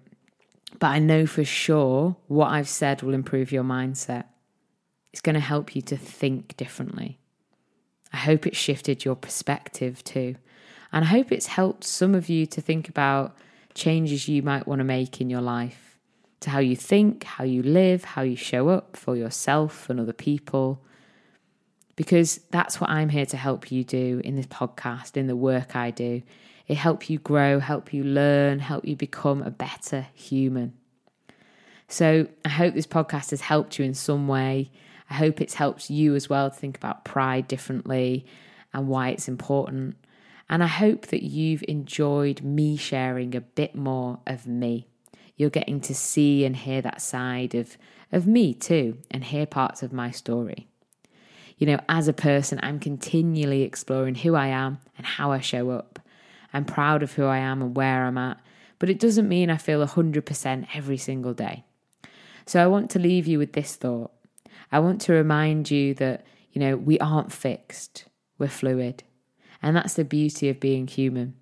but 0.78 0.86
I 0.88 1.00
know 1.00 1.26
for 1.26 1.44
sure 1.44 2.16
what 2.28 2.48
I've 2.48 2.68
said 2.68 3.02
will 3.02 3.14
improve 3.14 3.50
your 3.50 3.64
mindset. 3.64 4.26
It's 5.12 5.20
going 5.20 5.34
to 5.34 5.40
help 5.40 5.74
you 5.74 5.82
to 5.82 5.96
think 5.96 6.56
differently. 6.56 7.18
I 8.12 8.18
hope 8.18 8.46
it 8.46 8.56
shifted 8.56 9.04
your 9.04 9.16
perspective 9.16 10.04
too. 10.04 10.36
And 10.92 11.04
I 11.04 11.08
hope 11.08 11.32
it's 11.32 11.46
helped 11.46 11.84
some 11.84 12.14
of 12.14 12.28
you 12.28 12.46
to 12.46 12.60
think 12.60 12.88
about 12.88 13.36
changes 13.74 14.28
you 14.28 14.42
might 14.42 14.66
want 14.66 14.80
to 14.80 14.84
make 14.84 15.20
in 15.20 15.30
your 15.30 15.40
life 15.40 15.92
to 16.42 16.50
how 16.50 16.58
you 16.58 16.76
think, 16.76 17.24
how 17.24 17.44
you 17.44 17.62
live, 17.62 18.04
how 18.04 18.22
you 18.22 18.36
show 18.36 18.68
up 18.68 18.96
for 18.96 19.16
yourself 19.16 19.88
and 19.88 19.98
other 19.98 20.12
people. 20.12 20.82
Because 21.96 22.40
that's 22.50 22.80
what 22.80 22.90
I'm 22.90 23.08
here 23.08 23.26
to 23.26 23.36
help 23.36 23.70
you 23.70 23.84
do 23.84 24.20
in 24.24 24.34
this 24.36 24.46
podcast, 24.46 25.16
in 25.16 25.26
the 25.28 25.36
work 25.36 25.76
I 25.76 25.90
do. 25.90 26.22
It 26.66 26.76
help 26.76 27.08
you 27.08 27.18
grow, 27.18 27.58
help 27.60 27.92
you 27.92 28.02
learn, 28.02 28.58
help 28.58 28.84
you 28.84 28.96
become 28.96 29.42
a 29.42 29.50
better 29.50 30.08
human. 30.14 30.74
So 31.88 32.26
I 32.44 32.48
hope 32.48 32.74
this 32.74 32.86
podcast 32.86 33.30
has 33.30 33.42
helped 33.42 33.78
you 33.78 33.84
in 33.84 33.94
some 33.94 34.26
way. 34.26 34.70
I 35.12 35.14
hope 35.14 35.42
it's 35.42 35.52
helped 35.52 35.90
you 35.90 36.14
as 36.14 36.30
well 36.30 36.48
to 36.48 36.56
think 36.56 36.74
about 36.78 37.04
pride 37.04 37.46
differently 37.46 38.24
and 38.72 38.88
why 38.88 39.10
it's 39.10 39.28
important. 39.28 39.96
And 40.48 40.64
I 40.64 40.68
hope 40.68 41.08
that 41.08 41.22
you've 41.22 41.62
enjoyed 41.68 42.40
me 42.40 42.78
sharing 42.78 43.34
a 43.34 43.42
bit 43.42 43.74
more 43.74 44.20
of 44.26 44.46
me. 44.46 44.86
You're 45.36 45.50
getting 45.50 45.82
to 45.82 45.94
see 45.94 46.46
and 46.46 46.56
hear 46.56 46.80
that 46.80 47.02
side 47.02 47.54
of, 47.54 47.76
of 48.10 48.26
me 48.26 48.54
too, 48.54 48.96
and 49.10 49.22
hear 49.22 49.44
parts 49.44 49.82
of 49.82 49.92
my 49.92 50.10
story. 50.10 50.66
You 51.58 51.66
know, 51.66 51.80
as 51.90 52.08
a 52.08 52.14
person, 52.14 52.58
I'm 52.62 52.80
continually 52.80 53.64
exploring 53.64 54.14
who 54.14 54.34
I 54.34 54.46
am 54.46 54.78
and 54.96 55.06
how 55.06 55.30
I 55.30 55.40
show 55.40 55.68
up. 55.68 55.98
I'm 56.54 56.64
proud 56.64 57.02
of 57.02 57.12
who 57.12 57.26
I 57.26 57.36
am 57.36 57.60
and 57.60 57.76
where 57.76 58.06
I'm 58.06 58.16
at, 58.16 58.40
but 58.78 58.88
it 58.88 58.98
doesn't 58.98 59.28
mean 59.28 59.50
I 59.50 59.58
feel 59.58 59.86
100% 59.86 60.68
every 60.74 60.96
single 60.96 61.34
day. 61.34 61.64
So 62.46 62.64
I 62.64 62.66
want 62.66 62.90
to 62.92 62.98
leave 62.98 63.26
you 63.26 63.38
with 63.38 63.52
this 63.52 63.76
thought. 63.76 64.10
I 64.72 64.80
want 64.80 65.02
to 65.02 65.12
remind 65.12 65.70
you 65.70 65.94
that, 65.94 66.24
you 66.52 66.60
know, 66.60 66.76
we 66.76 66.98
aren't 66.98 67.32
fixed, 67.32 68.06
we're 68.38 68.48
fluid. 68.48 69.04
And 69.62 69.76
that's 69.76 69.94
the 69.94 70.04
beauty 70.04 70.48
of 70.48 70.58
being 70.58 70.86
human. 70.86 71.34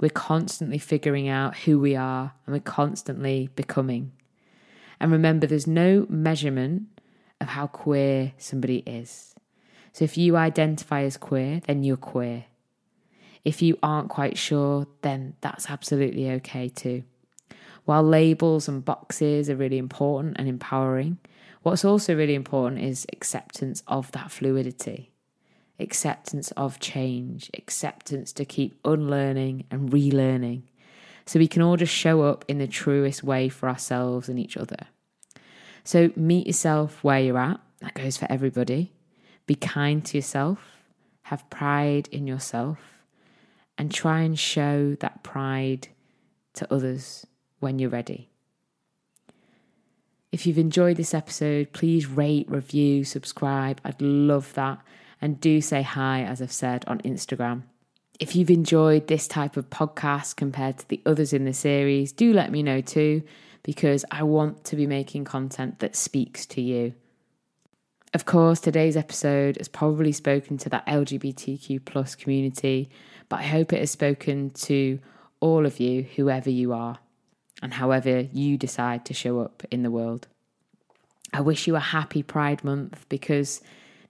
We're 0.00 0.10
constantly 0.10 0.78
figuring 0.78 1.26
out 1.28 1.56
who 1.56 1.80
we 1.80 1.96
are 1.96 2.34
and 2.44 2.54
we're 2.54 2.60
constantly 2.60 3.48
becoming. 3.56 4.12
And 5.00 5.10
remember, 5.10 5.46
there's 5.46 5.66
no 5.66 6.06
measurement 6.08 6.84
of 7.40 7.48
how 7.48 7.66
queer 7.66 8.32
somebody 8.38 8.78
is. 8.86 9.34
So 9.92 10.04
if 10.04 10.18
you 10.18 10.36
identify 10.36 11.02
as 11.02 11.16
queer, 11.16 11.60
then 11.66 11.82
you're 11.82 11.96
queer. 11.96 12.44
If 13.44 13.62
you 13.62 13.78
aren't 13.82 14.10
quite 14.10 14.36
sure, 14.36 14.86
then 15.02 15.34
that's 15.40 15.70
absolutely 15.70 16.30
okay 16.32 16.68
too. 16.68 17.04
While 17.84 18.02
labels 18.02 18.68
and 18.68 18.84
boxes 18.84 19.48
are 19.48 19.56
really 19.56 19.78
important 19.78 20.36
and 20.38 20.48
empowering, 20.48 21.18
what's 21.66 21.84
also 21.84 22.14
really 22.14 22.36
important 22.36 22.80
is 22.80 23.06
acceptance 23.12 23.82
of 23.88 24.12
that 24.12 24.30
fluidity 24.30 25.10
acceptance 25.78 26.50
of 26.52 26.80
change, 26.80 27.50
acceptance 27.52 28.32
to 28.32 28.44
keep 28.44 28.78
unlearning 28.84 29.64
and 29.70 29.90
relearning, 29.90 30.62
so 31.26 31.38
we 31.38 31.48
can 31.48 31.60
all 31.60 31.76
just 31.76 31.92
show 31.92 32.22
up 32.22 32.44
in 32.48 32.58
the 32.58 32.66
truest 32.66 33.22
way 33.22 33.48
for 33.48 33.68
ourselves 33.68 34.28
and 34.28 34.38
each 34.38 34.56
other. 34.56 34.86
So 35.84 36.10
meet 36.16 36.46
yourself 36.46 37.02
where 37.04 37.20
you're 37.20 37.36
at. 37.36 37.60
That 37.80 37.94
goes 37.94 38.16
for 38.16 38.26
everybody. 38.30 38.92
Be 39.46 39.54
kind 39.54 40.04
to 40.06 40.16
yourself, 40.16 40.58
have 41.24 41.50
pride 41.50 42.08
in 42.10 42.26
yourself, 42.26 42.78
and 43.76 43.92
try 43.92 44.22
and 44.22 44.38
show 44.38 44.94
that 45.00 45.22
pride 45.22 45.88
to 46.54 46.72
others 46.72 47.26
when 47.60 47.78
you're 47.78 47.90
ready. 47.90 48.30
If 50.32 50.46
you've 50.46 50.58
enjoyed 50.58 50.96
this 50.96 51.14
episode, 51.14 51.72
please 51.72 52.06
rate, 52.06 52.50
review, 52.50 53.04
subscribe. 53.04 53.80
I'd 53.84 54.02
love 54.02 54.52
that 54.54 54.78
and 55.20 55.40
do 55.40 55.60
say 55.60 55.82
hi, 55.82 56.22
as 56.22 56.42
I've 56.42 56.52
said, 56.52 56.84
on 56.86 57.00
Instagram. 57.00 57.62
If 58.18 58.34
you've 58.34 58.50
enjoyed 58.50 59.06
this 59.06 59.28
type 59.28 59.56
of 59.56 59.70
podcast 59.70 60.36
compared 60.36 60.78
to 60.78 60.88
the 60.88 61.00
others 61.06 61.32
in 61.32 61.44
the 61.44 61.52
series, 61.52 62.12
do 62.12 62.32
let 62.32 62.50
me 62.50 62.62
know 62.62 62.80
too, 62.80 63.22
because 63.62 64.04
I 64.10 64.22
want 64.24 64.64
to 64.64 64.76
be 64.76 64.86
making 64.86 65.24
content 65.24 65.78
that 65.78 65.96
speaks 65.96 66.44
to 66.46 66.60
you. 66.60 66.94
Of 68.14 68.24
course, 68.24 68.60
today's 68.60 68.96
episode 68.96 69.58
has 69.58 69.68
probably 69.68 70.12
spoken 70.12 70.56
to 70.58 70.68
that 70.70 70.86
LGBTQ 70.86 71.84
plus 71.84 72.14
community, 72.14 72.88
but 73.28 73.40
I 73.40 73.44
hope 73.44 73.72
it 73.72 73.80
has 73.80 73.90
spoken 73.90 74.50
to 74.50 74.98
all 75.40 75.66
of 75.66 75.78
you, 75.80 76.02
whoever 76.02 76.48
you 76.48 76.72
are, 76.72 76.98
and 77.62 77.74
however 77.74 78.28
you 78.32 78.56
decide 78.56 79.04
to 79.06 79.14
show 79.14 79.40
up 79.40 79.62
in 79.70 79.82
the 79.82 79.90
world. 79.90 80.28
I 81.32 81.40
wish 81.40 81.66
you 81.66 81.76
a 81.76 81.80
happy 81.80 82.22
Pride 82.22 82.62
Month 82.64 83.06
because 83.08 83.60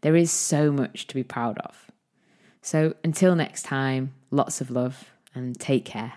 there 0.02 0.16
is 0.16 0.30
so 0.30 0.70
much 0.70 1.06
to 1.08 1.14
be 1.14 1.22
proud 1.22 1.58
of. 1.58 1.90
So 2.62 2.94
until 3.02 3.34
next 3.34 3.62
time, 3.62 4.12
lots 4.30 4.60
of 4.60 4.70
love 4.70 5.10
and 5.34 5.58
take 5.58 5.84
care. 5.84 6.14